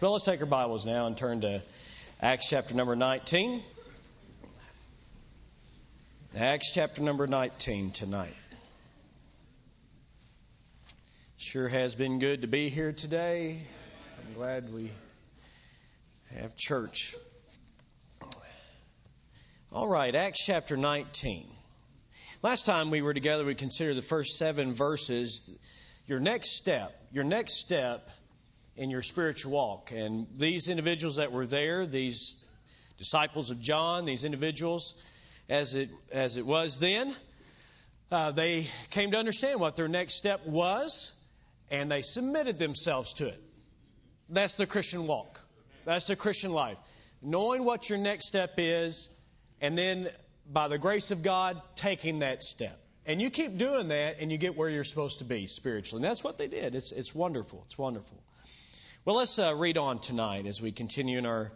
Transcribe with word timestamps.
Well, 0.00 0.12
let's 0.12 0.24
take 0.24 0.40
our 0.40 0.46
Bibles 0.46 0.86
now 0.86 1.06
and 1.08 1.14
turn 1.14 1.42
to 1.42 1.62
Acts 2.22 2.48
chapter 2.48 2.74
number 2.74 2.96
19. 2.96 3.62
Acts 6.34 6.72
chapter 6.72 7.02
number 7.02 7.26
19 7.26 7.90
tonight. 7.90 8.34
Sure 11.36 11.68
has 11.68 11.94
been 11.94 12.18
good 12.18 12.40
to 12.40 12.48
be 12.48 12.70
here 12.70 12.92
today. 12.92 13.58
I'm 14.26 14.32
glad 14.32 14.72
we 14.72 14.90
have 16.38 16.56
church. 16.56 17.14
All 19.70 19.86
right, 19.86 20.14
Acts 20.14 20.46
chapter 20.46 20.78
19. 20.78 21.46
Last 22.42 22.64
time 22.64 22.90
we 22.90 23.02
were 23.02 23.12
together, 23.12 23.44
we 23.44 23.54
considered 23.54 23.96
the 23.96 24.02
first 24.02 24.38
seven 24.38 24.72
verses. 24.72 25.54
Your 26.06 26.20
next 26.20 26.56
step, 26.56 26.98
your 27.12 27.24
next 27.24 27.58
step 27.58 28.08
in 28.80 28.88
your 28.88 29.02
spiritual 29.02 29.52
walk. 29.52 29.92
And 29.92 30.26
these 30.38 30.68
individuals 30.68 31.16
that 31.16 31.32
were 31.32 31.46
there, 31.46 31.86
these 31.86 32.34
disciples 32.96 33.50
of 33.50 33.60
John, 33.60 34.06
these 34.06 34.24
individuals, 34.24 34.94
as 35.50 35.74
it 35.74 35.90
as 36.10 36.38
it 36.38 36.46
was 36.46 36.78
then, 36.78 37.14
uh, 38.10 38.30
they 38.30 38.66
came 38.88 39.10
to 39.10 39.18
understand 39.18 39.60
what 39.60 39.76
their 39.76 39.86
next 39.86 40.14
step 40.14 40.46
was, 40.46 41.12
and 41.70 41.92
they 41.92 42.00
submitted 42.00 42.56
themselves 42.56 43.12
to 43.14 43.26
it. 43.26 43.42
That's 44.30 44.54
the 44.54 44.66
Christian 44.66 45.06
walk. 45.06 45.38
That's 45.84 46.06
the 46.06 46.16
Christian 46.16 46.54
life. 46.54 46.78
Knowing 47.20 47.64
what 47.64 47.90
your 47.90 47.98
next 47.98 48.28
step 48.28 48.54
is, 48.56 49.10
and 49.60 49.76
then 49.76 50.08
by 50.50 50.68
the 50.68 50.78
grace 50.78 51.10
of 51.10 51.22
God, 51.22 51.60
taking 51.76 52.20
that 52.20 52.42
step. 52.42 52.78
And 53.04 53.20
you 53.20 53.28
keep 53.28 53.58
doing 53.58 53.88
that, 53.88 54.20
and 54.20 54.32
you 54.32 54.38
get 54.38 54.56
where 54.56 54.70
you're 54.70 54.84
supposed 54.84 55.18
to 55.18 55.24
be 55.24 55.48
spiritually. 55.48 56.02
And 56.02 56.10
that's 56.10 56.24
what 56.24 56.38
they 56.38 56.48
did. 56.48 56.74
It's, 56.74 56.92
it's 56.92 57.14
wonderful. 57.14 57.62
It's 57.66 57.76
wonderful. 57.76 58.16
Well, 59.06 59.16
let's 59.16 59.38
uh, 59.38 59.54
read 59.56 59.78
on 59.78 60.00
tonight 60.00 60.44
as 60.44 60.60
we 60.60 60.72
continue 60.72 61.16
in 61.16 61.24
our 61.24 61.52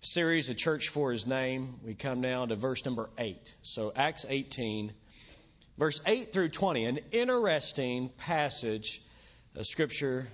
series, 0.00 0.48
A 0.48 0.54
Church 0.54 0.90
for 0.90 1.10
His 1.10 1.26
Name. 1.26 1.80
We 1.84 1.94
come 1.94 2.20
now 2.20 2.46
to 2.46 2.54
verse 2.54 2.84
number 2.84 3.10
8. 3.18 3.52
So, 3.62 3.92
Acts 3.96 4.24
18, 4.28 4.92
verse 5.76 6.00
8 6.06 6.32
through 6.32 6.50
20, 6.50 6.84
an 6.84 7.00
interesting 7.10 8.10
passage 8.10 9.02
of 9.56 9.66
Scripture 9.66 10.28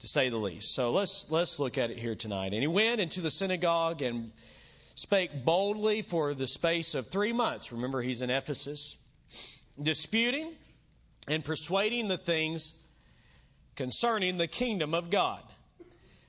to 0.00 0.08
say 0.08 0.28
the 0.28 0.38
least. 0.38 0.74
So, 0.74 0.90
let's, 0.90 1.30
let's 1.30 1.60
look 1.60 1.78
at 1.78 1.92
it 1.92 2.00
here 2.00 2.16
tonight. 2.16 2.52
And 2.52 2.62
he 2.62 2.66
went 2.66 3.00
into 3.00 3.20
the 3.20 3.30
synagogue 3.30 4.02
and 4.02 4.32
spake 4.96 5.44
boldly 5.44 6.02
for 6.02 6.34
the 6.34 6.48
space 6.48 6.96
of 6.96 7.06
three 7.12 7.32
months. 7.32 7.70
Remember, 7.70 8.02
he's 8.02 8.22
in 8.22 8.30
Ephesus, 8.30 8.96
disputing 9.80 10.50
and 11.28 11.44
persuading 11.44 12.08
the 12.08 12.18
things 12.18 12.72
concerning 13.76 14.36
the 14.36 14.48
kingdom 14.48 14.94
of 14.94 15.08
God. 15.08 15.44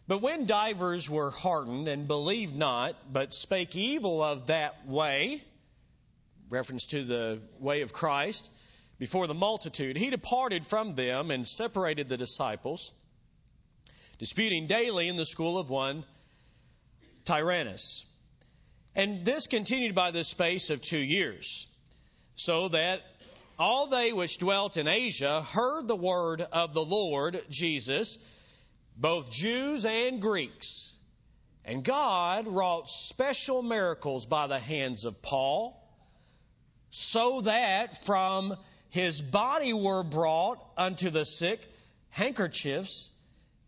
But 0.08 0.22
when 0.22 0.46
divers 0.46 1.09
were 1.09 1.32
hardened 1.32 1.88
and 1.88 2.08
believed 2.08 2.56
not, 2.56 2.96
but 3.12 3.34
spake 3.34 3.76
evil 3.76 4.22
of 4.22 4.48
that 4.48 4.86
way, 4.86 5.42
reference 6.50 6.88
to 6.88 7.04
the 7.06 7.40
way 7.59 7.82
of 7.82 7.94
Christ, 7.94 8.50
before 9.00 9.28
the 9.28 9.34
multitude, 9.34 9.98
he 9.98 10.09
departed 10.09 10.66
from 10.66 10.96
them 10.96 11.31
and 11.31 11.48
separated 11.48 12.09
the 12.09 12.18
disciples, 12.18 12.92
disputing 14.20 14.68
daily 14.68 15.08
in 15.08 15.16
the 15.16 15.26
school 15.26 15.58
of 15.58 15.70
one 15.70 16.04
Tyrannus. 17.26 18.06
And 18.96 19.24
this 19.26 19.48
continued 19.48 19.96
by 19.96 20.12
the 20.12 20.24
space 20.24 20.70
of 20.70 20.81
two 20.81 21.00
years, 21.00 21.66
so 22.36 22.68
that 22.70 23.02
all 23.58 23.88
they 23.88 24.12
which 24.12 24.38
dwelt 24.38 24.78
in 24.78 24.88
Asia 24.88 25.42
heard 25.42 25.88
the 25.88 25.96
word 25.96 26.42
of 26.42 26.74
the 26.74 26.84
Lord 26.84 27.42
Jesus 27.50 28.18
both 28.97 29.31
Jews 29.31 29.86
and 29.86 30.22
Greeks. 30.22 30.91
And 31.66 31.83
God 31.83 32.47
wrought 32.47 32.89
special 32.89 33.61
miracles 33.61 34.25
by 34.25 34.47
the 34.47 34.59
hands 34.59 35.05
of 35.05 35.22
Paul, 35.22 35.80
so 36.89 37.41
that 37.41 38.05
from 38.05 38.55
his 38.90 39.22
body 39.22 39.73
were 39.73 40.03
brought 40.03 40.59
unto 40.78 41.09
the 41.09 41.25
sick 41.25 41.66
handkerchiefs 42.09 43.09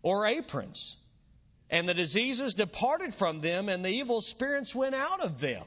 or 0.03 0.27
aprons. 0.27 0.97
And 1.69 1.89
the 1.89 1.95
diseases 1.95 2.53
departed 2.53 3.15
from 3.15 3.39
them, 3.39 3.69
and 3.69 3.83
the 3.83 3.89
evil 3.89 4.21
spirits 4.21 4.75
went 4.75 4.93
out 4.93 5.21
of 5.21 5.39
them. 5.39 5.63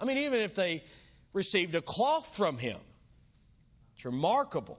I 0.00 0.04
mean, 0.04 0.18
even 0.18 0.40
if 0.40 0.54
they 0.54 0.82
received 1.32 1.74
a 1.74 1.82
cloth 1.82 2.34
from 2.34 2.58
him, 2.58 2.78
it's 3.94 4.04
remarkable. 4.04 4.78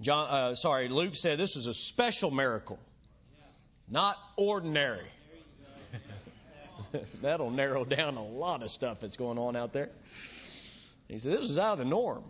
John, 0.00 0.28
uh, 0.28 0.54
sorry, 0.56 0.88
Luke 0.88 1.14
said 1.14 1.38
this 1.38 1.56
was 1.56 1.66
a 1.66 1.74
special 1.74 2.30
miracle, 2.30 2.78
not 3.88 4.16
ordinary. 4.36 5.06
That'll 7.22 7.50
narrow 7.50 7.84
down 7.84 8.16
a 8.16 8.24
lot 8.24 8.62
of 8.62 8.70
stuff 8.70 9.00
that's 9.00 9.16
going 9.16 9.38
on 9.38 9.56
out 9.56 9.72
there. 9.72 9.90
He 11.08 11.18
said 11.18 11.32
this 11.32 11.48
is 11.48 11.58
out 11.58 11.74
of 11.74 11.78
the 11.78 11.84
norm. 11.84 12.24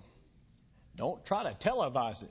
Don't 0.97 1.25
try 1.25 1.43
to 1.43 1.51
televise 1.51 2.23
it. 2.23 2.31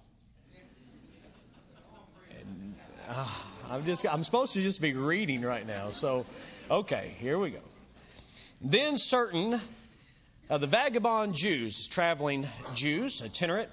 And, 2.40 2.76
uh, 3.10 3.28
I'm 3.70 3.86
just 3.86 4.06
I'm 4.06 4.24
supposed 4.24 4.54
to 4.54 4.62
just 4.62 4.82
be 4.82 4.94
reading 4.94 5.42
right 5.42 5.66
now. 5.66 5.92
So, 5.92 6.26
okay, 6.70 7.14
here 7.20 7.38
we 7.40 7.50
go. 7.50 7.60
Then 8.62 8.98
certain 8.98 9.60
of 10.50 10.62
the 10.62 10.68
vagabond 10.68 11.34
Jews, 11.34 11.88
traveling 11.88 12.48
Jews, 12.76 13.22
itinerant, 13.22 13.70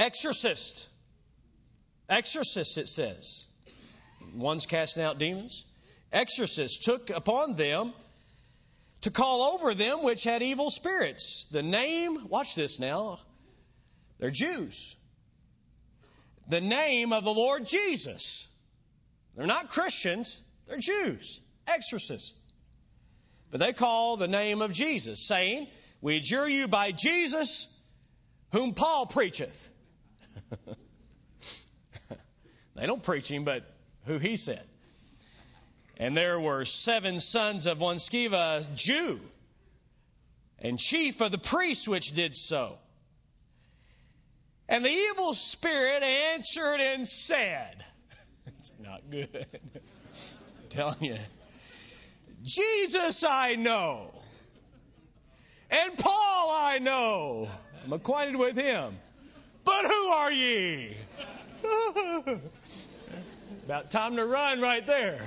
Exorcist. 0.00 0.88
Exorcist, 2.08 2.78
it 2.78 2.88
says. 2.88 3.44
One's 4.34 4.64
casting 4.64 5.02
out 5.02 5.18
demons. 5.18 5.66
Exorcists 6.10 6.82
took 6.82 7.10
upon 7.10 7.54
them 7.54 7.92
to 9.02 9.10
call 9.10 9.54
over 9.54 9.74
them 9.74 10.02
which 10.02 10.24
had 10.24 10.42
evil 10.42 10.70
spirits. 10.70 11.46
The 11.50 11.62
name, 11.62 12.28
watch 12.28 12.54
this 12.54 12.80
now, 12.80 13.20
they're 14.18 14.30
Jews. 14.30 14.96
The 16.48 16.62
name 16.62 17.12
of 17.12 17.24
the 17.24 17.34
Lord 17.34 17.66
Jesus. 17.66 18.48
They're 19.36 19.46
not 19.46 19.68
Christians, 19.68 20.40
they're 20.66 20.78
Jews, 20.78 21.40
exorcists. 21.66 22.32
But 23.50 23.60
they 23.60 23.74
call 23.74 24.16
the 24.16 24.28
name 24.28 24.62
of 24.62 24.72
Jesus, 24.72 25.20
saying, 25.20 25.68
We 26.00 26.16
adjure 26.16 26.48
you 26.48 26.68
by 26.68 26.90
Jesus, 26.92 27.66
whom 28.52 28.72
Paul 28.72 29.06
preacheth. 29.06 29.69
they 32.74 32.86
don't 32.86 33.02
preach 33.02 33.30
him, 33.30 33.44
but 33.44 33.64
who 34.06 34.18
he 34.18 34.36
said. 34.36 34.62
And 35.96 36.16
there 36.16 36.40
were 36.40 36.64
seven 36.64 37.20
sons 37.20 37.66
of 37.66 37.80
one 37.80 37.96
Sceva, 37.96 38.64
Jew, 38.74 39.20
and 40.58 40.78
chief 40.78 41.20
of 41.20 41.30
the 41.30 41.38
priests 41.38 41.86
which 41.86 42.12
did 42.12 42.36
so. 42.36 42.78
And 44.68 44.84
the 44.84 44.90
evil 44.90 45.34
spirit 45.34 46.02
answered 46.02 46.80
and 46.80 47.06
said, 47.06 47.84
It's 48.46 48.72
not 48.78 49.02
good. 49.10 49.28
I'm 49.74 50.68
telling 50.70 51.04
you. 51.04 51.16
Jesus 52.44 53.24
I 53.24 53.56
know. 53.56 54.12
And 55.70 55.98
Paul 55.98 56.50
I 56.50 56.78
know. 56.78 57.48
I'm 57.84 57.92
acquainted 57.92 58.36
with 58.36 58.56
him. 58.56 58.96
But 59.64 59.84
who 59.84 60.08
are 60.08 60.32
ye? 60.32 60.96
About 63.64 63.90
time 63.90 64.16
to 64.16 64.26
run 64.26 64.60
right 64.60 64.86
there. 64.86 65.20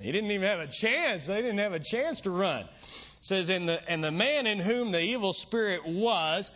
He 0.00 0.10
didn't 0.10 0.30
even 0.32 0.48
have 0.48 0.60
a 0.60 0.66
chance. 0.66 1.26
They 1.26 1.40
didn't 1.40 1.58
have 1.58 1.74
a 1.74 1.80
chance 1.80 2.22
to 2.22 2.30
run. 2.30 2.62
It 2.62 2.68
says, 3.20 3.50
and 3.50 3.68
the, 3.68 3.80
and 3.88 4.02
the 4.02 4.10
man 4.10 4.48
in 4.48 4.58
whom 4.58 4.90
the 4.90 5.00
evil 5.00 5.32
spirit 5.32 5.86
was 5.86 6.50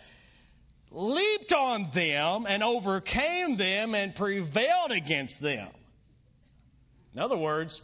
leaped 0.91 1.53
on 1.53 1.91
them 1.93 2.47
and 2.49 2.65
overcame 2.65 3.57
them 3.57 3.95
and 3.95 4.15
prevailed 4.15 4.91
against 4.91 5.41
them. 5.41 5.69
In 7.15 7.21
other 7.21 7.37
words, 7.37 7.83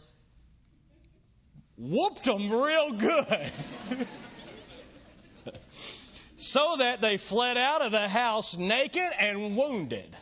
whooped 1.77 2.25
them 2.25 2.51
real 2.51 2.91
good. 2.91 3.51
so 6.43 6.75
that 6.77 7.01
they 7.01 7.17
fled 7.17 7.57
out 7.57 7.81
of 7.81 7.91
the 7.91 8.07
house 8.07 8.57
naked 8.57 9.09
and 9.19 9.55
wounded. 9.55 10.15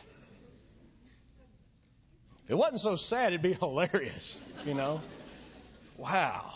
If 2.44 2.50
it 2.50 2.54
wasn't 2.54 2.80
so 2.80 2.96
sad, 2.96 3.28
it'd 3.28 3.42
be 3.42 3.52
hilarious, 3.60 4.40
you 4.64 4.74
know? 4.74 5.00
Wow. 5.96 6.52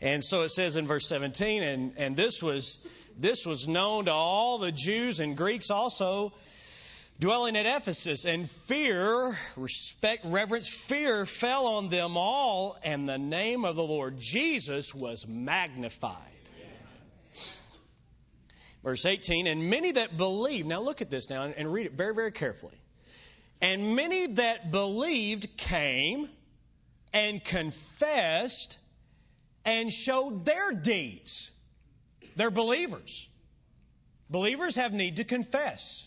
And 0.00 0.24
so 0.24 0.42
it 0.42 0.50
says 0.50 0.76
in 0.76 0.86
verse 0.86 1.06
17, 1.06 1.62
and, 1.62 1.92
and 1.96 2.16
this 2.16 2.42
was 2.42 2.84
this 3.18 3.46
was 3.46 3.68
known 3.68 4.06
to 4.06 4.12
all 4.12 4.58
the 4.58 4.72
Jews 4.72 5.20
and 5.20 5.36
Greeks 5.36 5.70
also 5.70 6.32
dwelling 7.20 7.56
at 7.56 7.64
Ephesus, 7.64 8.24
and 8.24 8.50
fear, 8.50 9.38
respect, 9.56 10.24
reverence, 10.24 10.68
fear 10.68 11.24
fell 11.24 11.66
on 11.66 11.88
them 11.88 12.16
all, 12.16 12.76
and 12.82 13.08
the 13.08 13.18
name 13.18 13.64
of 13.64 13.76
the 13.76 13.84
Lord 13.84 14.18
Jesus 14.18 14.92
was 14.92 15.26
magnified. 15.26 16.16
Verse 18.84 19.06
18, 19.06 19.46
and 19.46 19.70
many 19.70 19.92
that 19.92 20.14
believed, 20.18 20.68
now 20.68 20.82
look 20.82 21.00
at 21.00 21.08
this 21.08 21.30
now 21.30 21.44
and 21.44 21.72
read 21.72 21.86
it 21.86 21.94
very, 21.94 22.14
very 22.14 22.30
carefully. 22.30 22.78
And 23.62 23.96
many 23.96 24.26
that 24.26 24.70
believed 24.70 25.56
came 25.56 26.28
and 27.14 27.42
confessed 27.42 28.78
and 29.64 29.90
showed 29.90 30.44
their 30.44 30.72
deeds. 30.72 31.50
They're 32.36 32.50
believers. 32.50 33.26
Believers 34.28 34.76
have 34.76 34.92
need 34.92 35.16
to 35.16 35.24
confess. 35.24 36.06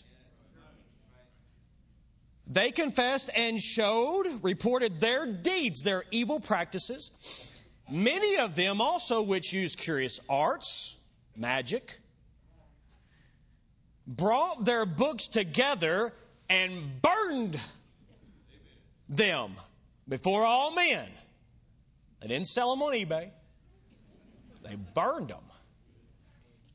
They 2.46 2.70
confessed 2.70 3.28
and 3.34 3.60
showed, 3.60 4.26
reported 4.42 5.00
their 5.00 5.26
deeds, 5.26 5.82
their 5.82 6.04
evil 6.12 6.38
practices. 6.38 7.10
Many 7.90 8.36
of 8.36 8.54
them 8.54 8.80
also 8.80 9.22
which 9.22 9.52
used 9.52 9.78
curious 9.78 10.20
arts, 10.28 10.94
magic, 11.34 11.98
brought 14.08 14.64
their 14.64 14.86
books 14.86 15.28
together 15.28 16.12
and 16.48 17.02
burned 17.02 17.60
them 19.08 19.52
before 20.08 20.44
all 20.44 20.72
men. 20.72 21.06
They 22.20 22.28
didn't 22.28 22.48
sell 22.48 22.70
them 22.70 22.82
on 22.82 22.94
eBay. 22.94 23.28
They 24.64 24.74
burned 24.94 25.28
them. 25.28 25.44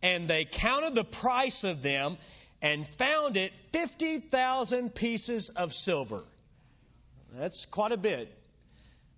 And 0.02 0.30
they 0.30 0.46
counted 0.46 0.96
the 0.96 1.04
price 1.04 1.64
of 1.64 1.82
them 1.82 2.18
and 2.62 2.88
found 2.88 3.36
it 3.36 3.52
50,000 3.72 4.94
pieces 4.94 5.50
of 5.50 5.74
silver. 5.74 6.22
That's 7.34 7.66
quite 7.66 7.92
a 7.92 7.98
bit. 7.98 8.32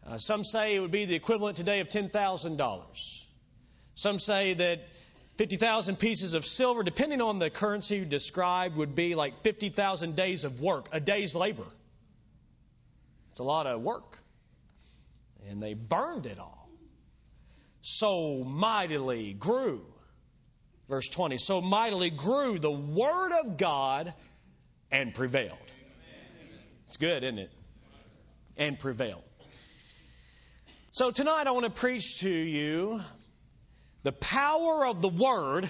Uh, 0.05 0.19
some 0.19 0.43
say 0.43 0.75
it 0.75 0.79
would 0.79 0.91
be 0.91 1.05
the 1.05 1.15
equivalent 1.15 1.57
today 1.57 1.79
of 1.79 1.89
$10,000. 1.89 3.21
Some 3.95 4.19
say 4.19 4.53
that 4.53 4.81
50,000 5.37 5.97
pieces 5.97 6.33
of 6.33 6.45
silver, 6.45 6.83
depending 6.83 7.21
on 7.21 7.39
the 7.39 7.49
currency 7.49 8.05
described, 8.05 8.77
would 8.77 8.95
be 8.95 9.15
like 9.15 9.43
50,000 9.43 10.15
days 10.15 10.43
of 10.43 10.61
work, 10.61 10.87
a 10.91 10.99
day's 10.99 11.35
labor. 11.35 11.65
It's 13.31 13.39
a 13.39 13.43
lot 13.43 13.67
of 13.67 13.81
work. 13.81 14.17
And 15.49 15.61
they 15.61 15.73
burned 15.73 16.25
it 16.25 16.39
all. 16.39 16.69
So 17.81 18.43
mightily 18.43 19.33
grew. 19.33 19.85
Verse 20.87 21.07
20. 21.09 21.37
So 21.37 21.61
mightily 21.61 22.09
grew 22.09 22.57
the 22.57 22.71
word 22.71 23.31
of 23.33 23.57
God 23.57 24.13
and 24.91 25.13
prevailed. 25.13 25.57
It's 26.85 26.97
good, 26.97 27.23
isn't 27.23 27.39
it? 27.39 27.51
And 28.55 28.79
prevailed. 28.79 29.23
So 30.91 31.11
tonight 31.11 31.45
I 31.45 31.51
want 31.51 31.65
to 31.65 31.71
preach 31.71 32.21
to 32.21 32.29
you 32.29 33.01
the 34.05 34.11
power 34.11 34.85
of 34.85 35.01
the 35.01 35.09
Word 35.09 35.67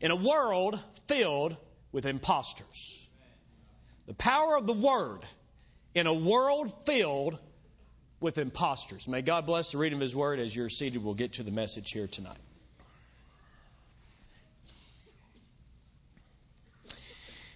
in 0.00 0.10
a 0.10 0.16
world 0.16 0.76
filled 1.06 1.56
with 1.92 2.04
imposters. 2.04 3.00
The 4.08 4.14
power 4.14 4.56
of 4.56 4.66
the 4.66 4.72
Word 4.72 5.20
in 5.94 6.08
a 6.08 6.12
world 6.12 6.74
filled 6.84 7.38
with 8.18 8.38
imposters. 8.38 9.06
May 9.06 9.22
God 9.22 9.46
bless 9.46 9.70
the 9.70 9.78
reading 9.78 9.98
of 9.98 10.02
His 10.02 10.16
Word 10.16 10.40
as 10.40 10.54
you're 10.56 10.68
seated. 10.68 11.04
We'll 11.04 11.14
get 11.14 11.34
to 11.34 11.44
the 11.44 11.52
message 11.52 11.92
here 11.92 12.08
tonight. 12.08 12.40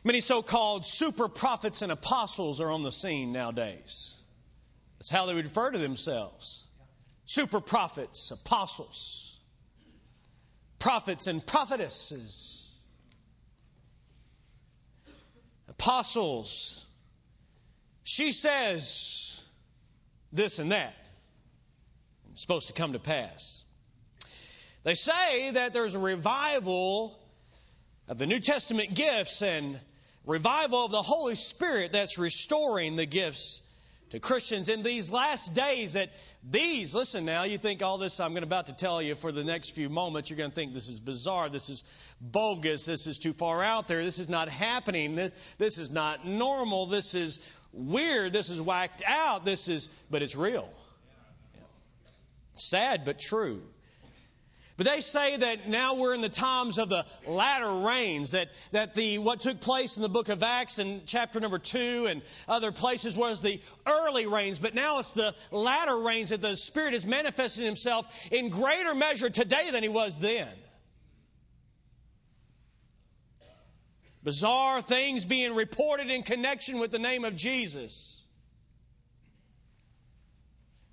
Many 0.05 0.21
so 0.21 0.43
called 0.43 0.87
super 0.87 1.27
prophets 1.27 1.83
and 1.83 1.91
apostles 1.91 2.61
are 2.61 2.71
on 2.71 2.85
the 2.85 2.93
scene 2.93 3.33
nowadays. 3.33 4.15
That's 5.01 5.11
how 5.11 5.27
they 5.27 5.35
refer 5.35 5.73
to 5.73 5.79
themselves. 5.79 6.65
Super 7.25 7.61
prophets, 7.61 8.31
apostles 8.31 9.28
prophets 10.79 11.27
and 11.27 11.45
prophetesses, 11.45 12.69
apostles. 15.69 16.85
She 18.05 18.33
says 18.33 19.41
this 20.33 20.59
and 20.59 20.73
that. 20.73 20.95
It's 22.33 22.41
supposed 22.41 22.69
to 22.69 22.73
come 22.73 22.93
to 22.93 22.99
pass. 22.99 23.63
They 24.85 24.95
say 24.95 25.51
that 25.53 25.73
there's 25.73 25.95
a 25.95 25.99
revival 25.99 27.19
of 28.09 28.19
the 28.19 28.27
New 28.27 28.41
Testament 28.41 28.95
gifts 28.95 29.43
and 29.43 29.79
revival 30.25 30.85
of 30.85 30.91
the 30.91 31.03
Holy 31.03 31.35
Spirit 31.35 31.93
that's 31.93 32.19
restoring 32.19 32.97
the 32.97 33.07
gifts 33.07 33.61
to 34.11 34.21
Christians 34.21 34.69
in 34.69 34.83
these 34.83 35.11
last 35.11 35.55
days 35.55 35.93
that 35.93 36.11
these, 36.49 36.95
listen 36.95 37.25
now, 37.25 37.45
you 37.45 37.59
think 37.59 37.83
all 37.83 37.99
this 37.99 38.21
I'm 38.21 38.33
gonna 38.35 38.47
about 38.47 38.67
to 38.67 38.73
tell 38.73 39.03
you 39.03 39.15
for 39.15 39.33
the 39.33 39.45
next 39.45 39.71
few 39.71 39.89
moments, 39.89 40.31
you're 40.31 40.39
going 40.39 40.51
to 40.51 40.55
think 40.55 40.75
this 40.75 40.89
is 40.89 41.01
bizarre, 41.01 41.49
this 41.49 41.69
is 41.69 41.85
bogus, 42.21 42.87
this 42.87 43.07
is 43.07 43.19
too 43.19 43.33
far 43.33 43.63
out 43.63 43.89
there, 43.89 44.05
this 44.05 44.19
is 44.19 44.29
not 44.29 44.49
happening, 44.49 45.15
this, 45.15 45.33
this 45.59 45.79
is 45.79 45.91
not 45.91 46.27
normal, 46.27 46.87
this 46.87 47.15
is 47.15 47.39
weird, 47.73 48.33
this 48.33 48.49
is 48.49 48.61
whacked 48.61 49.03
out, 49.07 49.45
this 49.45 49.69
is, 49.69 49.89
but 50.11 50.23
it's 50.23 50.37
real. 50.37 50.69
Sad 52.57 53.05
but 53.05 53.19
true. 53.21 53.63
But 54.79 54.87
they 54.87 55.01
say 55.01 55.37
that 55.37 55.69
now 55.69 55.95
we're 55.95 56.15
in 56.15 56.21
the 56.21 56.29
times 56.29 56.79
of 56.79 56.89
the 56.89 57.05
latter 57.27 57.69
rains, 57.69 58.31
that, 58.31 58.47
that 58.71 58.95
the, 58.95 59.19
what 59.19 59.41
took 59.41 59.61
place 59.61 59.97
in 59.97 60.03
the 60.03 60.09
book 60.09 60.29
of 60.29 60.41
Acts 60.45 60.79
in 60.79 61.03
chapter 61.05 61.41
number 61.41 61.59
two 61.59 62.07
and 62.07 62.23
other 62.47 62.71
places 62.71 63.17
was 63.17 63.41
the 63.41 63.61
early 63.85 64.27
rains, 64.27 64.61
but 64.61 64.77
now 64.77 65.01
it's 65.01 65.15
the 65.15 65.35
latter 65.51 65.99
rains 65.99 66.31
that 66.31 66.41
the 66.41 66.57
Spirit 66.57 66.95
is 66.95 67.05
manifesting 67.05 67.65
Himself 67.65 68.07
in 68.31 68.51
greater 68.51 68.95
measure 68.95 69.31
today 69.31 69.73
than 69.73 69.83
He 69.83 69.89
was 69.89 70.17
then. 70.21 70.49
Bizarre 74.23 74.81
things 74.81 75.25
being 75.25 75.57
reported 75.57 76.09
in 76.09 76.23
connection 76.23 76.79
with 76.79 76.93
the 76.93 77.01
name 77.01 77.25
of 77.25 77.35
Jesus. 77.35 78.23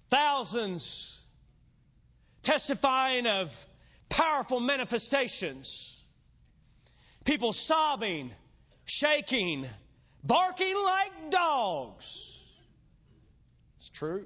Thousands 0.10 1.16
testifying 2.42 3.28
of 3.28 3.68
powerful 4.10 4.60
manifestations. 4.60 6.04
People 7.24 7.54
sobbing, 7.54 8.32
shaking, 8.86 9.68
barking 10.24 10.76
like 10.76 11.32
dogs. 11.32 12.32
It's 13.78 13.90
true. 13.90 14.26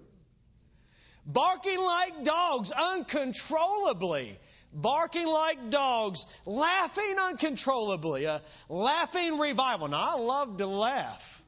Barking 1.25 1.79
like 1.79 2.23
dogs 2.23 2.71
uncontrollably. 2.71 4.37
Barking 4.71 5.25
like 5.25 5.69
dogs, 5.69 6.25
laughing 6.45 7.15
uncontrollably. 7.19 8.25
A 8.25 8.41
laughing 8.67 9.39
revival. 9.39 9.87
Now, 9.87 10.15
I 10.15 10.19
love 10.19 10.57
to 10.57 10.67
laugh. 10.67 11.41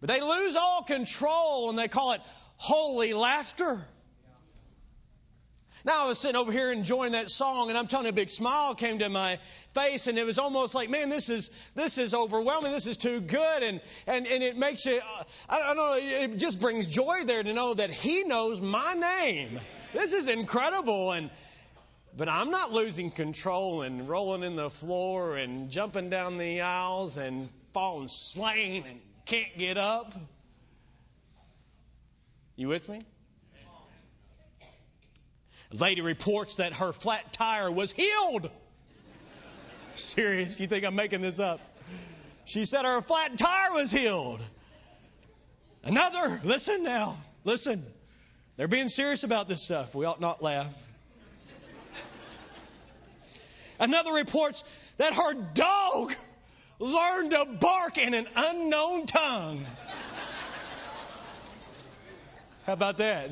But 0.00 0.08
they 0.08 0.20
lose 0.20 0.56
all 0.56 0.82
control 0.82 1.70
and 1.70 1.78
they 1.78 1.88
call 1.88 2.12
it 2.12 2.20
holy 2.56 3.12
laughter. 3.12 3.84
Now 5.84 6.04
I 6.04 6.08
was 6.08 6.18
sitting 6.18 6.36
over 6.36 6.50
here 6.50 6.72
enjoying 6.72 7.12
that 7.12 7.30
song, 7.30 7.68
and 7.68 7.78
I'm 7.78 7.86
telling 7.86 8.06
you, 8.06 8.10
a 8.10 8.12
big 8.12 8.30
smile 8.30 8.74
came 8.74 8.98
to 8.98 9.08
my 9.08 9.38
face, 9.74 10.06
and 10.06 10.18
it 10.18 10.26
was 10.26 10.38
almost 10.38 10.74
like, 10.74 10.90
man, 10.90 11.08
this 11.08 11.30
is 11.30 11.50
this 11.74 11.98
is 11.98 12.14
overwhelming. 12.14 12.72
This 12.72 12.86
is 12.86 12.96
too 12.96 13.20
good, 13.20 13.62
and 13.62 13.80
and 14.06 14.26
and 14.26 14.42
it 14.42 14.56
makes 14.56 14.86
you, 14.86 14.96
uh, 14.98 15.24
I 15.48 15.58
don't 15.60 15.76
know, 15.76 15.94
it 15.96 16.36
just 16.36 16.60
brings 16.60 16.86
joy 16.86 17.24
there 17.24 17.42
to 17.42 17.52
know 17.52 17.74
that 17.74 17.90
He 17.90 18.24
knows 18.24 18.60
my 18.60 18.94
name. 18.94 19.60
This 19.92 20.12
is 20.12 20.28
incredible, 20.28 21.12
and 21.12 21.30
but 22.16 22.28
I'm 22.28 22.50
not 22.50 22.72
losing 22.72 23.10
control 23.10 23.82
and 23.82 24.08
rolling 24.08 24.42
in 24.42 24.56
the 24.56 24.70
floor 24.70 25.36
and 25.36 25.70
jumping 25.70 26.10
down 26.10 26.38
the 26.38 26.62
aisles 26.62 27.16
and 27.16 27.48
falling 27.72 28.08
slain 28.08 28.84
and 28.88 29.00
can't 29.24 29.56
get 29.56 29.78
up. 29.78 30.14
You 32.56 32.66
with 32.66 32.88
me? 32.88 33.02
Lady 35.72 36.00
reports 36.00 36.56
that 36.56 36.72
her 36.74 36.92
flat 36.92 37.32
tire 37.32 37.70
was 37.70 37.92
healed. 37.92 38.50
Serious? 39.94 40.58
You 40.58 40.66
think 40.66 40.84
I'm 40.84 40.94
making 40.94 41.20
this 41.20 41.38
up? 41.40 41.60
She 42.46 42.64
said 42.64 42.84
her 42.84 43.02
flat 43.02 43.36
tire 43.36 43.72
was 43.72 43.90
healed. 43.90 44.40
Another, 45.84 46.40
listen 46.44 46.82
now, 46.82 47.16
listen. 47.44 47.84
They're 48.56 48.68
being 48.68 48.88
serious 48.88 49.24
about 49.24 49.48
this 49.48 49.62
stuff. 49.62 49.94
We 49.94 50.04
ought 50.06 50.20
not 50.20 50.42
laugh. 50.42 50.72
Another 53.78 54.12
reports 54.12 54.64
that 54.96 55.14
her 55.14 55.34
dog 55.34 56.14
learned 56.78 57.30
to 57.30 57.44
bark 57.60 57.98
in 57.98 58.14
an 58.14 58.26
unknown 58.34 59.06
tongue. 59.06 59.66
How 62.66 62.72
about 62.72 62.98
that? 62.98 63.30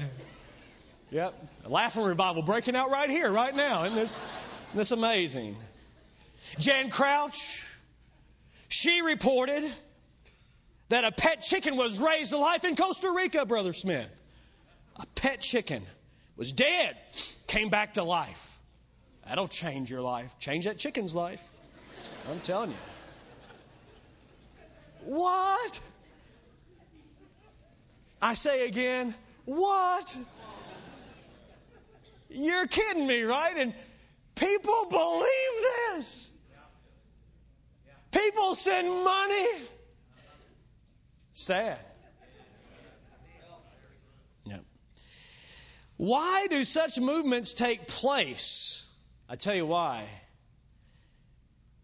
Yep. 1.17 1.35
A 1.65 1.69
laughing 1.71 2.05
revival 2.05 2.43
breaking 2.43 2.77
out 2.77 2.91
right 2.91 3.09
here, 3.09 3.33
right 3.33 3.57
now. 3.57 3.85
Isn't 3.85 3.97
this, 3.97 4.11
isn't 4.11 4.77
this 4.77 4.91
amazing? 4.91 5.57
Jan 6.59 6.91
Crouch, 6.91 7.65
she 8.69 9.01
reported 9.01 9.65
that 10.91 11.05
a 11.05 11.13
pet 11.13 11.41
chicken 11.41 11.79
was 11.79 11.99
raised 11.99 12.33
to 12.33 12.37
life 12.37 12.67
in 12.67 12.77
Costa 12.77 13.11
Rica, 13.11 13.47
Brother 13.47 13.73
Smith. 13.73 14.11
A 14.97 15.07
pet 15.15 15.41
chicken 15.41 15.83
was 16.37 16.53
dead, 16.53 16.95
came 17.47 17.71
back 17.71 17.95
to 17.95 18.03
life. 18.03 18.59
That'll 19.27 19.49
change 19.49 19.91
your 19.91 20.03
life. 20.03 20.39
Change 20.39 20.67
that 20.67 20.77
chicken's 20.77 21.15
life. 21.15 21.43
I'm 22.31 22.41
telling 22.41 22.73
you. 22.73 22.77
What? 25.07 25.81
I 28.21 28.35
say 28.35 28.69
again, 28.69 29.15
what? 29.47 30.15
You're 32.29 32.67
kidding 32.67 33.07
me, 33.07 33.23
right? 33.23 33.57
And 33.57 33.75
people 34.35 34.87
believe 34.91 35.63
this. 35.95 36.31
People 38.11 38.55
send 38.55 38.89
money. 39.05 39.47
Sad. 41.33 41.79
Yep. 44.47 44.65
Why 45.97 46.47
do 46.49 46.65
such 46.65 46.99
movements 46.99 47.55
take 47.55 47.87
place? 47.87 48.85
I 49.29 49.37
tell 49.37 49.55
you 49.55 49.67
why. 49.67 50.09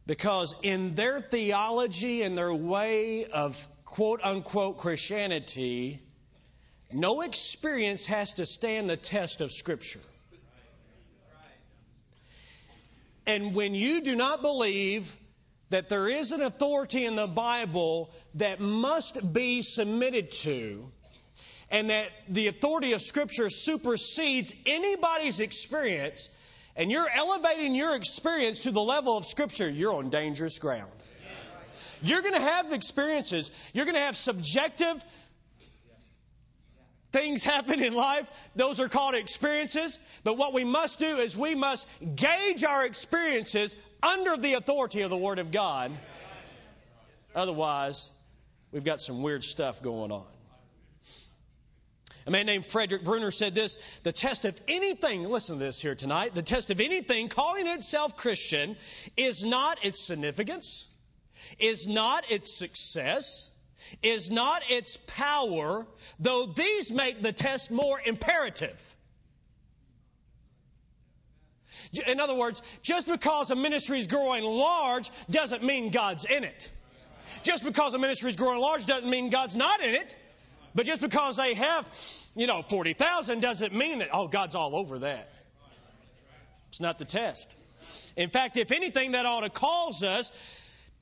Because 0.06 0.54
in 0.62 0.94
their 0.94 1.20
theology 1.20 2.22
and 2.22 2.36
their 2.36 2.52
way 2.52 3.26
of 3.26 3.68
quote 3.84 4.20
unquote 4.22 4.78
Christianity, 4.78 6.02
no 6.92 7.20
experience 7.20 8.06
has 8.06 8.34
to 8.34 8.46
stand 8.46 8.88
the 8.88 8.96
test 8.96 9.40
of 9.40 9.52
Scripture. 9.52 10.00
And 13.26 13.54
when 13.54 13.74
you 13.74 14.00
do 14.02 14.16
not 14.16 14.42
believe 14.42 15.16
that 15.70 15.88
there 15.88 16.08
is 16.08 16.32
an 16.32 16.42
authority 16.42 17.06
in 17.06 17.16
the 17.16 17.26
Bible 17.26 18.10
that 18.34 18.60
must 18.60 19.32
be 19.32 19.62
submitted 19.62 20.32
to, 20.32 20.90
and 21.70 21.90
that 21.90 22.10
the 22.28 22.48
authority 22.48 22.92
of 22.92 23.00
Scripture 23.00 23.48
supersedes 23.48 24.54
anybody's 24.66 25.40
experience, 25.40 26.28
and 26.76 26.90
you're 26.90 27.08
elevating 27.08 27.74
your 27.74 27.94
experience 27.94 28.60
to 28.60 28.70
the 28.70 28.82
level 28.82 29.16
of 29.16 29.26
Scripture, 29.26 29.68
you're 29.68 29.94
on 29.94 30.10
dangerous 30.10 30.58
ground. 30.58 30.92
You're 32.02 32.22
going 32.22 32.34
to 32.34 32.40
have 32.40 32.72
experiences. 32.72 33.50
You're 33.72 33.84
going 33.84 33.94
to 33.94 34.02
have 34.02 34.16
subjective 34.16 35.04
things 37.12 37.44
happen 37.44 37.82
in 37.82 37.94
life. 37.94 38.26
Those 38.56 38.80
are 38.80 38.88
called 38.88 39.14
experiences. 39.14 39.98
But 40.24 40.36
what 40.36 40.52
we 40.52 40.64
must 40.64 40.98
do 40.98 41.18
is 41.18 41.36
we 41.36 41.54
must 41.54 41.86
gauge 42.16 42.64
our 42.64 42.84
experiences 42.84 43.76
under 44.02 44.36
the 44.36 44.54
authority 44.54 45.02
of 45.02 45.10
the 45.10 45.16
Word 45.16 45.38
of 45.38 45.52
God. 45.52 45.92
Otherwise, 47.34 48.10
we've 48.72 48.84
got 48.84 49.00
some 49.00 49.22
weird 49.22 49.44
stuff 49.44 49.82
going 49.82 50.12
on. 50.12 50.26
A 52.26 52.30
man 52.30 52.46
named 52.46 52.64
Frederick 52.64 53.04
Bruner 53.04 53.30
said 53.30 53.54
this 53.54 53.76
the 54.04 54.12
test 54.12 54.44
of 54.44 54.58
anything, 54.68 55.24
listen 55.24 55.58
to 55.58 55.64
this 55.64 55.80
here 55.80 55.94
tonight, 55.94 56.34
the 56.34 56.42
test 56.42 56.70
of 56.70 56.80
anything 56.80 57.28
calling 57.28 57.66
itself 57.66 58.16
Christian 58.16 58.76
is 59.16 59.44
not 59.44 59.84
its 59.84 60.00
significance, 60.00 60.86
is 61.58 61.88
not 61.88 62.30
its 62.30 62.56
success, 62.56 63.50
is 64.02 64.30
not 64.30 64.62
its 64.70 64.98
power, 65.06 65.86
though 66.18 66.46
these 66.46 66.92
make 66.92 67.22
the 67.22 67.32
test 67.32 67.70
more 67.70 68.00
imperative. 68.04 68.96
In 72.06 72.20
other 72.20 72.34
words, 72.34 72.62
just 72.82 73.06
because 73.06 73.50
a 73.50 73.56
ministry 73.56 73.98
is 73.98 74.06
growing 74.06 74.44
large 74.44 75.10
doesn't 75.30 75.62
mean 75.62 75.90
God's 75.90 76.24
in 76.24 76.44
it. 76.44 76.70
Just 77.42 77.64
because 77.64 77.94
a 77.94 77.98
ministry 77.98 78.30
is 78.30 78.36
growing 78.36 78.60
large 78.60 78.86
doesn't 78.86 79.08
mean 79.08 79.30
God's 79.30 79.54
not 79.54 79.82
in 79.82 79.94
it. 79.94 80.16
But 80.74 80.86
just 80.86 81.02
because 81.02 81.36
they 81.36 81.54
have, 81.54 81.86
you 82.34 82.46
know, 82.46 82.62
40,000 82.62 83.40
doesn't 83.40 83.74
mean 83.74 83.98
that, 83.98 84.08
oh, 84.12 84.26
God's 84.26 84.54
all 84.54 84.74
over 84.74 85.00
that. 85.00 85.30
It's 86.68 86.80
not 86.80 86.98
the 86.98 87.04
test. 87.04 87.52
In 88.16 88.30
fact, 88.30 88.56
if 88.56 88.72
anything, 88.72 89.12
that 89.12 89.26
ought 89.26 89.40
to 89.40 89.50
cause 89.50 90.02
us 90.02 90.32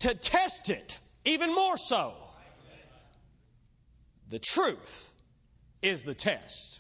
to 0.01 0.15
test 0.15 0.71
it 0.71 0.99
even 1.25 1.55
more 1.55 1.77
so. 1.77 2.15
The 4.31 4.39
truth 4.39 5.13
is 5.83 6.05
the 6.05 6.15
test. 6.15 6.80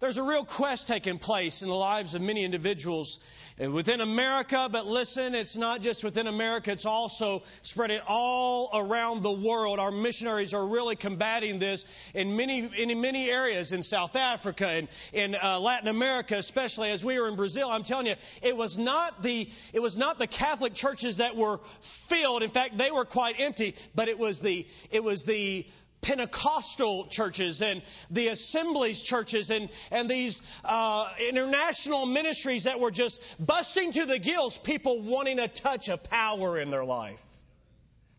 There's 0.00 0.16
a 0.16 0.22
real 0.22 0.44
quest 0.44 0.86
taking 0.86 1.18
place 1.18 1.62
in 1.62 1.68
the 1.68 1.74
lives 1.74 2.14
of 2.14 2.22
many 2.22 2.44
individuals 2.44 3.18
within 3.58 4.00
America, 4.00 4.68
but 4.70 4.86
listen, 4.86 5.34
it's 5.34 5.56
not 5.56 5.82
just 5.82 6.04
within 6.04 6.28
America, 6.28 6.70
it's 6.70 6.86
also 6.86 7.42
spreading 7.62 7.98
all 8.06 8.70
around 8.72 9.24
the 9.24 9.32
world. 9.32 9.80
Our 9.80 9.90
missionaries 9.90 10.54
are 10.54 10.64
really 10.64 10.94
combating 10.94 11.58
this 11.58 11.84
in 12.14 12.36
many, 12.36 12.70
in 12.80 13.00
many 13.00 13.28
areas 13.28 13.72
in 13.72 13.82
South 13.82 14.14
Africa 14.14 14.68
and 14.68 14.88
in 15.12 15.34
uh, 15.34 15.58
Latin 15.58 15.88
America, 15.88 16.36
especially 16.36 16.90
as 16.90 17.04
we 17.04 17.18
were 17.18 17.26
in 17.26 17.34
Brazil. 17.34 17.68
I'm 17.68 17.82
telling 17.82 18.06
you, 18.06 18.14
it 18.40 18.56
was 18.56 18.78
not 18.78 19.24
the, 19.24 19.50
it 19.72 19.82
was 19.82 19.96
not 19.96 20.20
the 20.20 20.28
Catholic 20.28 20.74
churches 20.74 21.16
that 21.16 21.34
were 21.34 21.58
filled. 21.80 22.44
In 22.44 22.50
fact, 22.50 22.78
they 22.78 22.92
were 22.92 23.04
quite 23.04 23.40
empty, 23.40 23.74
but 23.96 24.06
it 24.06 24.18
was 24.20 24.38
the, 24.38 24.64
it 24.92 25.02
was 25.02 25.24
the 25.24 25.66
Pentecostal 26.00 27.06
churches 27.06 27.60
and 27.60 27.82
the 28.10 28.28
assemblies 28.28 29.02
churches 29.02 29.50
and, 29.50 29.68
and 29.90 30.08
these 30.08 30.40
uh, 30.64 31.08
international 31.28 32.06
ministries 32.06 32.64
that 32.64 32.80
were 32.80 32.90
just 32.90 33.20
busting 33.44 33.92
to 33.92 34.06
the 34.06 34.18
gills, 34.18 34.56
people 34.58 35.02
wanting 35.02 35.38
a 35.38 35.48
touch 35.48 35.88
of 35.88 36.02
power 36.04 36.58
in 36.58 36.70
their 36.70 36.84
life. 36.84 37.22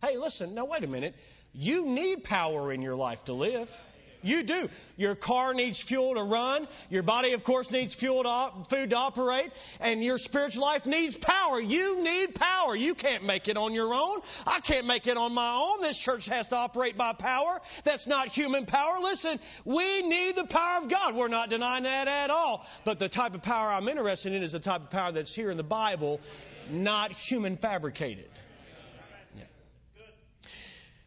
Hey, 0.05 0.17
listen, 0.17 0.55
now 0.55 0.65
wait 0.65 0.83
a 0.83 0.87
minute. 0.87 1.15
You 1.53 1.85
need 1.85 2.23
power 2.23 2.71
in 2.71 2.81
your 2.81 2.95
life 2.95 3.25
to 3.25 3.33
live. 3.33 3.75
You 4.21 4.43
do. 4.43 4.69
Your 4.97 5.15
car 5.15 5.53
needs 5.53 5.79
fuel 5.79 6.15
to 6.15 6.23
run. 6.23 6.67
Your 6.89 7.03
body, 7.03 7.33
of 7.33 7.43
course, 7.43 7.71
needs 7.71 7.95
fuel 7.95 8.23
to 8.23 8.29
op- 8.29 8.69
food 8.69 8.89
to 8.89 8.97
operate. 8.97 9.51
And 9.79 10.03
your 10.03 10.17
spiritual 10.17 10.63
life 10.63 10.85
needs 10.85 11.17
power. 11.17 11.59
You 11.59 12.03
need 12.03 12.35
power. 12.35 12.75
You 12.75 12.95
can't 12.95 13.23
make 13.23 13.47
it 13.47 13.55
on 13.55 13.73
your 13.73 13.93
own. 13.93 14.19
I 14.45 14.59
can't 14.59 14.85
make 14.85 15.07
it 15.07 15.15
on 15.15 15.33
my 15.33 15.53
own. 15.53 15.81
This 15.81 15.97
church 15.97 16.25
has 16.25 16.49
to 16.49 16.57
operate 16.57 16.97
by 16.97 17.13
power. 17.13 17.61
That's 17.85 18.07
not 18.07 18.27
human 18.27 18.65
power. 18.65 18.99
Listen, 18.99 19.39
we 19.63 20.01
need 20.01 20.35
the 20.35 20.45
power 20.45 20.83
of 20.83 20.89
God. 20.89 21.15
We're 21.15 21.29
not 21.29 21.49
denying 21.49 21.83
that 21.83 22.07
at 22.07 22.29
all. 22.29 22.65
But 22.83 22.99
the 22.99 23.09
type 23.09 23.35
of 23.35 23.41
power 23.41 23.71
I'm 23.71 23.87
interested 23.87 24.33
in 24.33 24.43
is 24.43 24.51
the 24.51 24.59
type 24.59 24.81
of 24.81 24.89
power 24.89 25.13
that's 25.13 25.33
here 25.33 25.49
in 25.49 25.57
the 25.57 25.63
Bible, 25.63 26.19
not 26.69 27.13
human 27.13 27.55
fabricated. 27.55 28.29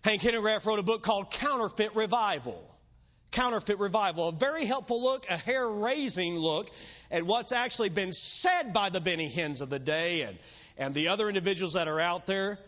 Hank 0.03 0.23
Hanegraaff 0.23 0.67
wrote 0.67 0.81
a 0.81 0.83
book 0.83 1.03
called 1.03 1.31
Counterfeit 1.31 1.95
Revival 1.95 2.72
counterfeit 3.33 3.79
revival. 3.79 4.29
A 4.29 4.33
very 4.33 4.65
helpful 4.65 5.03
look, 5.03 5.27
a 5.29 5.37
hair 5.37 5.67
raising 5.67 6.37
look 6.37 6.71
at 7.11 7.25
what's 7.25 7.53
actually 7.53 7.89
been 7.89 8.13
said 8.13 8.73
by 8.73 8.91
the 8.91 9.01
Benny 9.01 9.29
Hinns 9.29 9.61
of 9.61 9.71
the 9.71 9.79
day 9.79 10.23
and, 10.23 10.39
and 10.79 10.95
the 10.95 11.09
other 11.09 11.29
individuals 11.29 11.75
that 11.75 11.89
are 11.89 11.99
out 11.99 12.27
there. 12.27 12.59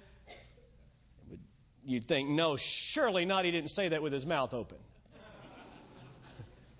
You'd 1.86 2.06
think, 2.06 2.30
no, 2.30 2.56
surely 2.56 3.26
not. 3.26 3.44
He 3.44 3.50
didn't 3.50 3.70
say 3.70 3.88
that 3.88 4.02
with 4.02 4.12
his 4.12 4.24
mouth 4.24 4.54
open. 4.54 4.78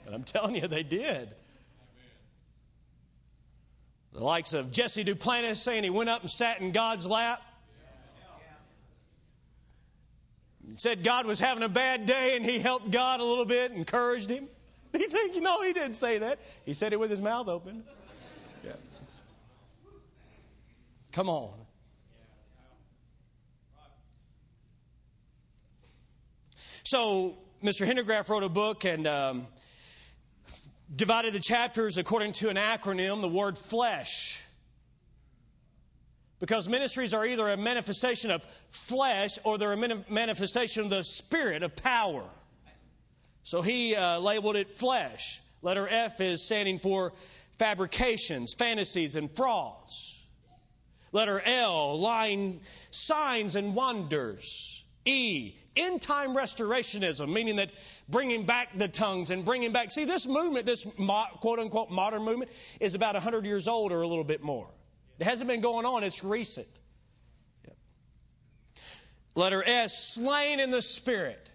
but 0.05 0.15
I'm 0.15 0.25
telling 0.25 0.57
you, 0.57 0.67
they 0.67 0.83
did. 0.83 1.29
The 4.15 4.23
likes 4.23 4.53
of 4.53 4.71
Jesse 4.71 5.05
Duplantis 5.05 5.57
saying 5.57 5.83
he 5.83 5.91
went 5.91 6.09
up 6.09 6.23
and 6.23 6.31
sat 6.31 6.61
in 6.61 6.73
God's 6.73 7.07
lap. 7.07 7.43
Said 10.77 11.05
God 11.05 11.27
was 11.27 11.41
having 11.41 11.63
a 11.63 11.69
bad 11.69 12.07
day 12.07 12.37
and 12.37 12.45
he 12.45 12.59
helped 12.59 12.91
God 12.91 13.21
a 13.21 13.25
little 13.25 13.45
bit, 13.45 13.73
encouraged 13.73 14.31
him. 14.31 14.49
He 14.97 15.09
said, 15.09 15.43
No, 15.43 15.61
he 15.63 15.73
didn't 15.73 15.95
say 15.95 16.19
that. 16.19 16.39
He 16.65 16.73
said 16.73 16.93
it 16.93 17.01
with 17.01 17.11
his 17.11 17.21
mouth 17.21 17.49
open. 17.49 17.83
Yeah. 18.63 18.73
Come 21.11 21.29
on. 21.29 21.51
So, 26.85 27.39
Mr. 27.63 27.87
Hanegraaff 27.89 28.29
wrote 28.29 28.45
a 28.45 28.49
book 28.49 28.85
and 28.85 29.07
um, 29.09 29.47
divided 30.95 31.33
the 31.33 31.41
chapters 31.41 31.97
according 31.97 32.35
to 32.35 32.51
an 32.51 32.57
acronym, 32.57 33.21
the 33.21 33.29
word 33.29 33.59
flesh. 33.59 34.44
Because 36.41 36.69
ministries 36.69 37.15
are 37.15 37.25
either 37.25 37.49
a 37.49 37.57
manifestation 37.57 38.31
of 38.31 38.45
flesh 38.71 39.39
or 39.45 39.57
they're 39.59 39.73
a 39.73 40.05
manifestation 40.09 40.85
of 40.85 40.91
the 40.91 41.05
spirit 41.05 41.63
of 41.63 41.77
power. 41.77 42.25
So 43.45 43.63
he 43.63 43.95
uh, 43.95 44.19
labeled 44.19 44.57
it 44.57 44.77
flesh. 44.77 45.41
Letter 45.63 45.87
F 45.89 46.21
is 46.21 46.43
standing 46.43 46.79
for 46.79 47.13
fabrications, 47.59 48.53
fantasies, 48.55 49.17
and 49.17 49.31
frauds. 49.31 50.11
Letter 51.13 51.41
L, 51.41 52.01
lying 52.01 52.61
signs 52.91 53.55
and 53.55 53.75
wonders. 53.75 54.83
E, 55.05 55.55
end 55.77 56.03
time 56.03 56.35
restorationism, 56.35 57.33
meaning 57.33 57.57
that 57.57 57.71
bringing 58.09 58.47
back 58.47 58.77
the 58.77 58.89
tongues 58.89 59.31
and 59.31 59.45
bringing 59.45 59.73
back. 59.73 59.91
See, 59.91 60.05
this 60.05 60.27
movement, 60.27 60.67
this 60.67 60.85
quote 61.41 61.59
unquote 61.59 61.91
modern 61.91 62.23
movement, 62.23 62.51
is 62.81 62.95
about 62.95 63.15
100 63.15 63.45
years 63.45 63.69
old 63.69 63.93
or 63.93 64.03
a 64.03 64.09
little 64.09 64.25
bit 64.25 64.43
more. 64.43 64.69
It 65.19 65.25
hasn't 65.25 65.49
been 65.49 65.61
going 65.61 65.87
on, 65.87 66.03
it's 66.03 66.25
recent. 66.25 66.67
Yep. 67.65 67.77
Letter 69.37 69.63
S, 69.65 70.15
slain 70.15 70.61
in 70.61 70.71
the 70.71 70.83
spirit. 70.83 71.51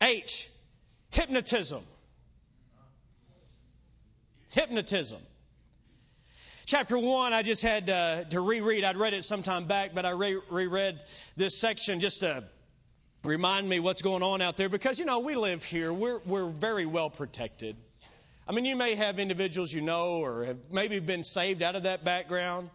H, 0.00 0.48
hypnotism. 1.10 1.82
Hypnotism. 4.50 5.20
chapter 6.66 6.98
1, 6.98 7.32
I 7.32 7.42
just 7.42 7.62
had 7.62 7.90
uh, 7.90 8.24
to 8.24 8.40
reread. 8.40 8.84
I'd 8.84 8.96
read 8.96 9.14
it 9.14 9.24
some 9.24 9.42
time 9.42 9.66
back, 9.66 9.94
but 9.94 10.06
I 10.06 10.10
re- 10.10 10.40
reread 10.50 11.02
this 11.36 11.58
section 11.58 12.00
just 12.00 12.20
to 12.20 12.44
remind 13.22 13.68
me 13.68 13.80
what's 13.80 14.02
going 14.02 14.22
on 14.22 14.40
out 14.40 14.56
there 14.56 14.68
because, 14.68 14.98
you 14.98 15.04
know, 15.04 15.20
we 15.20 15.34
live 15.34 15.64
here. 15.64 15.92
We're, 15.92 16.18
we're 16.24 16.48
very 16.48 16.86
well 16.86 17.10
protected. 17.10 17.76
I 18.50 18.52
mean, 18.52 18.64
you 18.64 18.74
may 18.74 18.96
have 18.96 19.20
individuals 19.20 19.72
you 19.72 19.80
know 19.80 20.24
or 20.24 20.44
have 20.44 20.58
maybe 20.72 20.98
been 20.98 21.22
saved 21.22 21.62
out 21.62 21.76
of 21.76 21.84
that 21.84 22.04
background. 22.04 22.68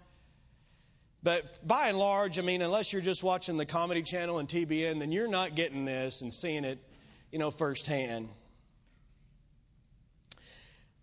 But 1.22 1.68
by 1.68 1.90
and 1.90 2.00
large, 2.00 2.40
I 2.40 2.44
mean, 2.44 2.62
unless 2.62 2.94
you're 2.94 3.02
just 3.02 3.24
watching 3.24 3.58
the 3.58 3.66
Comedy 3.66 4.02
Channel 4.02 4.40
and 4.40 4.48
TBN, 4.48 5.00
then 5.00 5.12
you're 5.12 5.28
not 5.28 5.54
getting 5.54 5.84
this 5.84 6.22
and 6.22 6.34
seeing 6.34 6.64
it, 6.64 6.80
you 7.30 7.40
know, 7.40 7.52
firsthand. 7.52 8.30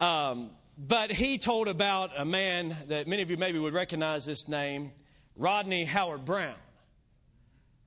Um, 0.01 0.49
but 0.79 1.13
he 1.13 1.37
told 1.37 1.69
about 1.69 2.13
a 2.17 2.25
man 2.25 2.75
that 2.89 3.07
many 3.07 3.21
of 3.21 3.31
you 3.31 3.37
maybe 3.37 3.59
would 3.59 3.75
recognize 3.75 4.25
this 4.25 4.49
name, 4.49 4.93
Rodney 5.37 5.85
Howard 5.85 6.25
Browne. 6.25 6.55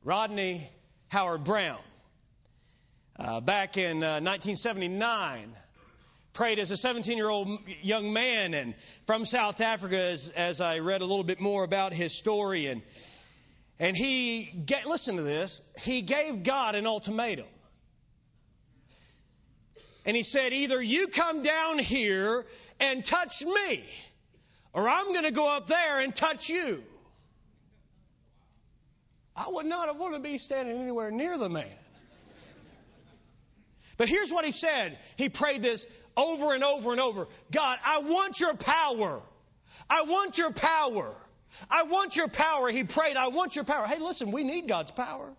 Rodney 0.03 0.69
Howard 1.07 1.45
Browne. 1.45 1.79
Uh, 3.17 3.41
back 3.41 3.75
in 3.77 4.03
uh, 4.03 4.21
1979, 4.21 5.55
prayed 6.35 6.59
as 6.59 6.69
a 6.69 6.77
17 6.77 7.17
year 7.17 7.29
old 7.29 7.59
young 7.81 8.13
man 8.13 8.53
and 8.53 8.75
from 9.07 9.25
South 9.25 9.61
Africa 9.61 9.97
as, 9.97 10.29
as 10.29 10.61
I 10.61 10.79
read 10.79 11.01
a 11.01 11.05
little 11.05 11.23
bit 11.23 11.39
more 11.39 11.63
about 11.63 11.93
his 11.93 12.13
story. 12.13 12.67
And, 12.67 12.81
and 13.79 13.95
he, 13.95 14.43
get, 14.65 14.85
listen 14.85 15.15
to 15.15 15.23
this, 15.23 15.61
he 15.81 16.01
gave 16.01 16.43
God 16.43 16.75
an 16.75 16.85
ultimatum. 16.85 17.47
And 20.05 20.15
he 20.15 20.23
said, 20.23 20.53
either 20.53 20.79
you 20.81 21.07
come 21.07 21.41
down 21.41 21.79
here 21.79 22.45
and 22.79 23.03
touch 23.03 23.43
me, 23.43 23.83
or 24.73 24.87
I'm 24.87 25.13
going 25.13 25.25
to 25.25 25.31
go 25.31 25.55
up 25.55 25.67
there 25.67 26.01
and 26.01 26.13
touch 26.13 26.49
you. 26.49 26.83
I 29.35 29.47
would 29.49 29.65
not 29.65 29.87
have 29.87 29.97
wanted 29.97 30.17
to 30.17 30.23
be 30.23 30.37
standing 30.37 30.79
anywhere 30.79 31.11
near 31.11 31.37
the 31.37 31.49
man. 31.49 31.65
But 33.97 34.09
here's 34.09 34.31
what 34.31 34.45
he 34.45 34.51
said. 34.51 34.97
He 35.15 35.29
prayed 35.29 35.63
this 35.63 35.87
over 36.17 36.53
and 36.53 36.63
over 36.63 36.91
and 36.91 37.01
over. 37.01 37.27
God, 37.51 37.79
I 37.83 37.99
want 37.99 38.39
your 38.39 38.55
power. 38.55 39.21
I 39.89 40.03
want 40.03 40.37
your 40.37 40.51
power. 40.51 41.15
I 41.69 41.83
want 41.83 42.15
your 42.15 42.27
power. 42.27 42.69
He 42.69 42.83
prayed, 42.83 43.17
I 43.17 43.29
want 43.29 43.55
your 43.55 43.65
power. 43.65 43.85
Hey, 43.87 43.99
listen, 43.99 44.31
we 44.31 44.43
need 44.43 44.67
God's 44.67 44.91
power. 44.91 45.31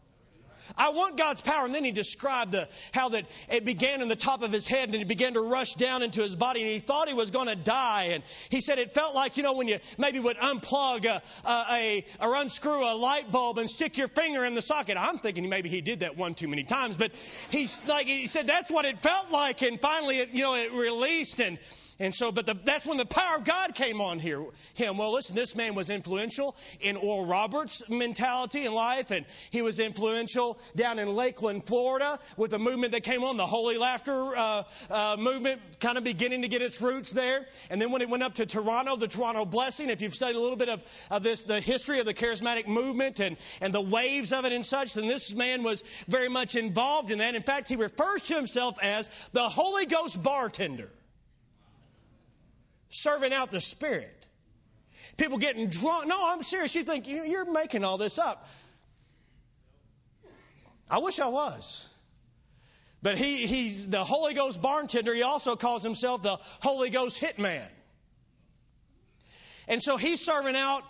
I 0.76 0.90
want 0.90 1.16
God's 1.16 1.40
power. 1.40 1.64
And 1.64 1.74
then 1.74 1.84
he 1.84 1.92
described 1.92 2.52
the, 2.52 2.68
how 2.92 3.10
that 3.10 3.26
it 3.50 3.64
began 3.64 4.02
in 4.02 4.08
the 4.08 4.16
top 4.16 4.42
of 4.42 4.52
his 4.52 4.66
head 4.66 4.92
and 4.92 5.02
it 5.02 5.08
began 5.08 5.34
to 5.34 5.40
rush 5.40 5.74
down 5.74 6.02
into 6.02 6.22
his 6.22 6.36
body 6.36 6.62
and 6.62 6.70
he 6.70 6.78
thought 6.78 7.08
he 7.08 7.14
was 7.14 7.30
going 7.30 7.46
to 7.46 7.56
die. 7.56 8.10
And 8.12 8.22
he 8.50 8.60
said 8.60 8.78
it 8.78 8.94
felt 8.94 9.14
like, 9.14 9.36
you 9.36 9.42
know, 9.42 9.54
when 9.54 9.68
you 9.68 9.78
maybe 9.98 10.20
would 10.20 10.36
unplug 10.36 11.04
a, 11.04 11.22
a, 11.48 11.64
a, 11.70 12.06
or 12.20 12.34
unscrew 12.36 12.84
a 12.84 12.94
light 12.94 13.30
bulb 13.30 13.58
and 13.58 13.68
stick 13.68 13.98
your 13.98 14.08
finger 14.08 14.44
in 14.44 14.54
the 14.54 14.62
socket. 14.62 14.96
I'm 14.96 15.18
thinking 15.18 15.48
maybe 15.48 15.68
he 15.68 15.80
did 15.80 16.00
that 16.00 16.16
one 16.16 16.34
too 16.34 16.48
many 16.48 16.64
times, 16.64 16.96
but 16.96 17.12
he's 17.50 17.80
like, 17.86 18.06
he 18.06 18.26
said 18.26 18.46
that's 18.46 18.70
what 18.70 18.84
it 18.84 18.98
felt 18.98 19.30
like. 19.30 19.62
And 19.62 19.80
finally 19.80 20.18
it, 20.18 20.30
you 20.30 20.42
know, 20.42 20.54
it 20.54 20.72
released 20.72 21.40
and, 21.40 21.58
and 21.98 22.14
so, 22.14 22.30
but 22.30 22.44
the, 22.44 22.54
that's 22.64 22.86
when 22.86 22.98
the 22.98 23.06
power 23.06 23.36
of 23.36 23.44
God 23.44 23.74
came 23.74 24.02
on 24.02 24.18
here, 24.18 24.44
him. 24.74 24.98
Well, 24.98 25.12
listen, 25.12 25.34
this 25.34 25.56
man 25.56 25.74
was 25.74 25.88
influential 25.88 26.54
in 26.80 26.96
Oral 26.96 27.24
Roberts' 27.24 27.82
mentality 27.88 28.66
in 28.66 28.74
life, 28.74 29.10
and 29.10 29.24
he 29.50 29.62
was 29.62 29.78
influential 29.78 30.58
down 30.74 30.98
in 30.98 31.08
Lakeland, 31.08 31.64
Florida, 31.64 32.18
with 32.36 32.52
a 32.52 32.58
movement 32.58 32.92
that 32.92 33.02
came 33.02 33.24
on, 33.24 33.38
the 33.38 33.46
Holy 33.46 33.78
Laughter 33.78 34.36
uh, 34.36 34.62
uh, 34.90 35.16
movement, 35.18 35.62
kind 35.80 35.96
of 35.96 36.04
beginning 36.04 36.42
to 36.42 36.48
get 36.48 36.60
its 36.60 36.82
roots 36.82 37.12
there. 37.12 37.46
And 37.70 37.80
then 37.80 37.90
when 37.90 38.02
it 38.02 38.10
went 38.10 38.22
up 38.22 38.34
to 38.34 38.46
Toronto, 38.46 38.96
the 38.96 39.08
Toronto 39.08 39.46
Blessing, 39.46 39.88
if 39.88 40.02
you've 40.02 40.14
studied 40.14 40.36
a 40.36 40.40
little 40.40 40.56
bit 40.56 40.68
of, 40.68 40.84
of 41.10 41.22
this, 41.22 41.44
the 41.44 41.60
history 41.60 42.00
of 42.00 42.04
the 42.04 42.14
charismatic 42.14 42.66
movement 42.66 43.20
and, 43.20 43.38
and 43.62 43.72
the 43.72 43.80
waves 43.80 44.32
of 44.32 44.44
it 44.44 44.52
and 44.52 44.66
such, 44.66 44.94
then 44.94 45.06
this 45.06 45.34
man 45.34 45.62
was 45.62 45.82
very 46.08 46.28
much 46.28 46.56
involved 46.56 47.10
in 47.10 47.18
that. 47.18 47.34
In 47.34 47.42
fact, 47.42 47.68
he 47.68 47.76
refers 47.76 48.20
to 48.22 48.34
himself 48.34 48.76
as 48.82 49.08
the 49.32 49.48
Holy 49.48 49.86
Ghost 49.86 50.22
bartender 50.22 50.90
serving 52.90 53.32
out 53.32 53.50
the 53.50 53.60
Spirit. 53.60 54.26
People 55.16 55.38
getting 55.38 55.68
drunk. 55.68 56.06
No, 56.06 56.16
I'm 56.28 56.42
serious. 56.42 56.74
You 56.74 56.84
think 56.84 57.08
you're 57.08 57.50
making 57.50 57.84
all 57.84 57.98
this 57.98 58.18
up. 58.18 58.46
I 60.90 60.98
wish 60.98 61.18
I 61.18 61.28
was. 61.28 61.88
But 63.02 63.18
he, 63.18 63.46
he's 63.46 63.88
the 63.88 64.04
Holy 64.04 64.34
Ghost 64.34 64.60
bartender. 64.60 65.14
He 65.14 65.22
also 65.22 65.56
calls 65.56 65.82
himself 65.82 66.22
the 66.22 66.38
Holy 66.60 66.90
Ghost 66.90 67.20
hitman. 67.20 67.66
And 69.68 69.82
so 69.82 69.96
he's 69.96 70.20
serving 70.20 70.56
out, 70.56 70.82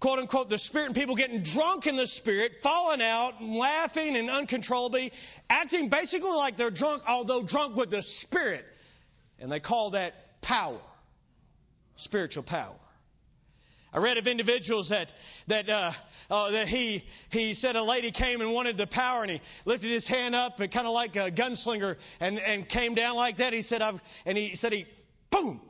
quote 0.00 0.18
unquote, 0.18 0.50
the 0.50 0.58
Spirit 0.58 0.86
and 0.86 0.94
people 0.94 1.14
getting 1.14 1.42
drunk 1.42 1.86
in 1.86 1.96
the 1.96 2.06
Spirit, 2.06 2.62
falling 2.62 3.00
out, 3.00 3.42
laughing 3.42 4.16
and 4.16 4.28
uncontrollably, 4.28 5.12
acting 5.48 5.88
basically 5.88 6.30
like 6.30 6.56
they're 6.56 6.70
drunk, 6.70 7.02
although 7.08 7.42
drunk 7.42 7.76
with 7.76 7.90
the 7.90 8.02
Spirit. 8.02 8.64
And 9.38 9.50
they 9.50 9.60
call 9.60 9.90
that 9.90 10.40
power 10.42 10.78
spiritual 12.02 12.42
power. 12.42 12.74
I 13.94 13.98
read 13.98 14.16
of 14.16 14.26
individuals 14.26 14.88
that 14.88 15.10
that 15.48 15.68
uh, 15.68 15.92
uh, 16.30 16.50
that 16.52 16.66
he 16.66 17.04
he 17.30 17.52
said 17.52 17.76
a 17.76 17.82
lady 17.82 18.10
came 18.10 18.40
and 18.40 18.52
wanted 18.52 18.78
the 18.78 18.86
power 18.86 19.22
and 19.22 19.30
he 19.30 19.40
lifted 19.66 19.90
his 19.90 20.08
hand 20.08 20.34
up 20.34 20.60
and 20.60 20.72
kind 20.72 20.86
of 20.86 20.94
like 20.94 21.16
a 21.16 21.30
gunslinger 21.30 21.96
and 22.18 22.38
and 22.38 22.66
came 22.66 22.94
down 22.94 23.16
like 23.16 23.36
that. 23.36 23.52
He 23.52 23.60
said 23.60 23.82
I've 23.82 24.02
and 24.24 24.38
he 24.38 24.56
said 24.56 24.72
he 24.72 24.86
boom 25.30 25.60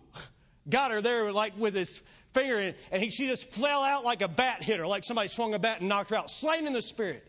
got 0.69 0.93
her 0.93 1.01
there 1.01 1.33
like 1.33 1.59
with 1.59 1.75
his 1.75 2.01
finger 2.33 2.59
and, 2.59 2.77
and 2.93 3.03
he, 3.03 3.11
she 3.11 3.27
just 3.27 3.51
fell 3.51 3.83
out 3.83 4.05
like 4.05 4.23
a 4.23 4.29
bat 4.29 4.63
hit 4.63 4.79
her 4.79 4.87
like 4.87 5.03
somebody 5.03 5.29
swung 5.29 5.53
a 5.55 5.59
bat 5.59 5.81
and 5.81 5.89
knocked 5.89 6.11
her 6.11 6.17
out 6.17 6.31
slain 6.31 6.69
in 6.69 6.73
the 6.73 6.83
spirit. 6.83 7.27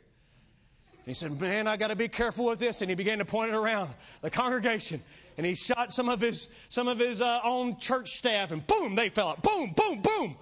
He 1.06 1.14
said, 1.14 1.40
Man, 1.40 1.68
I 1.68 1.76
got 1.76 1.88
to 1.88 1.96
be 1.96 2.08
careful 2.08 2.46
with 2.46 2.60
this. 2.60 2.82
And 2.82 2.90
he 2.90 2.96
began 2.96 3.18
to 3.18 3.26
point 3.26 3.52
it 3.52 3.56
around 3.56 3.90
the 4.22 4.30
congregation. 4.30 5.02
And 5.38 5.46
he 5.46 5.56
shot 5.56 5.92
some 5.94 6.08
of 6.08 6.22
his, 6.22 6.48
some 6.70 6.88
of 6.88 6.98
his 6.98 7.20
uh, 7.22 7.42
own 7.44 7.78
church 7.80 8.12
staff, 8.12 8.52
and 8.52 8.66
boom, 8.66 8.96
they 8.96 9.10
fell 9.10 9.28
out. 9.30 9.44
Boom, 9.44 9.74
boom, 9.76 10.02
boom. 10.02 10.36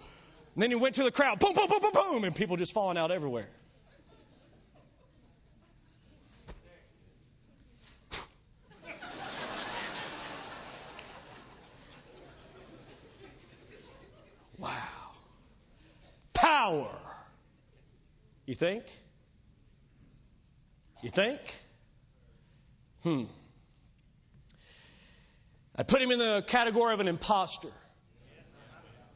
And 0.53 0.63
then 0.63 0.69
he 0.69 0.75
went 0.75 0.95
to 0.95 1.03
the 1.03 1.11
crowd. 1.11 1.39
Boom, 1.39 1.53
boom, 1.53 1.67
boom, 1.67 1.79
boom, 1.81 1.91
boom. 1.93 2.23
And 2.25 2.35
people 2.35 2.57
just 2.57 2.73
falling 2.73 2.97
out 2.97 3.09
everywhere. 3.09 3.47
wow. 14.59 14.69
Power. 16.33 16.91
You 18.45 18.55
think? 18.55 18.83
You 21.01 21.09
think? 21.09 21.39
Hmm. 23.03 23.23
I 25.75 25.83
put 25.83 26.01
him 26.01 26.11
in 26.11 26.19
the 26.19 26.43
category 26.45 26.93
of 26.93 26.99
an 26.99 27.07
impostor, 27.07 27.71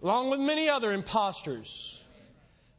along 0.01 0.31
with 0.31 0.39
many 0.39 0.69
other 0.69 0.91
imposters. 0.91 2.01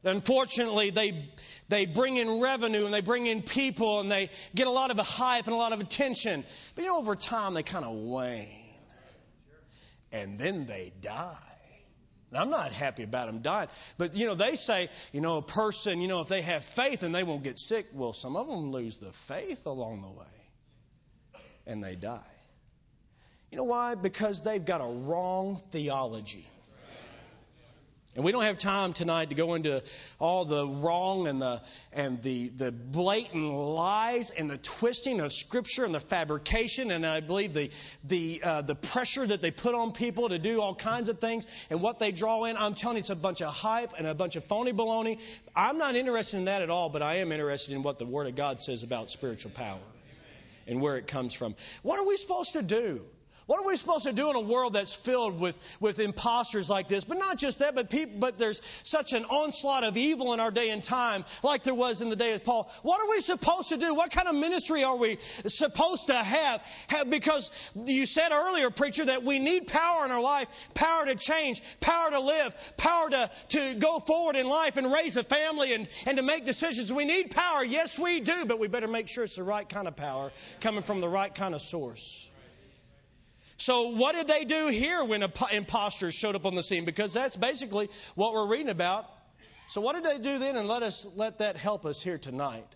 Unfortunately, 0.02 0.90
they, 0.90 1.28
they 1.68 1.86
bring 1.86 2.16
in 2.16 2.40
revenue 2.40 2.84
and 2.84 2.94
they 2.94 3.00
bring 3.00 3.26
in 3.26 3.42
people 3.42 4.00
and 4.00 4.10
they 4.10 4.30
get 4.54 4.66
a 4.66 4.70
lot 4.70 4.90
of 4.90 4.98
hype 4.98 5.46
and 5.46 5.54
a 5.54 5.58
lot 5.58 5.72
of 5.72 5.80
attention. 5.80 6.44
But 6.74 6.82
you 6.82 6.90
know, 6.90 6.98
over 6.98 7.16
time, 7.16 7.54
they 7.54 7.62
kind 7.62 7.84
of 7.84 7.94
wane. 7.94 8.48
And 10.12 10.38
then 10.38 10.66
they 10.66 10.92
die. 11.02 11.55
I'm 12.32 12.50
not 12.50 12.72
happy 12.72 13.02
about 13.02 13.26
them 13.26 13.40
dying. 13.40 13.68
But, 13.98 14.16
you 14.16 14.26
know, 14.26 14.34
they 14.34 14.56
say, 14.56 14.88
you 15.12 15.20
know, 15.20 15.36
a 15.36 15.42
person, 15.42 16.00
you 16.00 16.08
know, 16.08 16.20
if 16.20 16.28
they 16.28 16.42
have 16.42 16.64
faith 16.64 17.02
and 17.02 17.14
they 17.14 17.22
won't 17.22 17.44
get 17.44 17.58
sick, 17.58 17.86
well, 17.92 18.12
some 18.12 18.36
of 18.36 18.46
them 18.48 18.72
lose 18.72 18.98
the 18.98 19.12
faith 19.12 19.66
along 19.66 20.02
the 20.02 20.08
way 20.08 20.26
and 21.66 21.82
they 21.82 21.94
die. 21.94 22.20
You 23.50 23.58
know 23.58 23.64
why? 23.64 23.94
Because 23.94 24.42
they've 24.42 24.64
got 24.64 24.80
a 24.80 24.92
wrong 24.92 25.60
theology. 25.70 26.48
And 28.16 28.24
we 28.24 28.32
don't 28.32 28.44
have 28.44 28.56
time 28.56 28.94
tonight 28.94 29.28
to 29.28 29.34
go 29.34 29.52
into 29.54 29.82
all 30.18 30.46
the 30.46 30.66
wrong 30.66 31.28
and 31.28 31.40
the 31.40 31.60
and 31.92 32.22
the 32.22 32.48
the 32.48 32.72
blatant 32.72 33.52
lies 33.52 34.30
and 34.30 34.48
the 34.48 34.56
twisting 34.56 35.20
of 35.20 35.34
Scripture 35.34 35.84
and 35.84 35.94
the 35.94 36.00
fabrication 36.00 36.90
and 36.90 37.04
I 37.04 37.20
believe 37.20 37.52
the 37.52 37.70
the 38.04 38.40
uh, 38.42 38.62
the 38.62 38.74
pressure 38.74 39.26
that 39.26 39.42
they 39.42 39.50
put 39.50 39.74
on 39.74 39.92
people 39.92 40.30
to 40.30 40.38
do 40.38 40.62
all 40.62 40.74
kinds 40.74 41.10
of 41.10 41.20
things 41.20 41.46
and 41.68 41.82
what 41.82 41.98
they 41.98 42.10
draw 42.10 42.44
in. 42.44 42.56
I'm 42.56 42.74
telling 42.74 42.96
you, 42.96 43.00
it's 43.00 43.10
a 43.10 43.14
bunch 43.14 43.42
of 43.42 43.52
hype 43.52 43.92
and 43.98 44.06
a 44.06 44.14
bunch 44.14 44.36
of 44.36 44.44
phony 44.44 44.72
baloney. 44.72 45.18
I'm 45.54 45.76
not 45.76 45.94
interested 45.94 46.38
in 46.38 46.46
that 46.46 46.62
at 46.62 46.70
all, 46.70 46.88
but 46.88 47.02
I 47.02 47.16
am 47.16 47.32
interested 47.32 47.74
in 47.74 47.82
what 47.82 47.98
the 47.98 48.06
Word 48.06 48.28
of 48.28 48.34
God 48.34 48.62
says 48.62 48.82
about 48.82 49.10
spiritual 49.10 49.50
power 49.50 49.80
and 50.66 50.80
where 50.80 50.96
it 50.96 51.06
comes 51.06 51.34
from. 51.34 51.54
What 51.82 51.98
are 51.98 52.06
we 52.06 52.16
supposed 52.16 52.54
to 52.54 52.62
do? 52.62 53.04
What 53.46 53.60
are 53.60 53.66
we 53.66 53.76
supposed 53.76 54.04
to 54.04 54.12
do 54.12 54.28
in 54.28 54.34
a 54.34 54.40
world 54.40 54.72
that's 54.72 54.92
filled 54.92 55.38
with, 55.38 55.56
with 55.78 56.00
imposters 56.00 56.68
like 56.68 56.88
this? 56.88 57.04
But 57.04 57.18
not 57.18 57.38
just 57.38 57.60
that, 57.60 57.76
but 57.76 57.90
people, 57.90 58.18
but 58.18 58.38
there's 58.38 58.60
such 58.82 59.12
an 59.12 59.24
onslaught 59.24 59.84
of 59.84 59.96
evil 59.96 60.32
in 60.32 60.40
our 60.40 60.50
day 60.50 60.70
and 60.70 60.82
time, 60.82 61.24
like 61.44 61.62
there 61.62 61.74
was 61.74 62.02
in 62.02 62.08
the 62.08 62.16
day 62.16 62.32
of 62.32 62.42
Paul. 62.42 62.68
What 62.82 63.00
are 63.00 63.08
we 63.08 63.20
supposed 63.20 63.68
to 63.68 63.76
do? 63.76 63.94
What 63.94 64.10
kind 64.10 64.26
of 64.26 64.34
ministry 64.34 64.82
are 64.82 64.96
we 64.96 65.18
supposed 65.46 66.08
to 66.08 66.14
have? 66.14 66.60
have 66.88 67.08
because 67.08 67.52
you 67.86 68.04
said 68.04 68.32
earlier, 68.32 68.70
preacher, 68.70 69.04
that 69.04 69.22
we 69.22 69.38
need 69.38 69.68
power 69.68 70.04
in 70.04 70.10
our 70.10 70.20
life, 70.20 70.48
power 70.74 71.06
to 71.06 71.14
change, 71.14 71.62
power 71.80 72.10
to 72.10 72.18
live, 72.18 72.74
power 72.76 73.10
to, 73.10 73.30
to 73.50 73.74
go 73.74 74.00
forward 74.00 74.34
in 74.34 74.48
life 74.48 74.76
and 74.76 74.92
raise 74.92 75.16
a 75.16 75.22
family 75.22 75.72
and, 75.72 75.88
and 76.04 76.16
to 76.16 76.22
make 76.24 76.46
decisions. 76.46 76.92
We 76.92 77.04
need 77.04 77.30
power. 77.30 77.64
Yes, 77.64 77.96
we 77.96 78.18
do, 78.18 78.44
but 78.44 78.58
we 78.58 78.66
better 78.66 78.88
make 78.88 79.06
sure 79.06 79.22
it's 79.22 79.36
the 79.36 79.44
right 79.44 79.68
kind 79.68 79.86
of 79.86 79.94
power 79.94 80.32
coming 80.60 80.82
from 80.82 81.00
the 81.00 81.08
right 81.08 81.32
kind 81.32 81.54
of 81.54 81.62
source. 81.62 82.28
So, 83.58 83.90
what 83.90 84.14
did 84.14 84.26
they 84.28 84.44
do 84.44 84.68
here 84.68 85.02
when 85.04 85.24
imposters 85.52 86.14
showed 86.14 86.36
up 86.36 86.44
on 86.44 86.54
the 86.54 86.62
scene? 86.62 86.84
Because 86.84 87.14
that's 87.14 87.36
basically 87.36 87.88
what 88.14 88.32
we're 88.32 88.48
reading 88.48 88.68
about. 88.68 89.06
So, 89.68 89.80
what 89.80 89.94
did 89.94 90.04
they 90.04 90.18
do 90.18 90.38
then? 90.38 90.56
And 90.56 90.68
let 90.68 90.82
us 90.82 91.06
let 91.16 91.38
that 91.38 91.56
help 91.56 91.86
us 91.86 92.02
here 92.02 92.18
tonight 92.18 92.66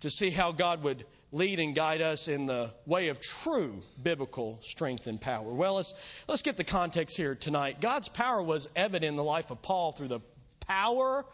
to 0.00 0.10
see 0.10 0.30
how 0.30 0.52
God 0.52 0.82
would 0.82 1.04
lead 1.32 1.60
and 1.60 1.74
guide 1.74 2.02
us 2.02 2.26
in 2.26 2.46
the 2.46 2.74
way 2.86 3.08
of 3.08 3.20
true 3.20 3.82
biblical 4.02 4.58
strength 4.62 5.06
and 5.06 5.20
power. 5.20 5.52
Well, 5.52 5.74
let's 5.74 5.94
let's 6.28 6.42
get 6.42 6.56
the 6.56 6.64
context 6.64 7.16
here 7.16 7.34
tonight. 7.34 7.80
God's 7.80 8.08
power 8.08 8.42
was 8.42 8.68
evident 8.74 9.10
in 9.10 9.16
the 9.16 9.24
life 9.24 9.50
of 9.50 9.62
Paul 9.62 9.92
through 9.92 10.08
the 10.08 10.20
power 10.66 11.24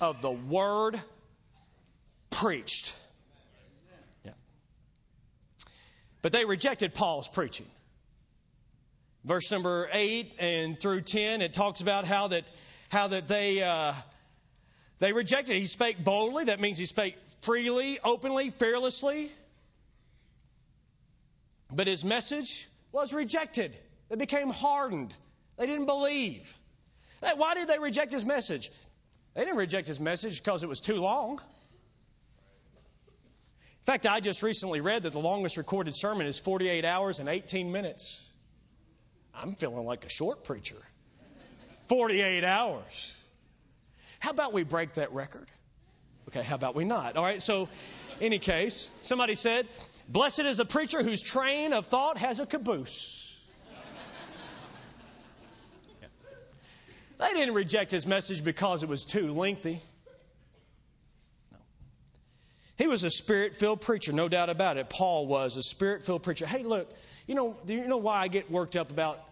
of 0.00 0.22
the 0.22 0.30
word 0.30 1.00
preached. 2.30 2.94
But 6.22 6.32
they 6.32 6.44
rejected 6.44 6.94
Paul's 6.94 7.28
preaching. 7.28 7.66
Verse 9.24 9.50
number 9.50 9.88
8 9.92 10.34
and 10.38 10.78
through 10.78 11.02
10, 11.02 11.42
it 11.42 11.54
talks 11.54 11.80
about 11.80 12.04
how 12.04 12.28
that, 12.28 12.50
how 12.88 13.08
that 13.08 13.28
they, 13.28 13.62
uh, 13.62 13.92
they 14.98 15.12
rejected. 15.12 15.56
He 15.56 15.66
spake 15.66 16.02
boldly. 16.02 16.44
That 16.44 16.60
means 16.60 16.78
he 16.78 16.86
spake 16.86 17.16
freely, 17.42 17.98
openly, 18.02 18.50
fearlessly. 18.50 19.30
But 21.72 21.86
his 21.86 22.04
message 22.04 22.68
was 22.92 23.12
rejected. 23.12 23.76
They 24.08 24.16
became 24.16 24.48
hardened. 24.48 25.12
They 25.56 25.66
didn't 25.66 25.86
believe. 25.86 26.56
Why 27.36 27.54
did 27.54 27.68
they 27.68 27.78
reject 27.78 28.12
his 28.12 28.24
message? 28.24 28.70
They 29.34 29.44
didn't 29.44 29.58
reject 29.58 29.86
his 29.86 30.00
message 30.00 30.42
because 30.42 30.62
it 30.62 30.68
was 30.68 30.80
too 30.80 30.96
long 30.96 31.40
fact, 33.88 34.04
I 34.04 34.20
just 34.20 34.42
recently 34.42 34.82
read 34.82 35.04
that 35.04 35.14
the 35.14 35.18
longest 35.18 35.56
recorded 35.56 35.96
sermon 35.96 36.26
is 36.26 36.38
48 36.38 36.84
hours 36.84 37.20
and 37.20 37.28
18 37.28 37.72
minutes. 37.72 38.22
I'm 39.34 39.54
feeling 39.54 39.86
like 39.86 40.04
a 40.04 40.10
short 40.10 40.44
preacher. 40.44 40.76
48 41.88 42.44
hours. 42.44 43.16
How 44.18 44.28
about 44.28 44.52
we 44.52 44.62
break 44.62 44.92
that 44.94 45.14
record? 45.14 45.46
Okay, 46.28 46.42
how 46.42 46.54
about 46.54 46.74
we 46.74 46.84
not? 46.84 47.16
All 47.16 47.24
right, 47.24 47.40
so, 47.42 47.70
any 48.20 48.38
case, 48.38 48.90
somebody 49.00 49.34
said, 49.34 49.66
Blessed 50.06 50.40
is 50.40 50.58
the 50.58 50.66
preacher 50.66 51.02
whose 51.02 51.22
train 51.22 51.72
of 51.72 51.86
thought 51.86 52.18
has 52.18 52.40
a 52.40 52.46
caboose. 52.46 53.24
They 57.18 57.32
didn't 57.32 57.54
reject 57.54 57.90
his 57.90 58.06
message 58.06 58.44
because 58.44 58.82
it 58.82 58.88
was 58.90 59.06
too 59.06 59.32
lengthy. 59.32 59.80
He 62.88 62.90
was 62.90 63.04
a 63.04 63.10
spirit 63.10 63.54
filled 63.54 63.82
preacher, 63.82 64.12
no 64.12 64.30
doubt 64.30 64.48
about 64.48 64.78
it. 64.78 64.88
Paul 64.88 65.26
was 65.26 65.58
a 65.58 65.62
spirit 65.62 66.04
filled 66.04 66.22
preacher. 66.22 66.46
Hey, 66.46 66.62
look, 66.62 66.90
you 67.26 67.34
know, 67.34 67.54
you 67.66 67.86
know 67.86 67.98
why 67.98 68.22
I 68.22 68.28
get 68.28 68.50
worked 68.50 68.76
up 68.76 68.90
about 68.90 69.22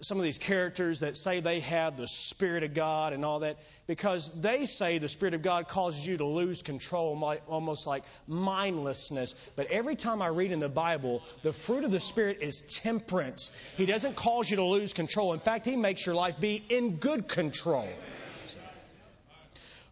some 0.00 0.16
of 0.16 0.24
these 0.24 0.38
characters 0.38 1.00
that 1.00 1.14
say 1.14 1.40
they 1.40 1.60
have 1.60 1.98
the 1.98 2.08
Spirit 2.08 2.62
of 2.62 2.72
God 2.72 3.12
and 3.12 3.26
all 3.26 3.40
that? 3.40 3.58
Because 3.86 4.30
they 4.40 4.64
say 4.64 4.96
the 4.96 5.08
Spirit 5.10 5.34
of 5.34 5.42
God 5.42 5.68
causes 5.68 6.06
you 6.06 6.16
to 6.16 6.24
lose 6.24 6.62
control, 6.62 7.38
almost 7.46 7.86
like 7.86 8.04
mindlessness. 8.26 9.34
But 9.54 9.66
every 9.66 9.94
time 9.94 10.22
I 10.22 10.28
read 10.28 10.50
in 10.50 10.58
the 10.58 10.70
Bible, 10.70 11.22
the 11.42 11.52
fruit 11.52 11.84
of 11.84 11.90
the 11.90 12.00
Spirit 12.00 12.38
is 12.40 12.62
temperance. 12.62 13.52
He 13.76 13.84
doesn't 13.84 14.16
cause 14.16 14.50
you 14.50 14.56
to 14.56 14.64
lose 14.64 14.94
control. 14.94 15.34
In 15.34 15.40
fact, 15.40 15.66
He 15.66 15.76
makes 15.76 16.06
your 16.06 16.14
life 16.14 16.40
be 16.40 16.64
in 16.70 16.96
good 16.96 17.28
control. 17.28 17.86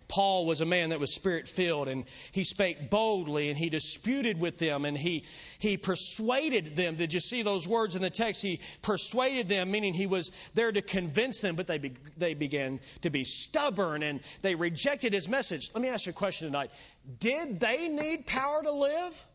Paul 0.09 0.47
was 0.47 0.61
a 0.61 0.67
man 0.67 0.91
that 0.91 1.01
was 1.01 1.15
spirit 1.15 1.49
filled 1.49 1.89
and 1.89 2.05
he 2.33 2.45
spake 2.45 2.91
boldly 2.91 3.49
and 3.49 3.59
he 3.59 3.69
disputed 3.69 4.39
with 4.39 4.59
them 4.59 4.85
and 4.85 4.97
he, 4.97 5.25
he 5.59 5.77
persuaded 5.77 6.77
them. 6.77 6.97
Did 6.97 7.13
you 7.13 7.21
see 7.21 7.43
those 7.43 7.67
words 7.67 7.97
in 7.97 8.03
the 8.03 8.11
text? 8.11 8.43
He 8.43 8.61
persuaded 8.83 9.49
them, 9.49 9.71
meaning 9.71 9.95
he 9.95 10.07
was 10.07 10.31
there 10.55 10.71
to 10.71 10.83
convince 10.83 11.41
them, 11.41 11.57
but 11.57 11.67
they, 11.67 11.79
be, 11.79 11.95
they 12.17 12.35
began 12.35 12.81
to 13.03 13.11
be 13.11 13.25
stubborn 13.25 14.03
and 14.03 14.21
they 14.43 14.55
rejected 14.55 15.13
his 15.13 15.29
message. 15.29 15.71
Let 15.75 15.83
me 15.83 15.89
ask 15.89 16.07
you 16.07 16.11
a 16.11 16.15
question 16.15 16.49
tonight. 16.49 16.71
Did 17.19 17.61
they 17.61 17.89
need 17.89 18.27
power 18.27 18.63
to 18.63 18.73
live? 18.73 19.27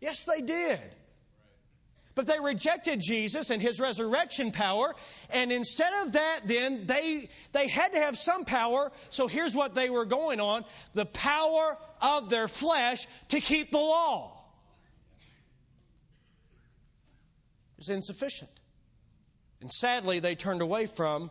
Yes, 0.00 0.24
they 0.24 0.40
did. 0.40 0.80
But 2.14 2.26
they 2.26 2.38
rejected 2.38 3.00
Jesus 3.00 3.50
and 3.50 3.62
his 3.62 3.80
resurrection 3.80 4.52
power. 4.52 4.94
And 5.30 5.50
instead 5.50 5.92
of 6.04 6.12
that, 6.12 6.40
then 6.44 6.86
they, 6.86 7.30
they 7.52 7.68
had 7.68 7.92
to 7.92 7.98
have 7.98 8.18
some 8.18 8.44
power. 8.44 8.92
So 9.10 9.26
here's 9.26 9.54
what 9.54 9.74
they 9.74 9.88
were 9.88 10.04
going 10.04 10.40
on 10.40 10.64
the 10.92 11.06
power 11.06 11.78
of 12.00 12.28
their 12.28 12.48
flesh 12.48 13.06
to 13.28 13.40
keep 13.40 13.70
the 13.70 13.78
law. 13.78 14.38
Was 17.78 17.88
insufficient. 17.88 18.50
And 19.60 19.72
sadly, 19.72 20.18
they 20.18 20.34
turned 20.34 20.60
away 20.60 20.86
from 20.86 21.30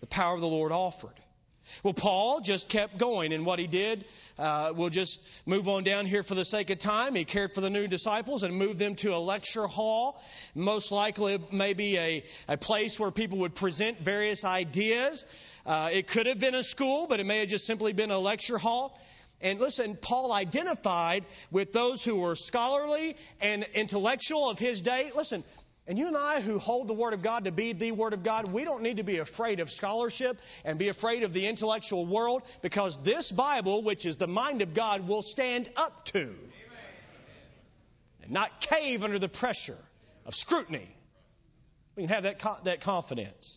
the 0.00 0.06
power 0.06 0.34
of 0.34 0.40
the 0.40 0.48
Lord 0.48 0.72
offered. 0.72 1.14
Well, 1.82 1.94
Paul 1.94 2.40
just 2.40 2.68
kept 2.68 2.98
going 2.98 3.32
in 3.32 3.44
what 3.44 3.58
he 3.58 3.66
did. 3.66 4.04
Uh, 4.38 4.72
we'll 4.74 4.90
just 4.90 5.20
move 5.46 5.68
on 5.68 5.84
down 5.84 6.06
here 6.06 6.22
for 6.22 6.34
the 6.34 6.44
sake 6.44 6.70
of 6.70 6.78
time. 6.78 7.14
He 7.14 7.24
cared 7.24 7.54
for 7.54 7.60
the 7.60 7.70
new 7.70 7.86
disciples 7.86 8.42
and 8.42 8.54
moved 8.54 8.78
them 8.78 8.94
to 8.96 9.14
a 9.14 9.18
lecture 9.18 9.66
hall, 9.66 10.22
most 10.54 10.92
likely 10.92 11.38
maybe 11.50 11.98
a, 11.98 12.24
a 12.48 12.56
place 12.56 13.00
where 13.00 13.10
people 13.10 13.38
would 13.38 13.54
present 13.54 14.00
various 14.00 14.44
ideas. 14.44 15.24
Uh, 15.64 15.90
it 15.92 16.06
could 16.06 16.26
have 16.26 16.38
been 16.38 16.54
a 16.54 16.62
school, 16.62 17.06
but 17.06 17.20
it 17.20 17.26
may 17.26 17.40
have 17.40 17.48
just 17.48 17.66
simply 17.66 17.92
been 17.92 18.10
a 18.10 18.18
lecture 18.18 18.58
hall. 18.58 18.98
And 19.42 19.60
listen, 19.60 19.96
Paul 19.96 20.32
identified 20.32 21.24
with 21.50 21.72
those 21.72 22.02
who 22.02 22.16
were 22.16 22.36
scholarly 22.36 23.16
and 23.42 23.66
intellectual 23.74 24.48
of 24.48 24.58
his 24.58 24.80
day. 24.80 25.10
Listen, 25.14 25.44
and 25.88 25.98
you 25.98 26.08
and 26.08 26.16
I, 26.16 26.40
who 26.40 26.58
hold 26.58 26.88
the 26.88 26.94
Word 26.94 27.14
of 27.14 27.22
God 27.22 27.44
to 27.44 27.52
be 27.52 27.72
the 27.72 27.92
Word 27.92 28.12
of 28.12 28.22
God, 28.22 28.52
we 28.52 28.64
don't 28.64 28.82
need 28.82 28.96
to 28.96 29.04
be 29.04 29.18
afraid 29.18 29.60
of 29.60 29.70
scholarship 29.70 30.40
and 30.64 30.78
be 30.78 30.88
afraid 30.88 31.22
of 31.22 31.32
the 31.32 31.46
intellectual 31.46 32.04
world 32.04 32.42
because 32.60 33.00
this 33.02 33.30
Bible, 33.30 33.82
which 33.82 34.04
is 34.04 34.16
the 34.16 34.26
mind 34.26 34.62
of 34.62 34.74
God, 34.74 35.06
will 35.06 35.22
stand 35.22 35.68
up 35.76 36.04
to 36.06 36.34
and 38.22 38.32
not 38.32 38.60
cave 38.60 39.04
under 39.04 39.20
the 39.20 39.28
pressure 39.28 39.78
of 40.24 40.34
scrutiny. 40.34 40.88
We 41.94 42.02
can 42.02 42.10
have 42.10 42.24
that, 42.24 42.64
that 42.64 42.80
confidence. 42.80 43.56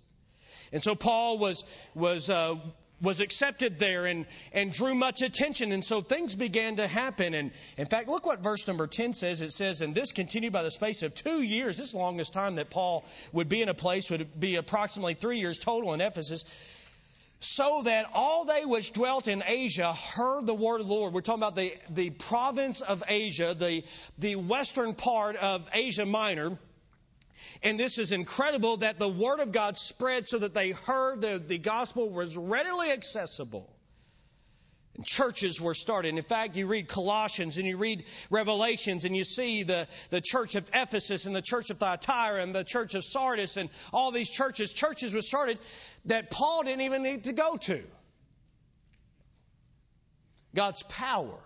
And 0.72 0.84
so 0.84 0.94
Paul 0.94 1.40
was, 1.40 1.66
was 1.96 2.30
uh, 2.30 2.56
was 3.02 3.22
accepted 3.22 3.80
there 3.80 4.06
and, 4.06 4.26
and 4.54 4.72
drew 4.72 4.94
much 4.96 5.22
attention. 5.22 5.72
And 5.72 5.84
so 5.84 6.02
things 6.02 6.36
began 6.36 6.78
to 6.78 6.88
happen. 6.88 7.34
And 7.34 7.52
in 7.78 7.86
fact, 7.86 8.10
look 8.10 8.26
what 8.26 8.40
verse 8.40 8.68
number 8.68 8.88
10 8.88 9.14
says. 9.14 9.42
It 9.42 9.52
says, 9.52 9.82
And 9.82 9.96
this 9.96 10.12
continued 10.12 10.54
by 10.54 10.64
the 10.64 10.72
space 10.72 11.04
of 11.04 11.14
two 11.14 11.42
years. 11.42 11.78
This 11.78 11.94
longest 11.94 12.34
time 12.34 12.56
that 12.56 12.70
Paul 12.70 13.06
would 13.32 13.50
be 13.50 13.62
in 13.62 13.70
a 13.70 13.74
place 13.74 14.10
would 14.10 14.40
be 14.40 14.56
approximately 14.56 15.14
three 15.14 15.40
years 15.40 15.60
total 15.60 15.94
in 15.94 16.02
Ephesus. 16.02 16.44
So 17.42 17.84
that 17.84 18.08
all 18.14 18.44
they 18.44 18.66
which 18.66 18.92
dwelt 18.92 19.30
in 19.30 19.44
Asia 19.46 19.94
heard 19.94 20.46
the 20.46 20.54
word 20.54 20.82
of 20.82 20.88
the 20.88 20.94
Lord. 20.94 21.14
We're 21.14 21.22
talking 21.22 21.42
about 21.42 21.56
the, 21.56 21.74
the 21.90 22.10
province 22.10 22.82
of 22.82 23.02
Asia, 23.08 23.56
the, 23.58 23.86
the 24.18 24.36
western 24.36 24.94
part 24.94 25.38
of 25.38 25.70
Asia 25.74 26.06
Minor. 26.06 26.58
And 27.64 27.80
this 27.80 27.98
is 27.98 28.12
incredible 28.12 28.78
that 28.78 29.00
the 29.00 29.10
Word 29.10 29.40
of 29.40 29.52
God 29.52 29.78
spread 29.78 30.28
so 30.28 30.40
that 30.40 30.54
they 30.54 30.72
heard 30.72 31.22
the, 31.22 31.42
the 31.46 31.58
gospel 31.58 32.10
was 32.10 32.38
readily 32.38 32.92
accessible. 32.92 33.70
And 34.96 35.06
churches 35.06 35.62
were 35.62 35.74
started. 35.74 36.18
In 36.18 36.24
fact, 36.24 36.58
you 36.58 36.68
read 36.68 36.88
Colossians 36.88 37.58
and 37.58 37.66
you 37.66 37.78
read 37.78 38.04
Revelations 38.30 39.06
and 39.06 39.16
you 39.16 39.24
see 39.24 39.64
the, 39.64 39.88
the 40.10 40.22
church 40.22 40.56
of 40.56 40.70
Ephesus 40.74 41.26
and 41.26 41.36
the 41.36 41.42
church 41.42 41.70
of 41.70 41.78
Thyatira 41.78 42.42
and 42.42 42.54
the 42.54 42.64
church 42.64 42.96
of 42.96 43.06
Sardis 43.06 43.56
and 43.56 43.70
all 43.94 44.12
these 44.12 44.30
churches. 44.30 44.74
Churches 44.74 45.14
were 45.14 45.22
started 45.22 45.60
that 46.06 46.32
Paul 46.32 46.64
didn't 46.64 46.82
even 46.82 47.04
need 47.04 47.26
to 47.26 47.34
go 47.34 47.56
to. 47.58 47.84
God's 50.56 50.84
power 50.84 51.40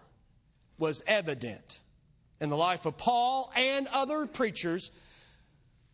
was 0.78 1.04
evident 1.06 1.80
in 2.40 2.50
the 2.50 2.58
life 2.58 2.86
of 2.86 2.98
Paul 2.98 3.52
and 3.56 3.88
other 3.88 4.26
preachers 4.26 4.90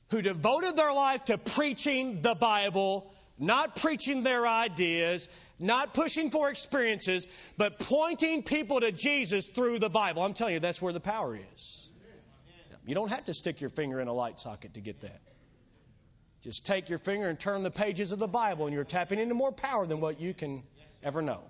who 0.10 0.22
devoted 0.22 0.76
their 0.76 0.93
life 0.93 1.26
to 1.26 1.38
preaching 1.38 2.22
the 2.22 2.36
Bible, 2.36 3.12
not 3.38 3.76
preaching 3.76 4.24
their 4.24 4.48
ideas, 4.48 5.30
not 5.60 5.93
pushing 5.93 6.32
for 6.32 6.50
experiences, 6.50 7.28
but 7.58 7.80
pointing 7.80 8.43
people 8.43 8.80
to 8.80 8.91
Jesus 8.91 9.48
through 9.48 9.80
the 9.80 9.89
Bible. 9.89 10.24
I'm 10.24 10.34
telling 10.34 10.56
you, 10.56 10.60
that's 10.60 10.82
where 10.82 10.93
the 10.93 11.00
power 11.00 11.38
is. 11.56 11.86
You 12.86 12.95
don't 12.95 13.12
have 13.12 13.26
to 13.26 13.34
stick 13.34 13.62
your 13.62 13.69
finger 13.69 14.00
in 14.00 14.08
a 14.08 14.13
light 14.13 14.39
socket 14.39 14.74
to 14.74 14.82
get 14.82 15.02
that. 15.02 15.22
Just 16.41 16.65
take 16.65 16.89
your 16.89 16.98
finger 16.98 17.28
and 17.28 17.39
turn 17.39 17.63
the 17.63 17.72
pages 17.72 18.12
of 18.12 18.19
the 18.19 18.28
Bible, 18.28 18.65
and 18.65 18.74
you're 18.74 18.86
tapping 18.86 19.19
into 19.19 19.36
more 19.36 19.52
power 19.52 19.86
than 19.86 20.00
what 20.00 20.19
you 20.19 20.34
can 20.34 20.63
ever 21.04 21.22
know. 21.22 21.41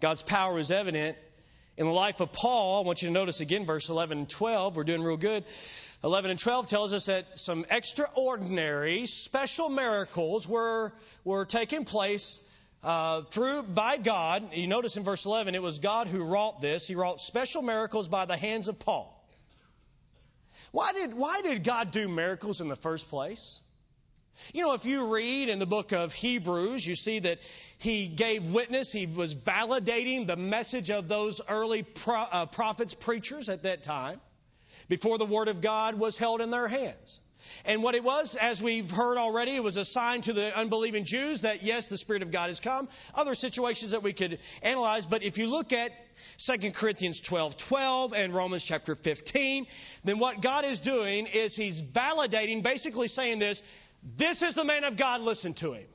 God's 0.00 0.22
power 0.22 0.58
is 0.58 0.70
evident 0.70 1.18
in 1.76 1.86
the 1.86 1.92
life 1.92 2.20
of 2.20 2.32
Paul. 2.32 2.82
I 2.82 2.86
want 2.86 3.02
you 3.02 3.08
to 3.08 3.12
notice 3.12 3.40
again 3.40 3.66
verse 3.66 3.88
11 3.88 4.18
and 4.18 4.28
12. 4.28 4.76
We're 4.76 4.84
doing 4.84 5.02
real 5.02 5.16
good. 5.16 5.44
11 6.06 6.30
and 6.30 6.38
12 6.38 6.68
tells 6.68 6.92
us 6.92 7.06
that 7.06 7.36
some 7.36 7.66
extraordinary, 7.68 9.06
special 9.06 9.68
miracles 9.68 10.46
were, 10.46 10.92
were 11.24 11.44
taking 11.44 11.84
place 11.84 12.38
uh, 12.84 13.22
through 13.22 13.64
by 13.64 13.96
God. 13.96 14.54
You 14.54 14.68
notice 14.68 14.96
in 14.96 15.02
verse 15.02 15.26
11, 15.26 15.56
it 15.56 15.62
was 15.62 15.80
God 15.80 16.06
who 16.06 16.22
wrought 16.22 16.60
this. 16.60 16.86
He 16.86 16.94
wrought 16.94 17.20
special 17.20 17.60
miracles 17.60 18.06
by 18.06 18.24
the 18.24 18.36
hands 18.36 18.68
of 18.68 18.78
Paul. 18.78 19.12
Why 20.70 20.92
did, 20.92 21.12
why 21.12 21.40
did 21.42 21.64
God 21.64 21.90
do 21.90 22.06
miracles 22.06 22.60
in 22.60 22.68
the 22.68 22.76
first 22.76 23.10
place? 23.10 23.60
You 24.54 24.62
know, 24.62 24.74
if 24.74 24.84
you 24.84 25.12
read 25.12 25.48
in 25.48 25.58
the 25.58 25.66
book 25.66 25.90
of 25.90 26.12
Hebrews, 26.12 26.86
you 26.86 26.94
see 26.94 27.18
that 27.18 27.40
he 27.78 28.06
gave 28.06 28.46
witness, 28.46 28.92
he 28.92 29.06
was 29.06 29.34
validating 29.34 30.28
the 30.28 30.36
message 30.36 30.88
of 30.92 31.08
those 31.08 31.40
early 31.48 31.82
pro, 31.82 32.20
uh, 32.20 32.46
prophets, 32.46 32.94
preachers 32.94 33.48
at 33.48 33.64
that 33.64 33.82
time, 33.82 34.20
before 34.88 35.18
the 35.18 35.26
Word 35.26 35.48
of 35.48 35.60
God 35.60 35.94
was 35.96 36.16
held 36.16 36.40
in 36.40 36.50
their 36.50 36.68
hands. 36.68 37.20
And 37.64 37.82
what 37.82 37.94
it 37.94 38.02
was, 38.02 38.34
as 38.34 38.62
we've 38.62 38.90
heard 38.90 39.18
already, 39.18 39.52
it 39.52 39.62
was 39.62 39.76
a 39.76 39.84
sign 39.84 40.22
to 40.22 40.32
the 40.32 40.56
unbelieving 40.56 41.04
Jews 41.04 41.42
that 41.42 41.62
yes, 41.62 41.86
the 41.86 41.96
Spirit 41.96 42.22
of 42.22 42.30
God 42.30 42.48
has 42.48 42.60
come. 42.60 42.88
Other 43.14 43.34
situations 43.34 43.92
that 43.92 44.02
we 44.02 44.12
could 44.12 44.38
analyze, 44.62 45.06
but 45.06 45.22
if 45.22 45.38
you 45.38 45.46
look 45.46 45.72
at 45.72 45.92
2 46.38 46.72
Corinthians 46.72 47.20
12 47.20 47.56
12 47.56 48.14
and 48.14 48.34
Romans 48.34 48.64
chapter 48.64 48.94
15, 48.94 49.66
then 50.04 50.18
what 50.18 50.40
God 50.40 50.64
is 50.64 50.80
doing 50.80 51.26
is 51.26 51.54
He's 51.54 51.82
validating, 51.82 52.62
basically 52.62 53.08
saying 53.08 53.38
this 53.38 53.62
this 54.14 54.42
is 54.42 54.54
the 54.54 54.64
man 54.64 54.84
of 54.84 54.96
God, 54.96 55.20
listen 55.20 55.54
to 55.54 55.72
him. 55.72 55.86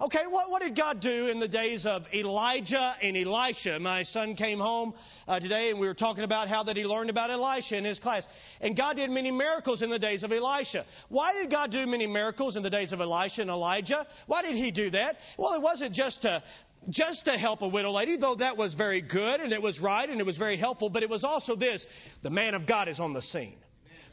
Okay, 0.00 0.24
what, 0.28 0.50
what 0.50 0.62
did 0.62 0.74
God 0.74 1.00
do 1.00 1.28
in 1.28 1.38
the 1.38 1.48
days 1.48 1.86
of 1.86 2.12
Elijah 2.14 2.94
and 3.02 3.16
Elisha? 3.16 3.78
My 3.78 4.02
son 4.02 4.34
came 4.34 4.58
home 4.58 4.94
uh, 5.28 5.40
today 5.40 5.70
and 5.70 5.78
we 5.78 5.86
were 5.86 5.94
talking 5.94 6.24
about 6.24 6.48
how 6.48 6.62
that 6.64 6.76
he 6.76 6.84
learned 6.84 7.10
about 7.10 7.30
Elisha 7.30 7.76
in 7.76 7.84
his 7.84 7.98
class. 7.98 8.28
And 8.60 8.76
God 8.76 8.96
did 8.96 9.10
many 9.10 9.30
miracles 9.30 9.82
in 9.82 9.90
the 9.90 9.98
days 9.98 10.22
of 10.22 10.32
Elisha. 10.32 10.84
Why 11.08 11.34
did 11.34 11.50
God 11.50 11.70
do 11.70 11.86
many 11.86 12.06
miracles 12.06 12.56
in 12.56 12.62
the 12.62 12.70
days 12.70 12.92
of 12.92 13.00
Elisha 13.00 13.42
and 13.42 13.50
Elijah? 13.50 14.06
Why 14.26 14.42
did 14.42 14.56
he 14.56 14.70
do 14.70 14.90
that? 14.90 15.20
Well, 15.36 15.54
it 15.54 15.62
wasn't 15.62 15.94
just 15.94 16.22
to 16.22 16.42
just 16.88 17.26
to 17.26 17.38
help 17.38 17.62
a 17.62 17.68
widow 17.68 17.92
lady, 17.92 18.16
though 18.16 18.34
that 18.34 18.56
was 18.56 18.74
very 18.74 19.00
good 19.00 19.40
and 19.40 19.52
it 19.52 19.62
was 19.62 19.80
right 19.80 20.08
and 20.08 20.18
it 20.18 20.26
was 20.26 20.36
very 20.36 20.56
helpful, 20.56 20.90
but 20.90 21.04
it 21.04 21.10
was 21.10 21.22
also 21.22 21.54
this 21.54 21.86
the 22.22 22.30
man 22.30 22.54
of 22.54 22.66
God 22.66 22.88
is 22.88 22.98
on 22.98 23.12
the 23.12 23.22
scene. 23.22 23.56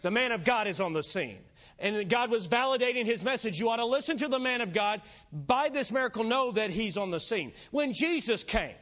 The 0.02 0.12
man 0.12 0.32
of 0.32 0.44
God 0.44 0.68
is 0.68 0.80
on 0.80 0.94
the 0.94 1.04
scene 1.04 1.40
and 1.80 2.10
God 2.10 2.30
was 2.30 2.48
validating 2.48 3.06
his 3.06 3.24
message. 3.24 3.60
You 3.60 3.70
ought 3.70 3.78
to 3.78 3.86
listen 3.86 4.18
to 4.18 4.28
the 4.28 4.40
man 4.40 4.62
of 4.62 4.74
God. 4.74 5.02
By 5.32 5.70
this 5.70 5.92
miracle, 5.92 6.24
know 6.24 6.52
that 6.52 6.70
he's 6.70 6.98
on 6.98 7.10
the 7.10 7.20
scene. 7.20 7.54
When 7.72 7.94
Jesus 7.94 8.44
came, 8.44 8.76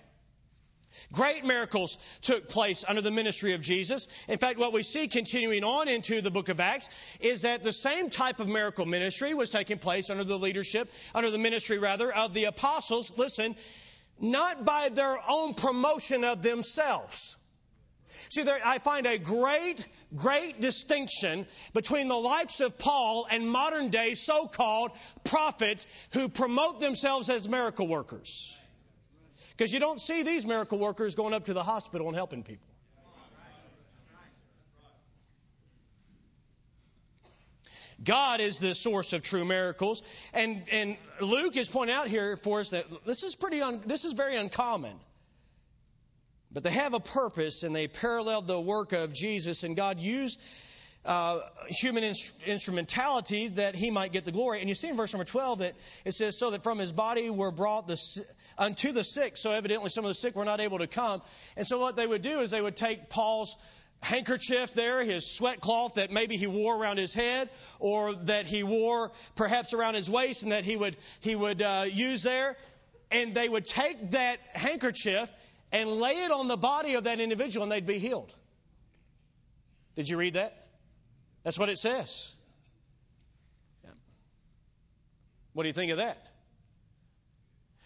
Great 1.12 1.46
miracles 1.46 1.98
took 2.22 2.50
place 2.50 2.84
under 2.88 3.02
the 3.02 3.12
ministry 3.12 3.54
of 3.54 3.62
Jesus. 3.62 4.08
In 4.28 4.40
fact, 4.40 4.58
what 4.58 4.74
we 4.74 4.82
see 4.84 5.08
continuing 5.08 5.64
on 5.64 5.88
into 5.88 6.22
the 6.22 6.32
book 6.32 6.50
of 6.50 6.60
Acts 6.60 6.90
is 7.20 7.42
that 7.42 7.62
the 7.62 7.74
same 7.74 8.10
type 8.10 8.40
of 8.40 8.48
miracle 8.48 8.86
ministry 8.86 9.34
was 9.34 9.50
taking 9.50 9.78
place 9.78 10.10
under 10.10 10.24
the 10.24 10.40
leadership, 10.40 10.92
under 11.14 11.30
the 11.30 11.38
ministry 11.38 11.78
rather, 11.78 12.12
of 12.12 12.34
the 12.34 12.46
apostles. 12.46 13.12
Listen, 13.16 13.56
not 14.20 14.66
by 14.66 14.90
their 14.90 15.18
own 15.30 15.54
promotion 15.54 16.24
of 16.24 16.42
themselves. 16.42 17.38
See, 18.30 18.44
there, 18.44 18.60
I 18.64 18.80
find 18.80 19.06
a 19.06 19.18
great, 19.18 19.86
great 20.16 20.62
distinction 20.62 21.46
between 21.74 22.08
the 22.08 22.18
likes 22.18 22.62
of 22.62 22.78
Paul 22.78 23.28
and 23.30 23.50
modern 23.50 23.90
day 23.90 24.14
so 24.14 24.48
called 24.48 24.92
prophets 25.24 25.86
who 26.12 26.30
promote 26.30 26.80
themselves 26.80 27.30
as 27.30 27.48
miracle 27.48 27.88
workers. 27.88 28.56
Because 29.56 29.74
you 29.74 29.80
don't 29.80 30.00
see 30.00 30.24
these 30.24 30.46
miracle 30.46 30.78
workers 30.78 31.16
going 31.16 31.34
up 31.34 31.46
to 31.46 31.54
the 31.54 31.64
hospital 31.64 32.08
and 32.08 32.16
helping 32.16 32.44
people. 32.44 32.68
God 38.04 38.42
is 38.42 38.60
the 38.60 38.76
source 38.76 39.14
of 39.14 39.24
true 39.24 39.44
miracles. 39.44 40.04
And, 40.34 40.64
and 40.72 40.98
Luke 41.20 41.58
is 41.58 41.68
pointing 41.68 41.96
out 41.96 42.08
here 42.08 42.38
for 42.38 42.60
us 42.60 42.70
that 42.70 42.86
this 43.06 43.24
is 43.24 43.36
pretty, 43.36 43.62
un, 43.62 43.82
this 43.86 44.06
is 44.06 44.14
very 44.14 44.36
uncommon. 44.36 44.94
But 46.58 46.64
they 46.64 46.72
have 46.72 46.96
a 46.96 47.00
purpose 47.00 47.62
and 47.62 47.76
they 47.76 47.88
paralleled 47.88 48.48
the 48.48 48.60
work 48.60 48.92
of 48.92 49.14
Jesus, 49.14 49.62
and 49.62 49.76
God 49.76 50.00
used 50.00 50.40
uh, 51.06 51.42
human 51.68 52.04
inst- 52.04 52.34
instrumentality 52.48 53.50
that 53.50 53.76
he 53.76 53.92
might 53.92 54.12
get 54.12 54.26
the 54.26 54.32
glory. 54.32 54.60
And 54.62 54.68
you 54.68 54.74
see 54.74 54.88
in 54.88 54.96
verse 54.96 55.14
number 55.14 55.26
12 55.26 55.60
that 55.60 55.76
it 56.04 56.16
says, 56.16 56.40
So 56.40 56.50
that 56.50 56.64
from 56.64 56.80
his 56.80 56.92
body 56.92 57.30
were 57.30 57.52
brought 57.52 57.88
the, 57.88 58.02
unto 58.58 58.92
the 58.92 59.04
sick. 59.04 59.38
So 59.38 59.52
evidently 59.52 59.92
some 59.92 60.04
of 60.04 60.10
the 60.10 60.16
sick 60.16 60.36
were 60.36 60.46
not 60.46 60.60
able 60.60 60.80
to 60.80 60.88
come. 60.88 61.22
And 61.56 61.68
so 61.68 61.78
what 61.78 61.96
they 61.96 62.08
would 62.08 62.24
do 62.24 62.40
is 62.40 62.50
they 62.50 62.60
would 62.60 62.76
take 62.76 63.08
Paul's 63.08 63.56
handkerchief 64.02 64.74
there, 64.74 65.04
his 65.04 65.30
sweat 65.30 65.62
cloth 65.62 65.94
that 65.94 66.10
maybe 66.10 66.38
he 66.38 66.48
wore 66.48 66.76
around 66.76 66.98
his 66.98 67.14
head, 67.14 67.52
or 67.78 68.16
that 68.16 68.48
he 68.48 68.64
wore 68.64 69.12
perhaps 69.36 69.76
around 69.76 69.94
his 69.94 70.10
waist, 70.10 70.42
and 70.42 70.54
that 70.54 70.66
he 70.66 70.76
would 70.76 70.98
he 71.20 71.36
would 71.36 71.62
uh, 71.62 71.86
use 71.88 72.24
there, 72.24 72.58
and 73.12 73.36
they 73.36 73.48
would 73.48 73.68
take 73.68 74.10
that 74.12 74.40
handkerchief 74.56 75.30
and 75.72 75.90
lay 75.90 76.24
it 76.24 76.32
on 76.32 76.48
the 76.48 76.58
body 76.58 76.96
of 76.96 77.06
that 77.06 77.20
individual 77.20 77.64
and 77.64 77.72
they'd 77.72 77.86
be 77.86 78.00
healed. 78.00 78.34
Did 79.96 80.10
you 80.10 80.18
read 80.18 80.36
that? 80.36 80.68
That's 81.44 81.58
what 81.58 81.70
it 81.70 81.78
says. 81.78 82.32
What 85.54 85.64
do 85.64 85.68
you 85.70 85.74
think 85.74 85.92
of 85.92 85.98
that? 85.98 86.24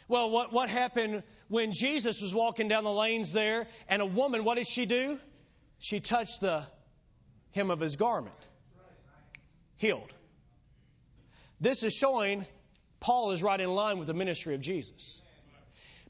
Well, 0.10 0.30
what, 0.30 0.52
what 0.52 0.70
happened 0.70 1.24
when 1.48 1.72
Jesus 1.72 2.22
was 2.22 2.36
walking 2.36 2.68
down 2.68 2.84
the 2.84 2.92
lanes 2.92 3.32
there 3.32 3.66
and 3.88 4.02
a 4.02 4.06
woman, 4.06 4.44
what 4.44 4.58
did 4.58 4.68
she 4.68 4.86
do? 4.86 5.18
She 5.80 6.02
touched 6.02 6.42
the 6.42 6.66
hem 7.52 7.72
of 7.72 7.80
his 7.80 7.96
garment. 7.96 8.36
Healed. 9.78 10.12
This 11.62 11.84
is 11.84 11.94
showing 11.94 12.46
Paul 13.00 13.32
is 13.32 13.42
right 13.42 13.60
in 13.60 13.74
line 13.74 14.00
with 14.00 14.08
the 14.08 14.14
ministry 14.14 14.54
of 14.54 14.60
Jesus. 14.60 15.21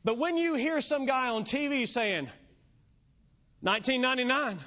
But 0.03 0.17
when 0.17 0.37
you 0.37 0.55
hear 0.55 0.81
some 0.81 1.05
guy 1.05 1.29
on 1.29 1.43
TV 1.43 1.87
saying, 1.87 2.27
1999, 3.61 4.59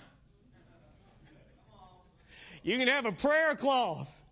you 2.62 2.78
can 2.78 2.86
have 2.88 3.06
a 3.06 3.12
prayer 3.12 3.56
cloth. 3.56 4.22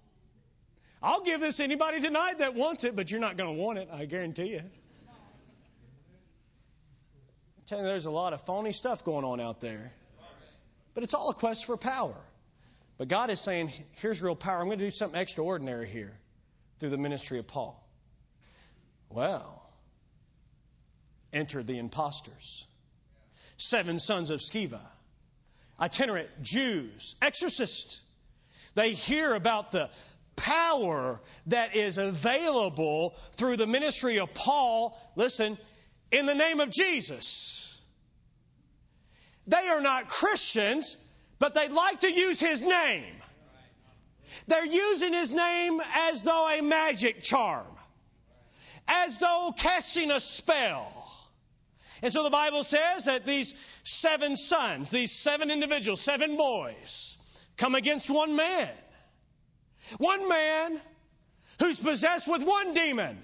I'll 1.02 1.22
give 1.22 1.40
this 1.40 1.58
anybody 1.58 2.00
tonight 2.00 2.38
that 2.38 2.54
wants 2.54 2.84
it, 2.84 2.94
but 2.94 3.10
you're 3.10 3.20
not 3.20 3.36
going 3.36 3.56
to 3.56 3.60
want 3.60 3.78
it, 3.78 3.88
I 3.92 4.04
guarantee 4.04 4.50
you. 4.50 4.60
I'm 4.60 4.70
telling 7.66 7.84
you, 7.84 7.90
there's 7.90 8.06
a 8.06 8.10
lot 8.10 8.32
of 8.32 8.42
phony 8.42 8.72
stuff 8.72 9.04
going 9.04 9.24
on 9.24 9.40
out 9.40 9.60
there. 9.60 9.92
But 10.94 11.02
it's 11.02 11.14
all 11.14 11.30
a 11.30 11.34
quest 11.34 11.64
for 11.64 11.76
power. 11.76 12.14
But 12.98 13.08
God 13.08 13.30
is 13.30 13.40
saying, 13.40 13.72
here's 13.92 14.22
real 14.22 14.36
power. 14.36 14.60
I'm 14.60 14.66
going 14.66 14.78
to 14.78 14.84
do 14.84 14.90
something 14.92 15.20
extraordinary 15.20 15.88
here 15.88 16.12
through 16.78 16.90
the 16.90 16.98
ministry 16.98 17.40
of 17.40 17.48
Paul. 17.48 17.84
Well, 19.08 19.61
entered 21.32 21.66
the 21.66 21.78
impostors. 21.78 22.66
Seven 23.56 23.98
sons 23.98 24.30
of 24.30 24.40
Sceva, 24.40 24.80
itinerant 25.80 26.28
Jews, 26.42 27.16
exorcists. 27.22 28.00
They 28.74 28.92
hear 28.92 29.34
about 29.34 29.72
the 29.72 29.90
power 30.36 31.20
that 31.46 31.76
is 31.76 31.98
available 31.98 33.14
through 33.32 33.56
the 33.56 33.66
ministry 33.66 34.18
of 34.18 34.32
Paul, 34.34 34.98
listen, 35.14 35.58
in 36.10 36.26
the 36.26 36.34
name 36.34 36.60
of 36.60 36.70
Jesus. 36.70 37.78
They 39.46 39.68
are 39.68 39.80
not 39.80 40.08
Christians, 40.08 40.96
but 41.38 41.54
they'd 41.54 41.72
like 41.72 42.00
to 42.00 42.12
use 42.12 42.40
his 42.40 42.60
name. 42.60 43.14
They're 44.46 44.64
using 44.64 45.12
his 45.12 45.30
name 45.30 45.80
as 45.94 46.22
though 46.22 46.48
a 46.48 46.62
magic 46.62 47.22
charm, 47.22 47.66
as 48.88 49.18
though 49.18 49.52
casting 49.56 50.10
a 50.10 50.20
spell. 50.20 51.11
And 52.02 52.12
so 52.12 52.24
the 52.24 52.30
Bible 52.30 52.64
says 52.64 53.04
that 53.04 53.24
these 53.24 53.54
seven 53.84 54.36
sons, 54.36 54.90
these 54.90 55.12
seven 55.12 55.50
individuals, 55.50 56.00
seven 56.00 56.36
boys, 56.36 57.16
come 57.56 57.76
against 57.76 58.10
one 58.10 58.34
man. 58.34 58.68
One 59.98 60.28
man 60.28 60.80
who's 61.60 61.78
possessed 61.78 62.26
with 62.26 62.42
one 62.42 62.74
demon. 62.74 63.18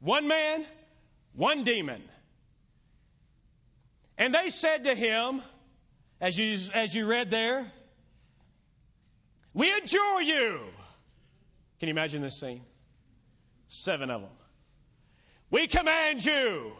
One 0.00 0.26
man, 0.26 0.64
one 1.34 1.62
demon. 1.64 2.02
And 4.16 4.34
they 4.34 4.48
said 4.48 4.84
to 4.84 4.94
him, 4.94 5.42
as 6.20 6.38
you, 6.38 6.58
as 6.72 6.94
you 6.94 7.06
read 7.06 7.30
there, 7.30 7.70
we 9.52 9.70
adjure 9.72 10.22
you. 10.22 10.60
Can 11.80 11.88
you 11.88 11.92
imagine 11.92 12.22
this 12.22 12.40
scene? 12.40 12.62
Seven 13.68 14.10
of 14.10 14.22
them. 14.22 14.30
We 15.54 15.68
command 15.68 16.24
you 16.24 16.72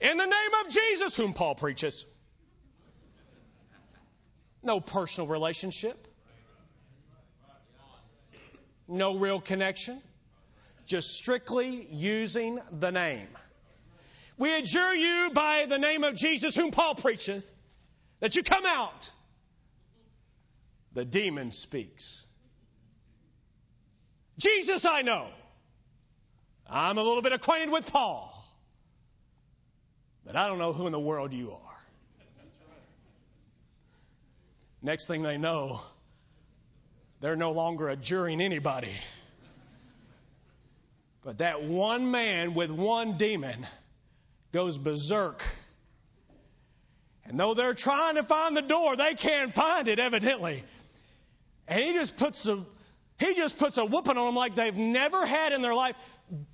in 0.00 0.16
the 0.16 0.24
name 0.24 0.50
of 0.64 0.72
Jesus, 0.72 1.14
whom 1.14 1.34
Paul 1.34 1.56
preaches. 1.56 2.06
No 4.62 4.80
personal 4.80 5.28
relationship. 5.28 6.08
No 8.88 9.18
real 9.18 9.42
connection. 9.42 10.00
Just 10.86 11.14
strictly 11.14 11.86
using 11.90 12.60
the 12.70 12.90
name. 12.90 13.28
We 14.38 14.56
adjure 14.56 14.94
you 14.94 15.30
by 15.34 15.66
the 15.68 15.78
name 15.78 16.02
of 16.02 16.14
Jesus, 16.14 16.54
whom 16.54 16.70
Paul 16.70 16.94
preacheth, 16.94 17.44
that 18.20 18.36
you 18.36 18.42
come 18.42 18.64
out. 18.64 19.10
The 20.94 21.04
demon 21.04 21.50
speaks. 21.50 22.24
Jesus, 24.38 24.86
I 24.86 25.02
know. 25.02 25.28
I'm 26.72 26.96
a 26.96 27.02
little 27.02 27.20
bit 27.20 27.32
acquainted 27.32 27.70
with 27.70 27.92
Paul. 27.92 28.30
But 30.24 30.36
I 30.36 30.48
don't 30.48 30.58
know 30.58 30.72
who 30.72 30.86
in 30.86 30.92
the 30.92 31.00
world 31.00 31.32
you 31.32 31.50
are. 31.50 31.58
Next 34.80 35.06
thing 35.06 35.22
they 35.22 35.36
know, 35.36 35.80
they're 37.20 37.36
no 37.36 37.52
longer 37.52 37.88
adjuring 37.88 38.40
anybody. 38.40 38.90
But 41.22 41.38
that 41.38 41.62
one 41.62 42.10
man 42.10 42.54
with 42.54 42.70
one 42.70 43.16
demon 43.16 43.66
goes 44.50 44.78
berserk. 44.78 45.44
And 47.24 47.38
though 47.38 47.54
they're 47.54 47.74
trying 47.74 48.16
to 48.16 48.22
find 48.22 48.56
the 48.56 48.62
door, 48.62 48.96
they 48.96 49.14
can't 49.14 49.54
find 49.54 49.86
it, 49.88 49.98
evidently. 49.98 50.64
And 51.68 51.80
he 51.80 51.92
just 51.92 52.16
puts 52.16 52.46
a 52.46 52.64
he 53.22 53.34
just 53.34 53.58
puts 53.58 53.78
a 53.78 53.84
whooping 53.84 54.16
on 54.16 54.26
them 54.26 54.34
like 54.34 54.54
they've 54.54 54.76
never 54.76 55.24
had 55.24 55.52
in 55.52 55.62
their 55.62 55.74
life, 55.74 55.96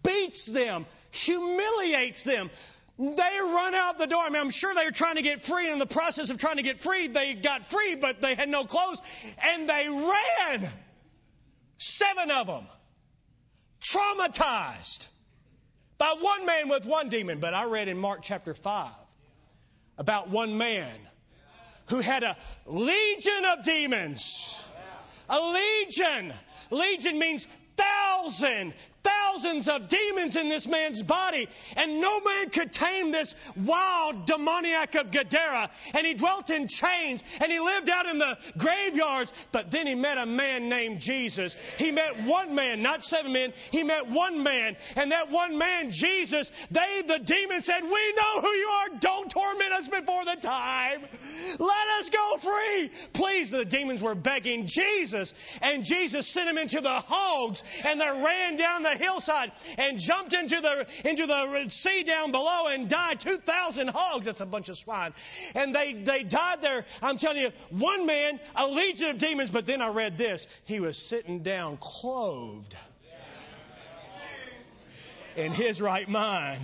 beats 0.03 0.45
them, 0.45 0.87
humiliates 1.11 2.23
them. 2.23 2.51
They 2.99 3.39
run 3.41 3.75
out 3.75 3.99
the 3.99 4.09
door. 4.09 4.23
I 4.25 4.31
mean, 4.31 4.41
I'm 4.41 4.51
sure 4.51 4.75
they 4.75 4.85
were 4.85 4.91
trying 4.91 5.17
to 5.17 5.23
get 5.23 5.41
free, 5.41 5.67
and 5.67 5.75
in 5.75 5.79
the 5.79 5.87
process 5.87 6.31
of 6.31 6.39
trying 6.39 6.57
to 6.57 6.63
get 6.63 6.81
free, 6.81 7.07
they 7.07 7.35
got 7.35 7.71
free, 7.71 7.95
but 7.95 8.21
they 8.21 8.35
had 8.35 8.49
no 8.49 8.65
clothes, 8.65 9.01
and 9.45 9.69
they 9.69 9.89
ran. 9.89 10.71
Seven 11.79 12.31
of 12.33 12.47
them. 12.49 12.67
Traumatized 13.81 15.07
by 15.97 16.15
one 16.19 16.45
man 16.45 16.69
with 16.69 16.85
one 16.85 17.09
demon. 17.09 17.39
But 17.39 17.55
I 17.55 17.65
read 17.65 17.87
in 17.87 17.99
Mark 17.99 18.21
chapter 18.23 18.53
5 18.53 18.91
about 19.97 20.29
one 20.31 20.59
man 20.59 20.95
who 21.87 22.01
had 22.01 22.25
a 22.25 22.37
legion 22.67 23.45
of 23.53 23.65
demons. 23.65 24.61
A 25.29 25.41
legion. 25.41 26.33
Legion 26.71 27.19
means 27.19 27.47
thousand, 27.77 28.75
thousands 29.03 29.69
of 29.69 29.89
demons 29.89 30.37
in 30.37 30.49
this 30.49 30.67
man's 30.67 31.03
body, 31.03 31.49
and 31.77 32.01
no 32.01 32.21
man 32.21 32.51
could 32.51 32.73
tame 32.73 33.13
this 33.13 33.35
wild 33.57 34.27
demoniac 34.27 34.95
of 34.95 35.11
Gadara. 35.11 35.71
And 35.95 36.07
he 36.07 36.15
dwelt 36.15 36.51
in 36.51 36.69
chains, 36.69 37.23
and 37.41 37.51
he 37.53 37.61
lived 37.61 37.89
out 37.89 38.07
in 38.07 38.19
the 38.19 38.39
graveyards. 38.57 39.33
But 39.53 39.71
then 39.71 39.87
he 39.87 39.95
met 39.95 40.19
a 40.19 40.27
man 40.27 40.69
named 40.69 41.01
Jesus. 41.01 41.57
He 41.79 41.91
met 41.93 42.23
one 42.23 42.55
man, 42.55 42.83
not 42.83 43.05
seven 43.05 43.33
men. 43.33 43.53
He 43.71 43.83
met 43.85 44.09
one 44.09 44.43
man, 44.43 44.77
and 44.97 45.13
that 45.13 45.31
one 45.31 45.59
man, 45.59 45.91
Jesus, 45.91 46.51
they, 46.71 47.03
the 47.07 47.19
demons, 47.19 47.67
said, 47.67 47.83
"We 47.83 48.13
know 48.15 48.41
who 48.41 48.49
you 48.49 48.69
are. 48.69 48.89
Don't 49.01 49.31
torment 49.31 49.73
us 49.73 49.89
before 49.89 50.25
the 50.25 50.37
time. 50.37 51.07
Let 51.59 51.89
us 52.01 52.11
go 52.11 52.37
free, 52.39 52.91
please." 53.13 53.51
The 53.51 53.65
demons 53.65 54.03
were 54.03 54.15
begging 54.15 54.67
Jesus, 54.67 55.35
and 55.63 55.85
Jesus 55.85 56.27
sent 56.27 56.51
him 56.51 56.59
into 56.59 56.81
the 56.81 57.01
hogs, 57.01 57.63
and 57.85 58.01
they 58.01 58.09
ran 58.09 58.57
down 58.57 58.83
the 58.83 58.98
hillside 58.99 59.53
and 59.79 59.99
jumped 59.99 60.35
into 60.35 60.61
the, 60.61 60.87
into 61.09 61.27
the 61.27 61.69
sea 61.69 62.03
down 62.03 62.33
below 62.33 62.67
and 62.69 62.89
died. 62.89 63.21
2,000 63.21 63.89
hogs. 63.89 64.27
That's 64.27 64.41
a 64.41 64.47
bunch 64.47 64.69
of 64.69 64.77
swine. 64.77 65.13
And 65.55 65.75
they, 65.75 65.93
they 65.95 66.23
died 66.25 66.61
there. 66.61 66.85
I'm 67.03 67.19
telling 67.19 67.43
you, 67.43 67.51
one 67.71 68.07
man, 68.07 68.41
a 68.57 68.67
legion 68.67 69.11
of 69.11 69.19
demons. 69.19 69.51
But 69.51 69.67
then 69.67 69.83
I 69.83 69.89
read 69.89 70.19
this. 70.19 70.47
He 70.65 70.81
was 70.81 70.99
sitting 70.99 71.43
down 71.43 71.79
clothed 71.81 72.75
in 75.37 75.53
his 75.53 75.81
right 75.81 76.09
mind. 76.09 76.61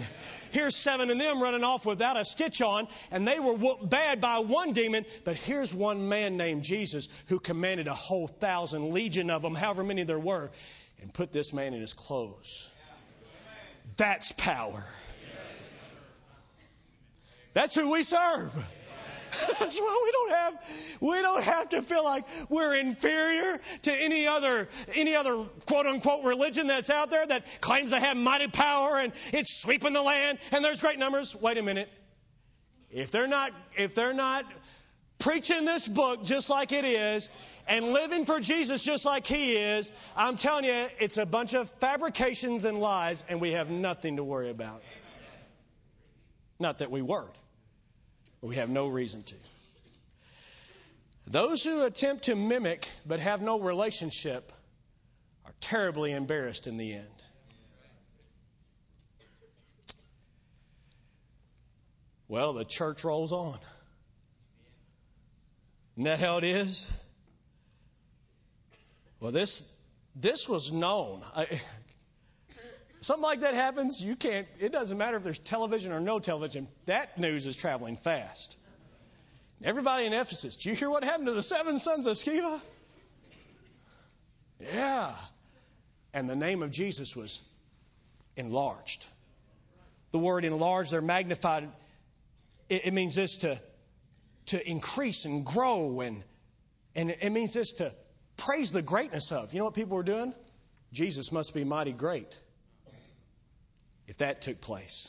Here's 0.51 0.77
seven 0.77 1.11
of 1.11 1.18
them 1.18 1.42
running 1.42 1.64
off 1.64 1.85
without 1.85 2.16
a 2.16 2.25
stitch 2.25 2.62
on, 2.62 2.87
and 3.11 3.27
they 3.27 3.40
were 3.40 3.55
whooped 3.55 3.90
bad 3.90 4.20
by 4.20 4.38
one 4.38 4.73
demon. 4.73 5.05
But 5.25 5.37
here's 5.37 5.75
one 5.75 6.09
man 6.09 6.37
named 6.37 6.62
Jesus 6.62 7.09
who 7.27 7.40
commanded 7.40 7.88
a 7.88 7.94
whole 7.94 8.29
thousand 8.29 8.92
legion 8.92 9.31
of 9.31 9.42
them, 9.42 9.57
however 9.57 9.83
many 9.83 10.05
there 10.05 10.18
were 10.18 10.53
and 11.00 11.12
put 11.12 11.33
this 11.33 11.52
man 11.52 11.74
in 11.74 11.80
his 11.80 11.92
clothes. 11.92 12.68
That's 13.96 14.33
power. 14.33 14.85
That's 17.52 17.74
who 17.74 17.90
we 17.92 18.02
serve. 18.02 18.52
That's 19.59 19.80
why 19.80 20.00
we 20.04 20.12
don't 20.12 20.30
have 20.30 21.00
we 21.00 21.22
don't 21.22 21.42
have 21.42 21.68
to 21.70 21.83
feel 21.83 22.04
like 22.04 22.24
we're 22.48 22.74
inferior 22.74 23.61
to 23.83 23.92
any 23.92 24.26
other 24.26 24.68
any 24.94 25.16
other 25.16 25.44
quote 25.66 25.87
unquote 25.87 26.24
religion 26.24 26.68
that's 26.68 26.90
out 26.90 27.11
there 27.11 27.26
that 27.26 27.61
claims 27.61 27.90
they 27.90 28.00
have 28.00 28.16
mighty 28.16 28.46
power 28.46 28.98
and 28.98 29.12
it's 29.33 29.61
sweeping 29.61 29.92
the 29.92 30.02
land 30.02 30.38
and 30.52 30.64
there's 30.64 30.80
great 30.80 30.98
numbers. 30.98 31.35
Wait 31.35 31.59
a 31.59 31.62
minute. 31.62 31.88
If 32.90 33.11
they're 33.11 33.26
not 33.26 33.50
if 33.76 33.94
they're 33.94 34.14
not 34.14 34.44
preaching 35.18 35.64
this 35.64 35.88
book 35.88 36.24
just 36.24 36.50
like 36.50 36.72
it 36.72 36.85
is 36.85 37.29
and 37.68 37.92
living 37.92 38.27
for 38.27 38.40
Jesus 38.40 38.83
just 38.83 39.05
like 39.05 39.27
He 39.27 39.53
is, 39.57 39.90
I'm 40.16 40.37
telling 40.37 40.64
you, 40.64 40.87
it's 40.98 41.18
a 41.18 41.27
bunch 41.27 41.55
of 41.55 41.68
fabrications 41.81 42.64
and 42.64 42.79
lies, 42.79 43.24
and 43.29 43.40
we 43.40 43.53
have 43.53 43.70
nothing 43.70 44.16
to 44.16 44.24
worry 44.24 44.50
about. 44.50 44.83
Not 46.59 46.79
that 46.79 46.90
we 46.90 47.03
but 48.40 48.48
we 48.48 48.57
have 48.57 48.68
no 48.68 48.88
reason 48.88 49.22
to. 49.22 49.35
Those 51.27 51.64
who 51.64 51.83
attempt 51.83 52.24
to 52.24 52.37
mimic 52.37 52.88
but 53.07 53.20
have 53.20 53.40
no 53.40 53.59
relationship 53.59 54.53
are 55.46 55.55
terribly 55.61 56.12
embarrassed 56.12 56.66
in 56.66 56.77
the 56.77 56.92
end. 56.94 57.09
Well, 62.29 62.53
the 62.53 62.64
church 62.64 63.05
rolls 63.05 63.33
on. 63.33 63.59
Isn't 65.94 66.04
that 66.04 66.18
how 66.18 66.38
it 66.38 66.44
is? 66.44 66.90
Well, 69.20 69.30
this 69.30 69.62
this 70.16 70.48
was 70.48 70.72
known. 70.72 71.22
I, 71.35 71.61
something 73.00 73.22
like 73.22 73.40
that 73.40 73.54
happens, 73.54 74.02
you 74.02 74.16
can't. 74.16 74.48
It 74.59 74.72
doesn't 74.72 74.98
matter 74.98 75.16
if 75.16 75.22
there's 75.22 75.38
television 75.38 75.92
or 75.92 76.00
no 76.00 76.18
television. 76.18 76.68
That 76.87 77.18
news 77.18 77.46
is 77.46 77.57
traveling 77.57 77.96
fast. 77.96 78.57
Everybody 79.62 80.07
in 80.07 80.12
Ephesus, 80.12 80.57
do 80.57 80.68
you 80.68 80.74
hear 80.74 80.90
what 80.90 81.04
happened 81.04 81.26
to 81.28 81.33
the 81.33 81.42
seven 81.42 81.78
sons 81.78 82.07
of 82.07 82.16
Sceva? 82.16 82.61
Yeah. 84.74 85.14
And 86.12 86.28
the 86.28 86.37
name 86.37 86.62
of 86.62 86.70
Jesus 86.70 87.16
was 87.16 87.40
enlarged. 88.37 89.07
The 90.11 90.18
word 90.18 90.44
enlarged, 90.44 90.90
they're 90.90 91.00
magnified. 91.00 91.68
It, 92.68 92.87
it 92.87 92.94
means 92.94 93.14
this 93.14 93.38
to 93.38 93.61
to 94.46 94.68
increase 94.68 95.24
and 95.24 95.44
grow 95.44 96.00
and 96.00 96.22
and 96.96 97.11
it 97.11 97.33
means 97.33 97.52
this 97.54 97.72
to 97.74 97.92
praise 98.37 98.70
the 98.70 98.83
greatness 98.83 99.33
of. 99.33 99.52
You 99.52 99.59
know 99.59 99.64
what 99.64 99.74
people 99.74 99.96
were 99.96 100.04
doing? 100.04 100.33
Jesus 100.92 101.33
must 101.33 101.54
be 101.54 101.64
mighty 101.64 101.92
great 101.92 102.37
if 104.07 104.18
that 104.18 104.42
took 104.42 104.61
place. 104.61 105.09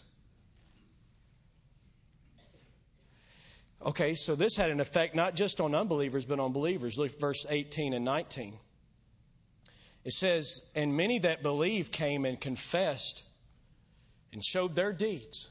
Okay, 3.85 4.15
so 4.15 4.33
this 4.35 4.55
had 4.55 4.71
an 4.71 4.79
effect 4.79 5.13
not 5.13 5.35
just 5.35 5.61
on 5.61 5.75
unbelievers, 5.75 6.25
but 6.25 6.39
on 6.39 6.53
believers. 6.53 6.97
Look 6.97 7.19
verse 7.19 7.45
18 7.47 7.93
and 7.93 8.03
19. 8.03 8.57
It 10.03 10.13
says, 10.13 10.61
And 10.73 10.97
many 10.97 11.19
that 11.19 11.43
believed 11.43 11.91
came 11.91 12.25
and 12.25 12.39
confessed 12.39 13.21
and 14.33 14.43
showed 14.43 14.75
their 14.75 14.91
deeds. 14.91 15.49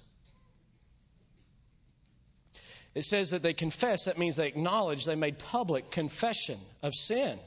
It 2.94 3.04
says 3.04 3.30
that 3.30 3.42
they 3.42 3.54
confess. 3.54 4.04
That 4.04 4.18
means 4.18 4.36
they 4.36 4.48
acknowledge, 4.48 5.04
they 5.04 5.16
made 5.16 5.38
public 5.38 5.90
confession 5.90 6.58
of 6.82 6.94
sin. 6.94 7.38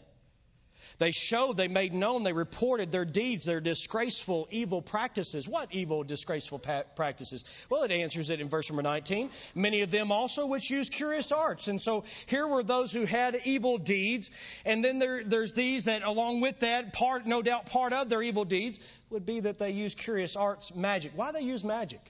They 0.99 1.11
showed, 1.11 1.57
they 1.57 1.67
made 1.67 1.93
known, 1.93 2.23
they 2.23 2.33
reported 2.33 2.91
their 2.91 3.05
deeds, 3.05 3.45
their 3.45 3.61
disgraceful, 3.61 4.47
evil 4.49 4.81
practices. 4.81 5.47
What 5.47 5.67
evil, 5.71 6.03
disgraceful 6.03 6.59
practices? 6.59 7.45
Well, 7.69 7.83
it 7.83 7.91
answers 7.91 8.31
it 8.31 8.41
in 8.41 8.49
verse 8.49 8.69
number 8.69 8.81
19. 8.81 9.29
Many 9.53 9.81
of 9.81 9.91
them 9.91 10.11
also 10.11 10.47
which 10.47 10.71
use 10.71 10.89
curious 10.89 11.31
arts. 11.31 11.67
And 11.67 11.79
so 11.79 12.03
here 12.25 12.47
were 12.47 12.63
those 12.63 12.91
who 12.91 13.05
had 13.05 13.39
evil 13.45 13.77
deeds. 13.77 14.31
And 14.65 14.83
then 14.83 14.97
there, 14.97 15.23
there's 15.23 15.53
these 15.53 15.83
that, 15.83 16.01
along 16.01 16.41
with 16.41 16.61
that, 16.61 16.93
part, 16.93 17.27
no 17.27 17.43
doubt 17.43 17.67
part 17.67 17.93
of 17.93 18.09
their 18.09 18.23
evil 18.23 18.45
deeds 18.45 18.79
would 19.11 19.25
be 19.25 19.41
that 19.41 19.59
they 19.59 19.71
use 19.71 19.93
curious 19.93 20.35
arts, 20.35 20.73
magic. 20.73 21.11
Why 21.15 21.31
they 21.31 21.41
use 21.41 21.63
magic? 21.63 22.01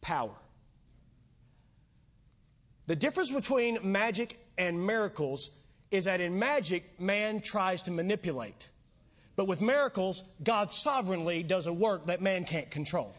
Power. 0.00 0.34
The 2.86 2.96
difference 2.96 3.30
between 3.30 3.92
magic 3.92 4.38
and 4.58 4.86
miracles 4.86 5.50
is 5.90 6.04
that 6.06 6.20
in 6.20 6.38
magic, 6.38 7.00
man 7.00 7.40
tries 7.40 7.82
to 7.82 7.90
manipulate. 7.90 8.68
But 9.36 9.46
with 9.46 9.60
miracles, 9.60 10.22
God 10.42 10.72
sovereignly 10.72 11.42
does 11.42 11.66
a 11.66 11.72
work 11.72 12.06
that 12.06 12.20
man 12.20 12.44
can't 12.44 12.70
control. 12.70 13.14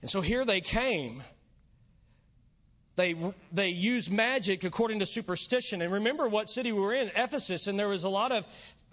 And 0.00 0.10
so 0.10 0.20
here 0.20 0.44
they 0.44 0.60
came. 0.60 1.22
They, 2.96 3.14
they 3.52 3.68
used 3.68 4.12
magic 4.12 4.64
according 4.64 4.98
to 4.98 5.06
superstition. 5.06 5.80
And 5.80 5.92
remember 5.92 6.26
what 6.28 6.50
city 6.50 6.72
we 6.72 6.80
were 6.80 6.92
in, 6.92 7.08
Ephesus, 7.14 7.68
and 7.68 7.78
there 7.78 7.88
was 7.88 8.04
a 8.04 8.08
lot 8.08 8.32
of 8.32 8.46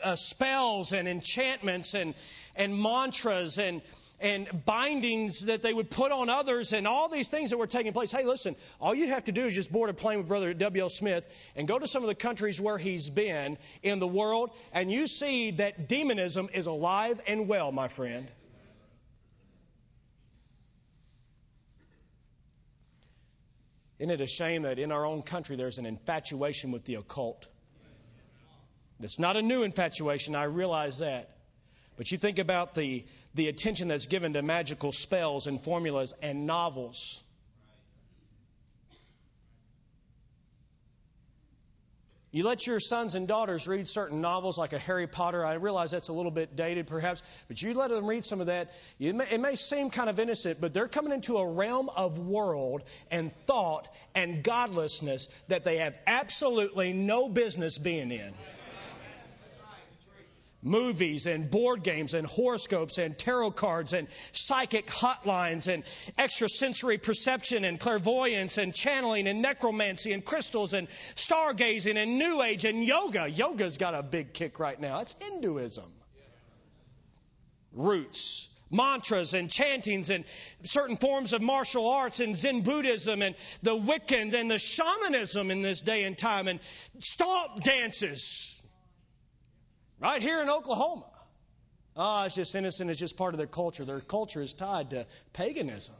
uh, 0.03 0.15
spells 0.15 0.93
and 0.93 1.07
enchantments 1.07 1.95
and, 1.95 2.13
and 2.55 2.79
mantras 2.79 3.57
and, 3.57 3.81
and 4.21 4.47
bindings 4.65 5.45
that 5.45 5.61
they 5.61 5.73
would 5.73 5.89
put 5.89 6.11
on 6.11 6.29
others 6.29 6.73
and 6.73 6.87
all 6.87 7.09
these 7.09 7.27
things 7.27 7.51
that 7.51 7.57
were 7.57 7.67
taking 7.67 7.93
place. 7.93 8.11
Hey, 8.11 8.25
listen, 8.25 8.55
all 8.79 8.93
you 8.93 9.07
have 9.07 9.23
to 9.25 9.31
do 9.31 9.45
is 9.45 9.55
just 9.55 9.71
board 9.71 9.89
a 9.89 9.93
plane 9.93 10.17
with 10.17 10.27
Brother 10.27 10.53
W.L. 10.53 10.89
Smith 10.89 11.25
and 11.55 11.67
go 11.67 11.79
to 11.79 11.87
some 11.87 12.03
of 12.03 12.07
the 12.07 12.15
countries 12.15 12.59
where 12.59 12.77
he's 12.77 13.09
been 13.09 13.57
in 13.83 13.99
the 13.99 14.07
world, 14.07 14.51
and 14.73 14.91
you 14.91 15.07
see 15.07 15.51
that 15.51 15.87
demonism 15.87 16.49
is 16.53 16.67
alive 16.67 17.19
and 17.27 17.47
well, 17.47 17.71
my 17.71 17.87
friend. 17.87 18.27
Isn't 23.99 24.11
it 24.11 24.21
a 24.21 24.27
shame 24.27 24.61
that 24.61 24.79
in 24.79 24.93
our 24.93 25.05
own 25.05 25.21
country 25.21 25.57
there's 25.57 25.77
an 25.77 25.85
infatuation 25.85 26.71
with 26.71 26.85
the 26.85 26.95
occult? 26.95 27.47
It's 29.01 29.19
not 29.19 29.35
a 29.35 29.41
new 29.41 29.63
infatuation, 29.63 30.35
I 30.35 30.43
realize 30.43 30.99
that. 30.99 31.29
But 31.97 32.11
you 32.11 32.17
think 32.17 32.39
about 32.39 32.75
the, 32.75 33.05
the 33.35 33.47
attention 33.47 33.87
that's 33.87 34.07
given 34.07 34.33
to 34.33 34.41
magical 34.41 34.91
spells 34.91 35.47
and 35.47 35.61
formulas 35.61 36.13
and 36.21 36.45
novels. 36.45 37.21
You 42.31 42.43
let 42.43 42.67
your 42.67 42.79
sons 42.79 43.15
and 43.15 43.27
daughters 43.27 43.67
read 43.67 43.87
certain 43.87 44.21
novels 44.21 44.55
like 44.55 44.73
a 44.73 44.77
Harry 44.77 45.07
Potter. 45.07 45.43
I 45.43 45.53
realize 45.53 45.89
that's 45.89 46.09
a 46.09 46.13
little 46.13 46.31
bit 46.31 46.55
dated 46.55 46.85
perhaps, 46.85 47.23
but 47.47 47.59
you 47.59 47.73
let 47.73 47.89
them 47.89 48.05
read 48.05 48.23
some 48.23 48.39
of 48.39 48.47
that. 48.47 48.69
It 48.99 49.15
may, 49.15 49.25
it 49.31 49.39
may 49.39 49.55
seem 49.55 49.89
kind 49.89 50.11
of 50.11 50.19
innocent, 50.19 50.61
but 50.61 50.71
they're 50.71 50.87
coming 50.87 51.11
into 51.11 51.37
a 51.37 51.47
realm 51.47 51.89
of 51.89 52.19
world 52.19 52.83
and 53.09 53.31
thought 53.47 53.87
and 54.13 54.43
godlessness 54.43 55.27
that 55.47 55.63
they 55.63 55.77
have 55.77 55.95
absolutely 56.05 56.93
no 56.93 57.29
business 57.29 57.79
being 57.79 58.11
in 58.11 58.31
movies 60.61 61.25
and 61.25 61.49
board 61.49 61.83
games 61.83 62.13
and 62.13 62.27
horoscopes 62.27 62.97
and 62.97 63.17
tarot 63.17 63.51
cards 63.51 63.93
and 63.93 64.07
psychic 64.31 64.87
hotlines 64.87 65.71
and 65.71 65.83
extrasensory 66.17 66.97
perception 66.97 67.63
and 67.63 67.79
clairvoyance 67.79 68.57
and 68.57 68.73
channeling 68.73 69.27
and 69.27 69.41
necromancy 69.41 70.11
and 70.11 70.25
crystals 70.25 70.73
and 70.73 70.87
stargazing 71.15 71.95
and 71.95 72.17
new 72.17 72.41
age 72.41 72.65
and 72.65 72.83
yoga. 72.83 73.29
Yoga's 73.29 73.77
got 73.77 73.95
a 73.95 74.03
big 74.03 74.33
kick 74.33 74.59
right 74.59 74.79
now. 74.79 74.99
It's 74.99 75.15
Hinduism. 75.19 75.91
Roots. 77.73 78.47
Mantras 78.71 79.33
and 79.33 79.49
chantings 79.49 80.11
and 80.11 80.23
certain 80.61 80.95
forms 80.95 81.33
of 81.33 81.41
martial 81.41 81.89
arts 81.89 82.19
and 82.19 82.35
Zen 82.35 82.61
Buddhism 82.61 83.23
and 83.23 83.33
the 83.63 83.75
Wiccan 83.75 84.31
and 84.35 84.51
the 84.51 84.59
shamanism 84.59 85.49
in 85.49 85.63
this 85.63 85.81
day 85.81 86.03
and 86.03 86.15
time 86.15 86.47
and 86.47 86.59
stomp 86.99 87.63
dances 87.63 88.58
Right 89.99 90.21
here 90.21 90.41
in 90.41 90.49
Oklahoma. 90.49 91.05
Ah, 91.97 92.21
oh, 92.21 92.25
it's 92.25 92.35
just 92.35 92.55
innocent. 92.55 92.89
It's 92.89 92.99
just 92.99 93.17
part 93.17 93.33
of 93.33 93.37
their 93.37 93.47
culture. 93.47 93.83
Their 93.83 93.99
culture 93.99 94.41
is 94.41 94.53
tied 94.53 94.91
to 94.91 95.05
paganism. 95.33 95.95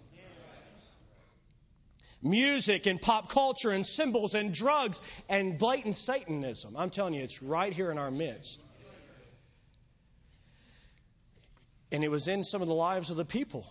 Music 2.22 2.86
and 2.86 3.02
pop 3.02 3.30
culture 3.30 3.72
and 3.72 3.86
symbols 3.86 4.36
and 4.36 4.54
drugs 4.54 5.02
and 5.30 5.58
blatant 5.58 5.98
Satanism. 5.98 6.76
I'm 6.78 6.90
telling 6.90 7.14
you, 7.14 7.24
it's 7.24 7.42
right 7.42 7.72
here 7.72 7.92
in 7.92 7.98
our 7.98 8.12
midst. 8.12 8.60
And 11.92 12.04
it 12.04 12.10
was 12.10 12.28
in 12.28 12.44
some 12.44 12.62
of 12.62 12.68
the 12.68 12.74
lives 12.74 13.10
of 13.10 13.18
the 13.18 13.26
people. 13.26 13.66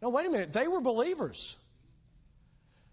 Now, 0.00 0.10
wait 0.10 0.26
a 0.26 0.30
minute. 0.30 0.52
They 0.52 0.68
were 0.68 0.80
believers. 0.80 1.56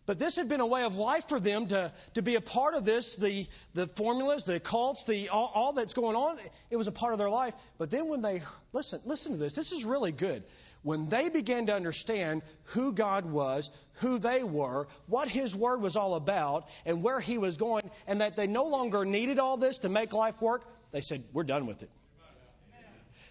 But 0.06 0.20
this 0.20 0.36
had 0.36 0.50
been 0.50 0.60
a 0.60 0.66
way 0.66 0.84
of 0.84 0.98
life 0.98 1.30
for 1.30 1.40
them 1.40 1.68
to, 1.68 1.94
to 2.16 2.22
be 2.22 2.36
a 2.36 2.42
part 2.42 2.74
of 2.74 2.84
this, 2.84 3.16
the, 3.16 3.48
the 3.74 3.88
formulas, 3.88 4.44
the 4.44 4.60
cults, 4.60 5.06
the, 5.06 5.30
all, 5.30 5.50
all 5.56 5.74
that's 5.74 5.94
going 5.94 6.18
on. 6.18 6.38
It 6.70 6.76
was 6.76 6.88
a 6.88 6.92
part 6.92 7.14
of 7.14 7.20
their 7.20 7.30
life. 7.30 7.54
But 7.78 7.90
then 7.90 8.10
when 8.10 8.22
they, 8.22 8.42
listen, 8.74 9.00
listen 9.06 9.32
to 9.32 9.38
this. 9.38 9.54
This 9.54 9.72
is 9.72 9.86
really 9.86 10.12
good. 10.12 10.44
When 10.82 11.08
they 11.08 11.30
began 11.30 11.68
to 11.68 11.74
understand 11.74 12.42
who 12.66 12.92
God 12.92 13.26
was, 13.26 13.72
who 14.02 14.20
they 14.20 14.44
were, 14.44 14.90
what 15.08 15.30
His 15.30 15.56
Word 15.56 15.82
was 15.82 15.96
all 15.96 16.16
about, 16.16 16.68
and 16.86 17.02
where 17.02 17.22
He 17.22 17.38
was 17.38 17.56
going, 17.56 17.90
and 18.06 18.20
that 18.20 18.36
they 18.36 18.48
no 18.48 18.66
longer 18.66 19.06
needed 19.06 19.40
all 19.40 19.56
this 19.56 19.80
to 19.80 19.90
make 19.90 20.12
life 20.12 20.42
work, 20.42 20.66
they 20.92 21.00
said, 21.00 21.24
we're 21.32 21.44
done 21.44 21.66
with 21.66 21.82
it. 21.82 21.90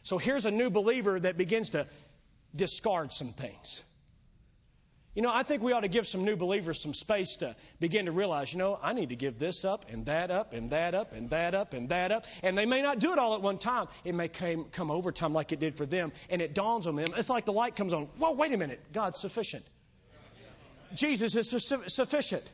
So 0.02 0.16
here's 0.16 0.46
a 0.46 0.50
new 0.50 0.70
believer 0.70 1.20
that 1.20 1.36
begins 1.36 1.70
to 1.70 1.86
discard 2.56 3.12
some 3.12 3.34
things. 3.34 3.82
You 5.14 5.20
know, 5.20 5.30
I 5.32 5.42
think 5.42 5.62
we 5.62 5.72
ought 5.72 5.80
to 5.80 5.88
give 5.88 6.06
some 6.06 6.24
new 6.24 6.36
believers 6.36 6.80
some 6.80 6.94
space 6.94 7.36
to 7.36 7.54
begin 7.80 8.06
to 8.06 8.12
realize, 8.12 8.52
you 8.52 8.58
know, 8.58 8.78
I 8.82 8.94
need 8.94 9.10
to 9.10 9.16
give 9.16 9.38
this 9.38 9.62
up 9.62 9.84
and 9.90 10.06
that 10.06 10.30
up 10.30 10.54
and 10.54 10.70
that 10.70 10.94
up 10.94 11.12
and 11.12 11.28
that 11.30 11.54
up 11.54 11.74
and 11.74 11.90
that 11.90 12.12
up. 12.12 12.24
And 12.42 12.56
they 12.56 12.64
may 12.64 12.80
not 12.80 12.98
do 12.98 13.12
it 13.12 13.18
all 13.18 13.34
at 13.34 13.42
one 13.42 13.58
time. 13.58 13.88
It 14.04 14.14
may 14.14 14.28
come, 14.28 14.64
come 14.72 14.90
over 14.90 15.12
time 15.12 15.34
like 15.34 15.52
it 15.52 15.60
did 15.60 15.76
for 15.76 15.84
them. 15.84 16.12
And 16.30 16.40
it 16.40 16.54
dawns 16.54 16.86
on 16.86 16.96
them. 16.96 17.12
It's 17.14 17.28
like 17.28 17.44
the 17.44 17.52
light 17.52 17.76
comes 17.76 17.92
on. 17.92 18.04
Whoa, 18.16 18.32
wait 18.32 18.52
a 18.52 18.56
minute. 18.56 18.80
God's 18.94 19.20
sufficient. 19.20 19.66
Jesus 20.94 21.36
is 21.36 21.74
sufficient. 21.88 22.44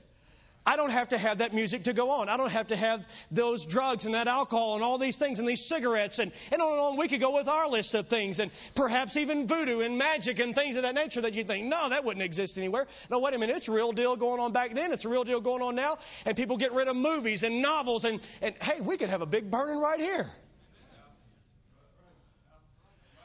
I 0.69 0.77
don't 0.77 0.91
have 0.91 1.09
to 1.09 1.19
have 1.19 1.39
that 1.39 1.55
music 1.55 1.85
to 1.85 1.95
go 1.95 2.11
on. 2.11 2.29
I 2.29 2.37
don't 2.37 2.53
have 2.53 2.69
to 2.69 2.77
have 2.77 3.03
those 3.31 3.65
drugs 3.65 4.05
and 4.05 4.15
that 4.15 4.29
alcohol 4.29 4.75
and 4.75 4.85
all 4.85 4.99
these 4.99 5.17
things 5.17 5.39
and 5.39 5.49
these 5.49 5.65
cigarettes 5.65 6.19
and, 6.19 6.31
and 6.53 6.61
on 6.61 6.73
and 6.73 6.81
on. 6.81 6.97
We 6.99 7.09
could 7.09 7.21
go 7.21 7.35
with 7.35 7.49
our 7.49 7.71
list 7.71 7.95
of 7.95 8.09
things 8.09 8.39
and 8.39 8.51
perhaps 8.75 9.17
even 9.17 9.47
voodoo 9.47 9.81
and 9.81 9.97
magic 9.97 10.41
and 10.41 10.55
things 10.55 10.77
of 10.77 10.83
that 10.83 10.95
nature 10.95 11.23
that 11.23 11.33
you 11.33 11.43
think, 11.43 11.69
no, 11.69 11.89
that 11.89 12.05
wouldn't 12.05 12.23
exist 12.23 12.59
anywhere. 12.59 12.87
No, 13.09 13.19
wait 13.19 13.33
a 13.33 13.39
minute. 13.39 13.57
It's 13.57 13.69
a 13.69 13.73
real 13.73 13.93
deal 13.93 14.15
going 14.17 14.41
on 14.41 14.53
back 14.53 14.75
then. 14.75 14.93
It's 14.93 15.07
a 15.07 15.09
real 15.09 15.25
deal 15.25 15.41
going 15.41 15.63
on 15.63 15.75
now. 15.75 15.97
And 16.27 16.37
people 16.37 16.59
get 16.59 16.75
rid 16.75 16.87
of 16.87 16.97
movies 16.97 17.45
and 17.45 17.63
novels 17.63 18.05
and, 18.05 18.21
and 18.43 18.55
hey, 18.61 18.83
we 18.83 18.99
could 18.99 19.09
have 19.09 19.23
a 19.23 19.27
big 19.27 19.51
burning 19.51 19.79
right 19.79 20.01
here. 20.01 20.31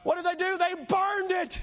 What 0.02 0.16
did 0.16 0.24
they 0.24 0.42
do? 0.42 0.56
They 0.56 0.74
burned 0.86 1.30
it. 1.30 1.60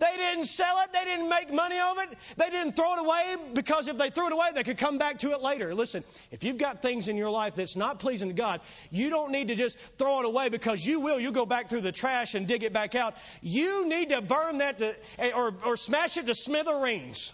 They 0.00 0.16
didn't 0.16 0.44
sell 0.44 0.80
it. 0.80 0.92
They 0.92 1.04
didn't 1.04 1.28
make 1.28 1.52
money 1.52 1.78
of 1.78 1.98
it. 1.98 2.18
They 2.36 2.48
didn't 2.48 2.74
throw 2.74 2.94
it 2.94 3.00
away 3.00 3.36
because 3.52 3.86
if 3.86 3.98
they 3.98 4.08
threw 4.08 4.28
it 4.28 4.32
away, 4.32 4.48
they 4.54 4.62
could 4.62 4.78
come 4.78 4.96
back 4.96 5.18
to 5.20 5.32
it 5.32 5.42
later. 5.42 5.74
Listen, 5.74 6.02
if 6.30 6.42
you've 6.42 6.58
got 6.58 6.80
things 6.80 7.08
in 7.08 7.16
your 7.16 7.30
life 7.30 7.54
that's 7.54 7.76
not 7.76 7.98
pleasing 7.98 8.28
to 8.28 8.34
God, 8.34 8.62
you 8.90 9.10
don't 9.10 9.30
need 9.30 9.48
to 9.48 9.54
just 9.54 9.78
throw 9.98 10.20
it 10.20 10.26
away 10.26 10.48
because 10.48 10.84
you 10.84 11.00
will. 11.00 11.20
You'll 11.20 11.32
go 11.32 11.46
back 11.46 11.68
through 11.68 11.82
the 11.82 11.92
trash 11.92 12.34
and 12.34 12.48
dig 12.48 12.62
it 12.62 12.72
back 12.72 12.94
out. 12.94 13.14
You 13.42 13.86
need 13.86 14.08
to 14.08 14.22
burn 14.22 14.58
that 14.58 14.78
to, 14.78 14.96
or, 15.34 15.54
or 15.64 15.76
smash 15.76 16.16
it 16.16 16.26
to 16.26 16.34
smithereens. 16.34 17.32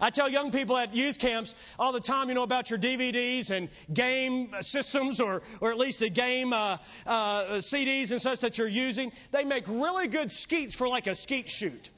I 0.00 0.10
tell 0.10 0.28
young 0.28 0.52
people 0.52 0.76
at 0.76 0.94
youth 0.94 1.18
camps 1.18 1.54
all 1.78 1.92
the 1.92 2.00
time, 2.00 2.28
you 2.28 2.34
know, 2.34 2.42
about 2.42 2.70
your 2.70 2.78
DVDs 2.78 3.50
and 3.50 3.68
game 3.92 4.50
systems 4.60 5.20
or, 5.20 5.42
or 5.60 5.70
at 5.70 5.78
least 5.78 6.00
the 6.00 6.10
game 6.10 6.52
uh, 6.52 6.78
uh, 7.06 7.44
CDs 7.58 8.10
and 8.10 8.20
such 8.20 8.40
that 8.40 8.58
you're 8.58 8.68
using. 8.68 9.12
They 9.30 9.44
make 9.44 9.64
really 9.68 10.08
good 10.08 10.30
skeets 10.30 10.74
for 10.74 10.88
like 10.88 11.06
a 11.06 11.14
skeet 11.14 11.48
shoot. 11.48 11.90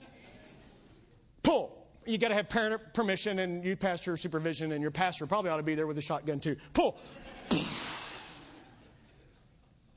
Pull. 1.42 1.74
You 2.06 2.18
got 2.18 2.28
to 2.28 2.34
have 2.34 2.48
parent 2.48 2.94
permission 2.94 3.38
and 3.38 3.64
youth 3.64 3.80
pastor 3.80 4.16
supervision, 4.16 4.72
and 4.72 4.80
your 4.80 4.90
pastor 4.90 5.26
probably 5.26 5.50
ought 5.50 5.58
to 5.58 5.62
be 5.62 5.74
there 5.74 5.86
with 5.86 5.98
a 5.98 6.02
shotgun 6.02 6.40
too. 6.40 6.56
Pull. 6.72 6.98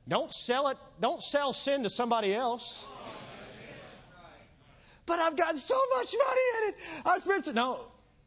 don't 0.06 0.32
sell 0.32 0.68
it. 0.68 0.76
Don't 1.00 1.22
sell 1.22 1.52
sin 1.52 1.84
to 1.84 1.90
somebody 1.90 2.34
else 2.34 2.82
but 5.06 5.18
I've 5.18 5.36
got 5.36 5.56
so 5.58 5.78
much 5.96 6.14
money 6.16 6.40
in 6.58 6.68
it. 6.68 6.76
I 7.04 7.18
spent. 7.18 7.54
No, 7.54 7.80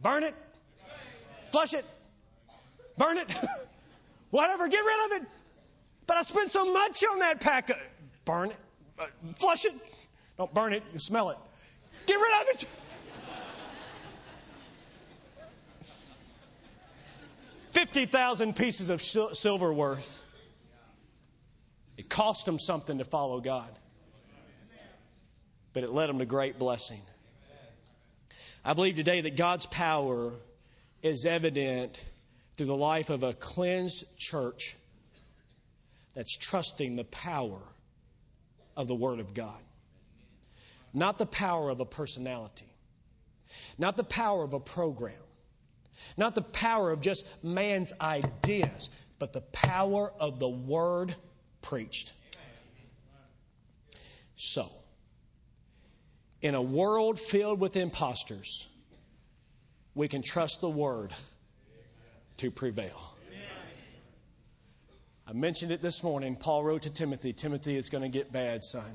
burn 0.06 0.22
it, 0.22 0.36
flush 1.50 1.74
it, 1.74 1.84
burn 2.96 3.18
it, 3.18 3.28
whatever, 4.30 4.68
get 4.68 4.78
rid 4.78 5.06
of 5.08 5.24
it. 5.24 5.28
But 6.06 6.18
I 6.18 6.22
spent 6.22 6.52
so 6.52 6.72
much 6.72 7.04
on 7.04 7.20
that 7.20 7.40
pack. 7.40 7.72
Of, 7.72 7.78
burn 8.24 8.52
it, 8.52 8.58
uh, 9.00 9.08
flush 9.40 9.66
it. 9.66 9.74
Don't 10.38 10.54
burn 10.54 10.74
it, 10.74 10.84
you 10.94 11.00
smell 11.00 11.32
it. 11.32 11.38
Get 12.06 12.14
rid 12.20 12.42
of 12.42 12.48
it. 12.54 12.66
Fifty 17.72 18.06
thousand 18.06 18.56
pieces 18.56 18.92
of 18.92 19.02
silver 19.02 19.74
worth. 19.74 20.22
It 21.98 22.10
cost 22.10 22.46
them 22.46 22.60
something 22.60 23.00
to 23.00 23.06
follow 23.06 23.42
God 23.42 23.72
but 25.76 25.84
it 25.84 25.92
led 25.92 26.08
them 26.08 26.20
to 26.20 26.26
great 26.26 26.58
blessing. 26.58 27.02
I 28.68 28.74
believe 28.74 28.96
today 28.96 29.22
that 29.22 29.36
God's 29.36 29.68
power 29.68 30.34
is 31.04 31.28
evident 31.28 32.04
through 32.58 32.66
the 32.66 32.76
life 32.76 33.12
of 33.12 33.22
a 33.22 33.32
cleansed 33.32 34.06
church 34.18 34.76
that's 36.16 36.36
trusting 36.36 36.96
the 36.96 37.04
power 37.04 37.60
of 38.76 38.88
the 38.88 38.96
Word 38.96 39.20
of 39.20 39.36
God. 39.36 39.60
Not 40.96 41.20
the 41.20 41.28
power 41.28 41.70
of 41.70 41.80
a 41.80 41.86
personality, 41.86 42.66
not 43.78 43.98
the 43.98 44.04
power 44.04 44.44
of 44.44 44.54
a 44.54 44.60
program, 44.60 45.14
not 46.18 46.34
the 46.34 46.42
power 46.42 46.90
of 46.90 47.02
just 47.02 47.24
man's 47.44 47.94
ideas, 48.02 48.90
but 49.20 49.32
the 49.32 49.42
power 49.42 50.12
of 50.20 50.40
the 50.40 50.50
Word 50.50 51.14
preached. 51.62 52.12
So, 54.38 54.72
in 56.46 56.54
a 56.54 56.62
world 56.62 57.20
filled 57.20 57.60
with 57.60 57.76
imposters, 57.76 58.68
we 59.96 60.08
can 60.08 60.22
trust 60.22 60.62
the 60.62 60.70
Word 60.70 61.12
to 62.38 62.52
prevail. 62.52 63.02
I 65.28 65.34
mentioned 65.34 65.72
it 65.72 65.82
this 65.82 66.04
morning. 66.04 66.36
Paul 66.36 66.64
wrote 66.64 66.84
to 66.84 66.92
Timothy 66.92 67.34
Timothy, 67.34 67.76
it's 67.76 67.90
going 67.90 68.04
to 68.04 68.10
get 68.10 68.32
bad, 68.32 68.64
son. 68.64 68.94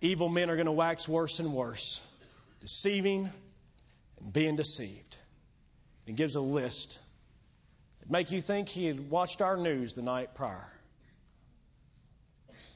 Evil 0.00 0.28
men 0.28 0.50
are 0.50 0.56
going 0.56 0.66
to 0.66 0.72
wax 0.72 1.08
worse 1.08 1.38
and 1.38 1.52
worse, 1.52 2.02
deceiving 2.60 3.30
and 4.18 4.32
being 4.32 4.56
deceived. 4.56 5.16
He 6.04 6.14
gives 6.14 6.34
a 6.34 6.40
list 6.40 6.98
that 8.00 8.10
make 8.10 8.32
you 8.32 8.40
think 8.40 8.68
he 8.68 8.86
had 8.86 9.08
watched 9.08 9.40
our 9.40 9.56
news 9.56 9.92
the 9.92 10.02
night 10.02 10.34
prior. 10.34 10.66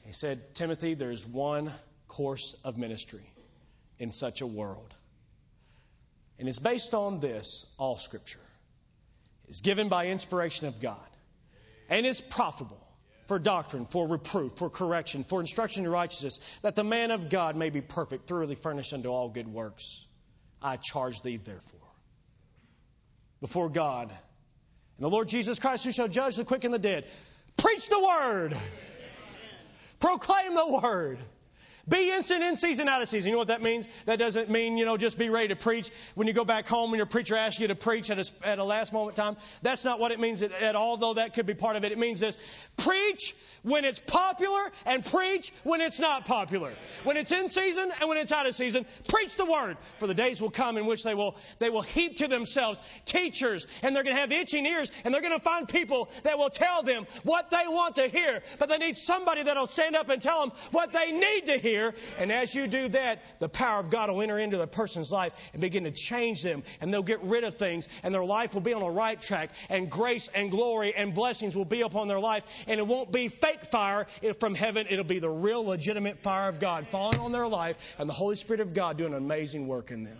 He 0.05 0.13
said, 0.13 0.55
Timothy, 0.55 0.93
there's 0.93 1.25
one 1.25 1.73
course 2.07 2.55
of 2.63 2.77
ministry 2.77 3.27
in 3.99 4.11
such 4.11 4.41
a 4.41 4.47
world. 4.47 4.93
And 6.39 6.49
it's 6.49 6.59
based 6.59 6.93
on 6.93 7.19
this, 7.19 7.65
all 7.77 7.97
scripture 7.97 8.39
is 9.47 9.61
given 9.61 9.89
by 9.89 10.07
inspiration 10.07 10.67
of 10.67 10.81
God 10.81 11.09
and 11.89 12.05
is 12.05 12.19
profitable 12.19 12.81
for 13.27 13.39
doctrine, 13.39 13.85
for 13.85 14.07
reproof, 14.07 14.53
for 14.57 14.69
correction, 14.69 15.23
for 15.23 15.39
instruction 15.39 15.85
in 15.85 15.91
righteousness, 15.91 16.39
that 16.61 16.75
the 16.75 16.83
man 16.83 17.11
of 17.11 17.29
God 17.29 17.55
may 17.55 17.69
be 17.69 17.81
perfect, 17.81 18.27
thoroughly 18.27 18.55
furnished 18.55 18.93
unto 18.93 19.09
all 19.09 19.29
good 19.29 19.47
works. 19.47 20.05
I 20.61 20.77
charge 20.77 21.21
thee 21.21 21.37
therefore 21.37 21.79
before 23.39 23.69
God 23.69 24.11
and 24.97 25.03
the 25.03 25.09
Lord 25.09 25.27
Jesus 25.27 25.59
Christ, 25.59 25.83
who 25.83 25.91
shall 25.91 26.07
judge 26.07 26.37
the 26.37 26.45
quick 26.45 26.63
and 26.63 26.73
the 26.73 26.79
dead. 26.79 27.05
Preach 27.57 27.89
the 27.89 27.99
word. 27.99 28.57
Proclaim 29.99 30.55
the 30.55 30.79
word. 30.81 31.19
Be 31.87 32.11
instant 32.11 32.43
in 32.43 32.57
season, 32.57 32.89
out 32.89 33.03
of 33.03 33.09
season. 33.09 33.29
You 33.29 33.33
know 33.33 33.39
what 33.39 33.49
that 33.49 33.61
means? 33.61 33.87
That 34.05 34.17
doesn't 34.17 34.49
mean, 34.49 34.77
you 34.77 34.85
know, 34.85 34.97
just 34.97 35.19
be 35.19 35.29
ready 35.29 35.49
to 35.49 35.55
preach 35.55 35.91
when 36.15 36.25
you 36.27 36.33
go 36.33 36.43
back 36.43 36.67
home 36.67 36.89
and 36.91 36.97
your 36.97 37.05
preacher 37.05 37.35
asks 37.35 37.59
you 37.59 37.67
to 37.67 37.75
preach 37.75 38.09
at 38.09 38.17
a, 38.17 38.31
at 38.43 38.57
a 38.57 38.63
last 38.63 38.91
moment 38.91 39.15
time. 39.15 39.37
That's 39.61 39.83
not 39.83 39.99
what 39.99 40.11
it 40.11 40.19
means 40.19 40.41
at, 40.41 40.51
at 40.51 40.75
all, 40.75 40.97
though 40.97 41.13
that 41.13 41.35
could 41.35 41.45
be 41.45 41.53
part 41.53 41.75
of 41.75 41.83
it. 41.83 41.91
It 41.91 41.99
means 41.99 42.19
this. 42.19 42.37
Preach 42.77 43.35
when 43.61 43.85
it's 43.85 43.99
popular 43.99 44.71
and 44.87 45.05
preach 45.05 45.53
when 45.63 45.81
it's 45.81 45.99
not 45.99 46.25
popular. 46.25 46.73
When 47.03 47.17
it's 47.17 47.31
in 47.31 47.49
season 47.49 47.91
and 47.99 48.09
when 48.09 48.17
it's 48.17 48.31
out 48.31 48.47
of 48.47 48.55
season, 48.55 48.87
preach 49.07 49.35
the 49.35 49.45
word. 49.45 49.77
For 49.97 50.07
the 50.07 50.15
days 50.15 50.41
will 50.41 50.49
come 50.49 50.77
in 50.77 50.87
which 50.87 51.03
they 51.03 51.13
will, 51.13 51.35
they 51.59 51.69
will 51.69 51.83
heap 51.83 52.17
to 52.17 52.27
themselves 52.27 52.81
teachers 53.05 53.67
and 53.83 53.95
they're 53.95 54.03
going 54.03 54.15
to 54.15 54.21
have 54.21 54.31
itching 54.31 54.65
ears 54.65 54.91
and 55.03 55.13
they're 55.13 55.21
going 55.21 55.37
to 55.37 55.43
find 55.43 55.67
people 55.67 56.09
that 56.23 56.39
will 56.39 56.49
tell 56.49 56.81
them 56.81 57.05
what 57.23 57.51
they 57.51 57.67
want 57.67 57.95
to 57.97 58.07
hear. 58.07 58.41
But 58.57 58.69
they 58.69 58.79
need 58.79 58.97
somebody 58.97 59.43
that'll 59.43 59.67
stand 59.67 59.95
up 59.95 60.09
and 60.09 60.19
tell 60.19 60.41
them 60.41 60.51
what 60.71 60.91
they 60.91 61.11
need 61.11 61.45
to 61.45 61.59
hear 61.59 61.74
here. 61.75 61.93
And 62.17 62.31
as 62.31 62.55
you 62.55 62.67
do 62.67 62.87
that, 62.89 63.21
the 63.39 63.49
power 63.49 63.79
of 63.79 63.89
God 63.89 64.09
will 64.09 64.21
enter 64.21 64.39
into 64.39 64.57
the 64.57 64.67
person's 64.67 65.11
life 65.11 65.33
and 65.53 65.61
begin 65.61 65.83
to 65.83 65.91
change 65.91 66.41
them. 66.41 66.63
And 66.81 66.93
they'll 66.93 67.03
get 67.03 67.21
rid 67.23 67.43
of 67.43 67.55
things 67.55 67.87
and 68.03 68.13
their 68.13 68.23
life 68.23 68.53
will 68.53 68.61
be 68.61 68.73
on 68.73 68.81
the 68.81 68.89
right 68.89 69.19
track. 69.19 69.51
And 69.69 69.89
grace 69.89 70.29
and 70.33 70.49
glory 70.51 70.93
and 70.95 71.13
blessings 71.13 71.55
will 71.55 71.65
be 71.65 71.81
upon 71.81 72.07
their 72.07 72.19
life. 72.19 72.65
And 72.67 72.79
it 72.79 72.87
won't 72.87 73.11
be 73.11 73.27
fake 73.27 73.65
fire 73.71 74.07
from 74.39 74.55
heaven. 74.55 74.87
It'll 74.89 75.03
be 75.03 75.19
the 75.19 75.29
real 75.29 75.63
legitimate 75.65 76.19
fire 76.19 76.49
of 76.49 76.59
God 76.59 76.87
falling 76.89 77.19
on 77.19 77.31
their 77.31 77.47
life 77.47 77.77
and 77.99 78.09
the 78.09 78.13
Holy 78.13 78.35
Spirit 78.35 78.61
of 78.61 78.73
God 78.73 78.97
doing 78.97 79.13
an 79.13 79.17
amazing 79.17 79.67
work 79.67 79.91
in 79.91 80.03
them. 80.03 80.17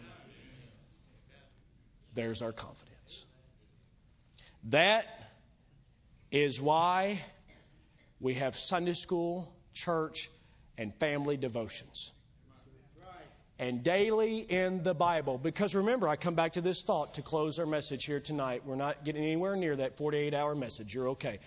There's 2.13 2.41
our 2.41 2.53
confidence. 2.53 3.25
That 4.69 5.05
is 6.31 6.59
why 6.59 7.21
we 8.19 8.35
have 8.35 8.57
Sunday 8.57 8.93
school, 8.93 9.53
church, 9.73 10.29
and 10.77 10.93
family 10.95 11.37
devotions. 11.37 12.11
And 13.57 13.83
daily 13.83 14.39
in 14.39 14.83
the 14.83 14.93
Bible. 14.93 15.37
Because 15.37 15.75
remember, 15.75 16.09
I 16.09 16.17
come 16.17 16.35
back 16.35 16.53
to 16.53 16.61
this 16.61 16.83
thought 16.83 17.13
to 17.13 17.21
close 17.21 17.57
our 17.57 17.65
message 17.65 18.03
here 18.03 18.19
tonight. 18.19 18.63
We're 18.65 18.75
not 18.75 19.05
getting 19.05 19.23
anywhere 19.23 19.55
near 19.55 19.77
that 19.77 19.95
48 19.97 20.33
hour 20.33 20.55
message. 20.55 20.93
You're 20.93 21.09
okay. 21.11 21.39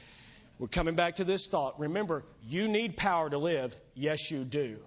We're 0.59 0.69
coming 0.69 0.95
back 0.95 1.17
to 1.17 1.25
this 1.25 1.47
thought. 1.47 1.79
Remember, 1.79 2.25
you 2.49 2.67
need 2.67 2.97
power 2.97 3.29
to 3.29 3.37
live. 3.37 3.77
Yes, 3.95 4.31
you 4.31 4.45
do. 4.45 4.79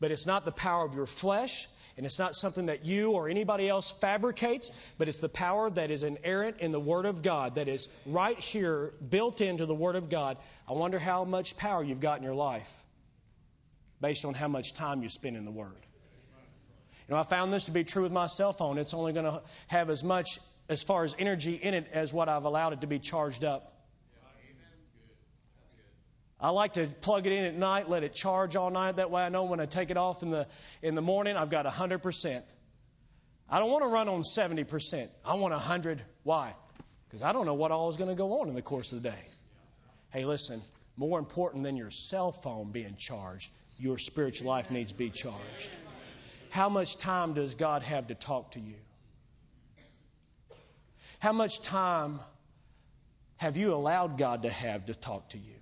But 0.00 0.10
it's 0.10 0.26
not 0.26 0.44
the 0.44 0.52
power 0.52 0.84
of 0.84 0.96
your 0.96 1.06
flesh, 1.06 1.68
and 1.96 2.04
it's 2.04 2.18
not 2.18 2.34
something 2.34 2.66
that 2.66 2.84
you 2.84 3.12
or 3.12 3.28
anybody 3.28 3.68
else 3.68 3.92
fabricates, 4.00 4.72
but 4.98 5.08
it's 5.08 5.20
the 5.20 5.28
power 5.28 5.70
that 5.70 5.92
is 5.92 6.02
inerrant 6.02 6.58
in 6.58 6.72
the 6.72 6.80
Word 6.80 7.06
of 7.06 7.22
God, 7.22 7.54
that 7.54 7.68
is 7.68 7.88
right 8.04 8.38
here, 8.38 8.92
built 9.08 9.40
into 9.40 9.66
the 9.66 9.74
Word 9.74 9.94
of 9.94 10.10
God. 10.10 10.36
I 10.68 10.72
wonder 10.72 10.98
how 10.98 11.24
much 11.24 11.56
power 11.56 11.84
you've 11.84 12.00
got 12.00 12.18
in 12.18 12.24
your 12.24 12.34
life 12.34 12.81
based 14.02 14.24
on 14.26 14.34
how 14.34 14.48
much 14.48 14.74
time 14.74 15.02
you 15.02 15.08
spend 15.08 15.36
in 15.36 15.46
the 15.46 15.50
Word. 15.50 15.86
You 17.08 17.14
know, 17.14 17.20
I 17.20 17.22
found 17.22 17.52
this 17.52 17.64
to 17.64 17.70
be 17.70 17.84
true 17.84 18.02
with 18.02 18.12
my 18.12 18.26
cell 18.26 18.52
phone. 18.52 18.76
It's 18.76 18.94
only 18.94 19.12
going 19.12 19.24
to 19.24 19.42
have 19.68 19.88
as 19.90 20.04
much 20.04 20.40
as 20.68 20.82
far 20.82 21.04
as 21.04 21.14
energy 21.18 21.54
in 21.54 21.72
it 21.72 21.86
as 21.92 22.12
what 22.12 22.28
I've 22.28 22.44
allowed 22.44 22.74
it 22.74 22.80
to 22.82 22.86
be 22.86 22.98
charged 22.98 23.44
up. 23.44 23.68
I 26.40 26.50
like 26.50 26.72
to 26.72 26.88
plug 26.88 27.26
it 27.26 27.32
in 27.32 27.44
at 27.44 27.54
night, 27.54 27.88
let 27.88 28.02
it 28.02 28.14
charge 28.14 28.56
all 28.56 28.70
night. 28.70 28.96
That 28.96 29.12
way 29.12 29.22
I 29.22 29.28
know 29.28 29.44
when 29.44 29.60
I 29.60 29.66
take 29.66 29.90
it 29.90 29.96
off 29.96 30.24
in 30.24 30.30
the, 30.30 30.48
in 30.82 30.96
the 30.96 31.02
morning, 31.02 31.36
I've 31.36 31.50
got 31.50 31.66
100%. 31.66 32.42
I 33.48 33.58
don't 33.60 33.70
want 33.70 33.84
to 33.84 33.88
run 33.88 34.08
on 34.08 34.22
70%. 34.22 35.08
I 35.24 35.34
want 35.34 35.52
100. 35.52 36.02
Why? 36.24 36.54
Because 37.06 37.22
I 37.22 37.32
don't 37.32 37.46
know 37.46 37.54
what 37.54 37.70
all 37.70 37.90
is 37.90 37.96
going 37.96 38.10
to 38.10 38.16
go 38.16 38.40
on 38.40 38.48
in 38.48 38.54
the 38.54 38.62
course 38.62 38.90
of 38.90 39.02
the 39.02 39.10
day. 39.10 39.24
Hey, 40.10 40.24
listen, 40.24 40.62
more 40.96 41.20
important 41.20 41.62
than 41.62 41.76
your 41.76 41.90
cell 41.90 42.32
phone 42.32 42.72
being 42.72 42.96
charged 42.96 43.52
your 43.82 43.98
spiritual 43.98 44.46
life 44.46 44.70
needs 44.70 44.92
to 44.92 44.98
be 44.98 45.10
charged. 45.10 45.70
How 46.50 46.68
much 46.68 46.98
time 46.98 47.34
does 47.34 47.56
God 47.56 47.82
have 47.82 48.06
to 48.06 48.14
talk 48.14 48.52
to 48.52 48.60
you? 48.60 48.76
How 51.18 51.32
much 51.32 51.60
time 51.62 52.20
have 53.38 53.56
you 53.56 53.74
allowed 53.74 54.18
God 54.18 54.42
to 54.42 54.50
have 54.50 54.86
to 54.86 54.94
talk 54.94 55.30
to 55.30 55.38
you? 55.38 55.54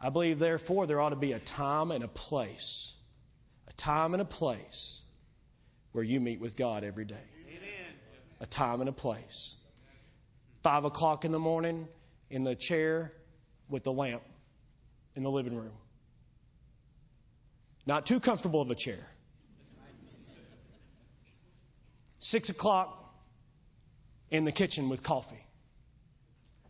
I 0.00 0.08
believe, 0.08 0.38
therefore, 0.38 0.86
there 0.86 1.00
ought 1.00 1.10
to 1.10 1.16
be 1.16 1.32
a 1.32 1.38
time 1.38 1.90
and 1.90 2.02
a 2.02 2.08
place, 2.08 2.94
a 3.68 3.72
time 3.74 4.14
and 4.14 4.22
a 4.22 4.30
place 4.40 5.02
where 5.92 6.04
you 6.04 6.18
meet 6.18 6.40
with 6.40 6.56
God 6.56 6.82
every 6.82 7.04
day. 7.04 7.28
A 8.40 8.46
time 8.46 8.80
and 8.80 8.88
a 8.88 8.92
place. 8.92 9.54
Five 10.62 10.86
o'clock 10.86 11.26
in 11.26 11.32
the 11.32 11.38
morning 11.38 11.88
in 12.30 12.42
the 12.42 12.54
chair 12.54 13.12
with 13.68 13.82
the 13.84 13.92
lamp 13.92 14.22
in 15.14 15.24
the 15.24 15.30
living 15.30 15.54
room. 15.54 15.72
Not 17.88 18.04
too 18.04 18.20
comfortable 18.20 18.60
of 18.60 18.70
a 18.70 18.74
chair. 18.74 18.98
Six 22.18 22.50
o'clock 22.50 22.94
in 24.30 24.44
the 24.44 24.52
kitchen 24.52 24.90
with 24.90 25.02
coffee. 25.02 25.42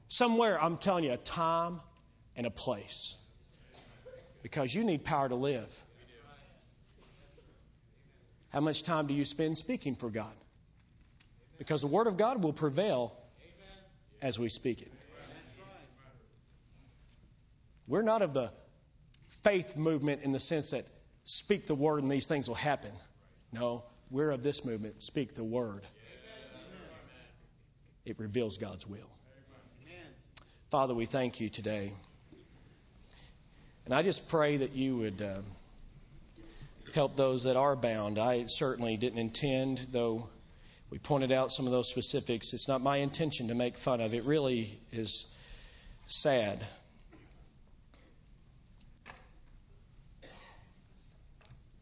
Somewhere, 0.07 0.62
I'm 0.62 0.77
telling 0.77 1.03
you, 1.03 1.12
a 1.12 1.16
time 1.16 1.81
and 2.37 2.47
a 2.47 2.51
place. 2.51 3.16
Because 4.45 4.73
you 4.73 4.85
need 4.85 5.03
power 5.03 5.29
to 5.29 5.35
live. 5.35 5.85
How 8.51 8.61
much 8.61 8.85
time 8.85 9.09
do 9.09 9.14
you 9.14 9.25
spend 9.25 9.59
speaking 9.59 9.97
for 9.97 10.11
God? 10.11 10.37
Because 11.59 11.81
the 11.81 11.89
Word 11.89 12.07
of 12.07 12.16
God 12.16 12.45
will 12.45 12.53
prevail 12.53 13.12
as 14.23 14.39
we 14.39 14.49
speak 14.51 14.83
it. 14.83 14.93
We're 17.89 18.03
not 18.03 18.23
of 18.23 18.33
the 18.33 18.53
faith 19.43 19.77
movement 19.77 20.23
in 20.23 20.31
the 20.31 20.39
sense 20.39 20.71
that 20.71 20.87
speak 21.29 21.66
the 21.66 21.74
word 21.74 22.03
and 22.03 22.11
these 22.11 22.24
things 22.24 22.49
will 22.49 22.57
happen. 22.57 22.91
No, 23.53 23.85
we're 24.11 24.31
of 24.31 24.43
this 24.43 24.64
movement. 24.64 25.03
Speak 25.03 25.35
the 25.35 25.45
word. 25.45 25.83
It 28.07 28.18
reveals 28.18 28.57
God's 28.57 28.87
will. 28.87 29.11
Father, 30.70 30.95
we 30.95 31.05
thank 31.05 31.41
you 31.41 31.51
today. 31.51 31.93
And 33.85 33.95
I 33.95 34.03
just 34.03 34.29
pray 34.29 34.59
that 34.59 34.74
you 34.74 34.97
would 34.97 35.20
uh, 35.20 35.41
help 36.95 37.16
those 37.16 37.45
that 37.45 37.57
are 37.57 37.76
bound. 37.76 38.18
I 38.18 38.47
certainly 38.47 38.97
didn't 38.97 39.18
intend, 39.18 39.87
though 39.93 40.29
we 40.91 40.99
pointed 40.99 41.33
out 41.33 41.53
some 41.53 41.66
of 41.66 41.72
those 41.72 41.89
specifics. 41.89 42.55
It's 42.55 42.68
not 42.68 42.81
my 42.81 42.99
intention 42.99 43.49
to 43.49 43.55
make 43.55 43.76
fun 43.76 44.01
of. 44.01 44.14
It 44.14 44.24
really 44.24 44.79
is 44.93 45.26
sad 46.07 46.66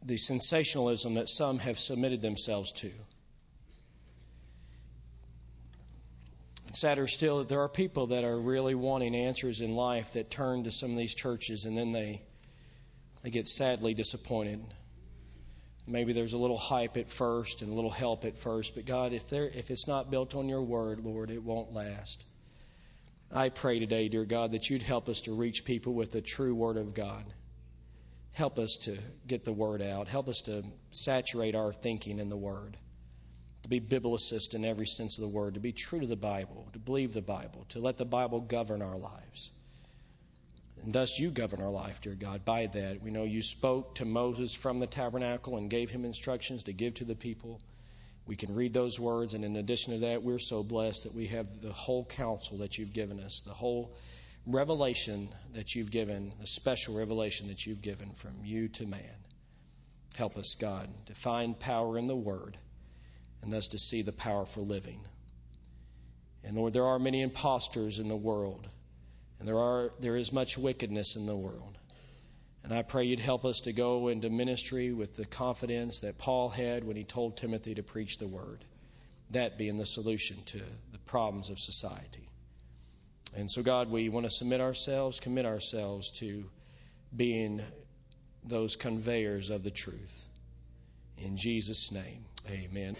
the 0.06 0.16
sensationalism 0.16 1.14
that 1.14 1.28
some 1.28 1.58
have 1.58 1.78
submitted 1.78 2.22
themselves 2.22 2.70
to. 2.72 2.90
Sadder 6.72 7.06
still 7.06 7.42
there 7.44 7.62
are 7.62 7.68
people 7.68 8.08
that 8.08 8.22
are 8.22 8.38
really 8.38 8.74
wanting 8.74 9.16
answers 9.16 9.60
in 9.60 9.74
life 9.74 10.12
that 10.12 10.30
turn 10.30 10.64
to 10.64 10.70
some 10.70 10.90
of 10.90 10.96
these 10.96 11.14
churches 11.14 11.64
and 11.64 11.76
then 11.76 11.90
they 11.90 12.22
they 13.22 13.30
get 13.30 13.48
sadly 13.48 13.94
disappointed. 13.94 14.60
Maybe 15.88 16.12
there's 16.12 16.34
a 16.34 16.38
little 16.38 16.58
hype 16.58 16.96
at 16.96 17.10
first 17.10 17.62
and 17.62 17.72
a 17.72 17.74
little 17.74 17.90
help 17.90 18.24
at 18.24 18.38
first, 18.38 18.74
but 18.74 18.84
God, 18.84 19.12
if 19.12 19.28
there 19.28 19.48
if 19.48 19.70
it's 19.70 19.88
not 19.88 20.10
built 20.10 20.34
on 20.34 20.48
your 20.48 20.62
word, 20.62 21.04
Lord, 21.04 21.30
it 21.30 21.42
won't 21.42 21.72
last. 21.72 22.22
I 23.32 23.48
pray 23.48 23.80
today, 23.80 24.08
dear 24.08 24.24
God, 24.24 24.52
that 24.52 24.70
you'd 24.70 24.82
help 24.82 25.08
us 25.08 25.22
to 25.22 25.34
reach 25.34 25.64
people 25.64 25.94
with 25.94 26.12
the 26.12 26.20
true 26.20 26.54
word 26.54 26.76
of 26.76 26.94
God. 26.94 27.24
Help 28.36 28.58
us 28.58 28.76
to 28.76 28.98
get 29.26 29.44
the 29.44 29.52
word 29.52 29.80
out. 29.80 30.08
Help 30.08 30.28
us 30.28 30.42
to 30.42 30.62
saturate 30.90 31.54
our 31.54 31.72
thinking 31.72 32.18
in 32.18 32.28
the 32.28 32.36
word. 32.36 32.76
To 33.62 33.68
be 33.70 33.80
biblicist 33.80 34.52
in 34.52 34.62
every 34.62 34.86
sense 34.86 35.16
of 35.16 35.22
the 35.22 35.34
word, 35.34 35.54
to 35.54 35.60
be 35.60 35.72
true 35.72 36.00
to 36.00 36.06
the 36.06 36.16
Bible, 36.16 36.68
to 36.74 36.78
believe 36.78 37.14
the 37.14 37.22
Bible, 37.22 37.64
to 37.70 37.78
let 37.78 37.96
the 37.96 38.04
Bible 38.04 38.40
govern 38.40 38.82
our 38.82 38.98
lives. 38.98 39.50
And 40.82 40.92
thus 40.92 41.18
you 41.18 41.30
govern 41.30 41.62
our 41.62 41.70
life, 41.70 42.02
dear 42.02 42.14
God, 42.14 42.44
by 42.44 42.66
that. 42.66 43.02
We 43.02 43.10
know 43.10 43.24
you 43.24 43.40
spoke 43.40 43.94
to 43.96 44.04
Moses 44.04 44.54
from 44.54 44.80
the 44.80 44.86
tabernacle 44.86 45.56
and 45.56 45.70
gave 45.70 45.88
him 45.88 46.04
instructions 46.04 46.64
to 46.64 46.74
give 46.74 46.94
to 46.96 47.06
the 47.06 47.16
people. 47.16 47.62
We 48.26 48.36
can 48.36 48.54
read 48.54 48.74
those 48.74 49.00
words, 49.00 49.32
and 49.32 49.46
in 49.46 49.56
addition 49.56 49.94
to 49.94 50.00
that, 50.00 50.22
we're 50.22 50.38
so 50.38 50.62
blessed 50.62 51.04
that 51.04 51.14
we 51.14 51.28
have 51.28 51.62
the 51.62 51.72
whole 51.72 52.04
counsel 52.04 52.58
that 52.58 52.76
you've 52.76 52.92
given 52.92 53.18
us, 53.18 53.40
the 53.46 53.54
whole 53.54 53.96
revelation 54.46 55.28
that 55.54 55.74
you've 55.74 55.90
given, 55.90 56.32
the 56.40 56.46
special 56.46 56.94
revelation 56.94 57.48
that 57.48 57.66
you've 57.66 57.82
given 57.82 58.12
from 58.12 58.32
you 58.44 58.68
to 58.68 58.86
man. 58.86 59.00
Help 60.14 60.36
us, 60.36 60.54
God, 60.54 60.88
to 61.06 61.14
find 61.14 61.58
power 61.58 61.98
in 61.98 62.06
the 62.06 62.16
Word 62.16 62.56
and 63.42 63.52
thus 63.52 63.68
to 63.68 63.78
see 63.78 64.02
the 64.02 64.12
power 64.12 64.46
for 64.46 64.60
living. 64.60 65.00
And 66.42 66.56
Lord, 66.56 66.72
there 66.72 66.86
are 66.86 66.98
many 66.98 67.22
impostors 67.22 67.98
in 67.98 68.08
the 68.08 68.16
world, 68.16 68.66
and 69.38 69.48
there 69.48 69.58
are 69.58 69.92
there 70.00 70.16
is 70.16 70.32
much 70.32 70.56
wickedness 70.56 71.16
in 71.16 71.26
the 71.26 71.36
world. 71.36 71.76
And 72.62 72.72
I 72.72 72.82
pray 72.82 73.04
you'd 73.04 73.20
help 73.20 73.44
us 73.44 73.60
to 73.60 73.72
go 73.72 74.08
into 74.08 74.30
ministry 74.30 74.92
with 74.92 75.14
the 75.14 75.24
confidence 75.24 76.00
that 76.00 76.18
Paul 76.18 76.48
had 76.48 76.82
when 76.82 76.96
he 76.96 77.04
told 77.04 77.36
Timothy 77.36 77.74
to 77.74 77.82
preach 77.82 78.18
the 78.18 78.26
word. 78.26 78.64
That 79.30 79.58
being 79.58 79.76
the 79.76 79.86
solution 79.86 80.42
to 80.46 80.62
the 80.92 80.98
problems 80.98 81.50
of 81.50 81.58
society. 81.58 82.28
And 83.36 83.50
so, 83.50 83.62
God, 83.62 83.90
we 83.90 84.08
want 84.08 84.24
to 84.24 84.30
submit 84.30 84.62
ourselves, 84.62 85.20
commit 85.20 85.44
ourselves 85.44 86.10
to 86.20 86.46
being 87.14 87.60
those 88.44 88.76
conveyors 88.76 89.50
of 89.50 89.62
the 89.62 89.70
truth. 89.70 90.24
In 91.18 91.36
Jesus' 91.36 91.92
name, 91.92 92.24
amen. 92.48 92.96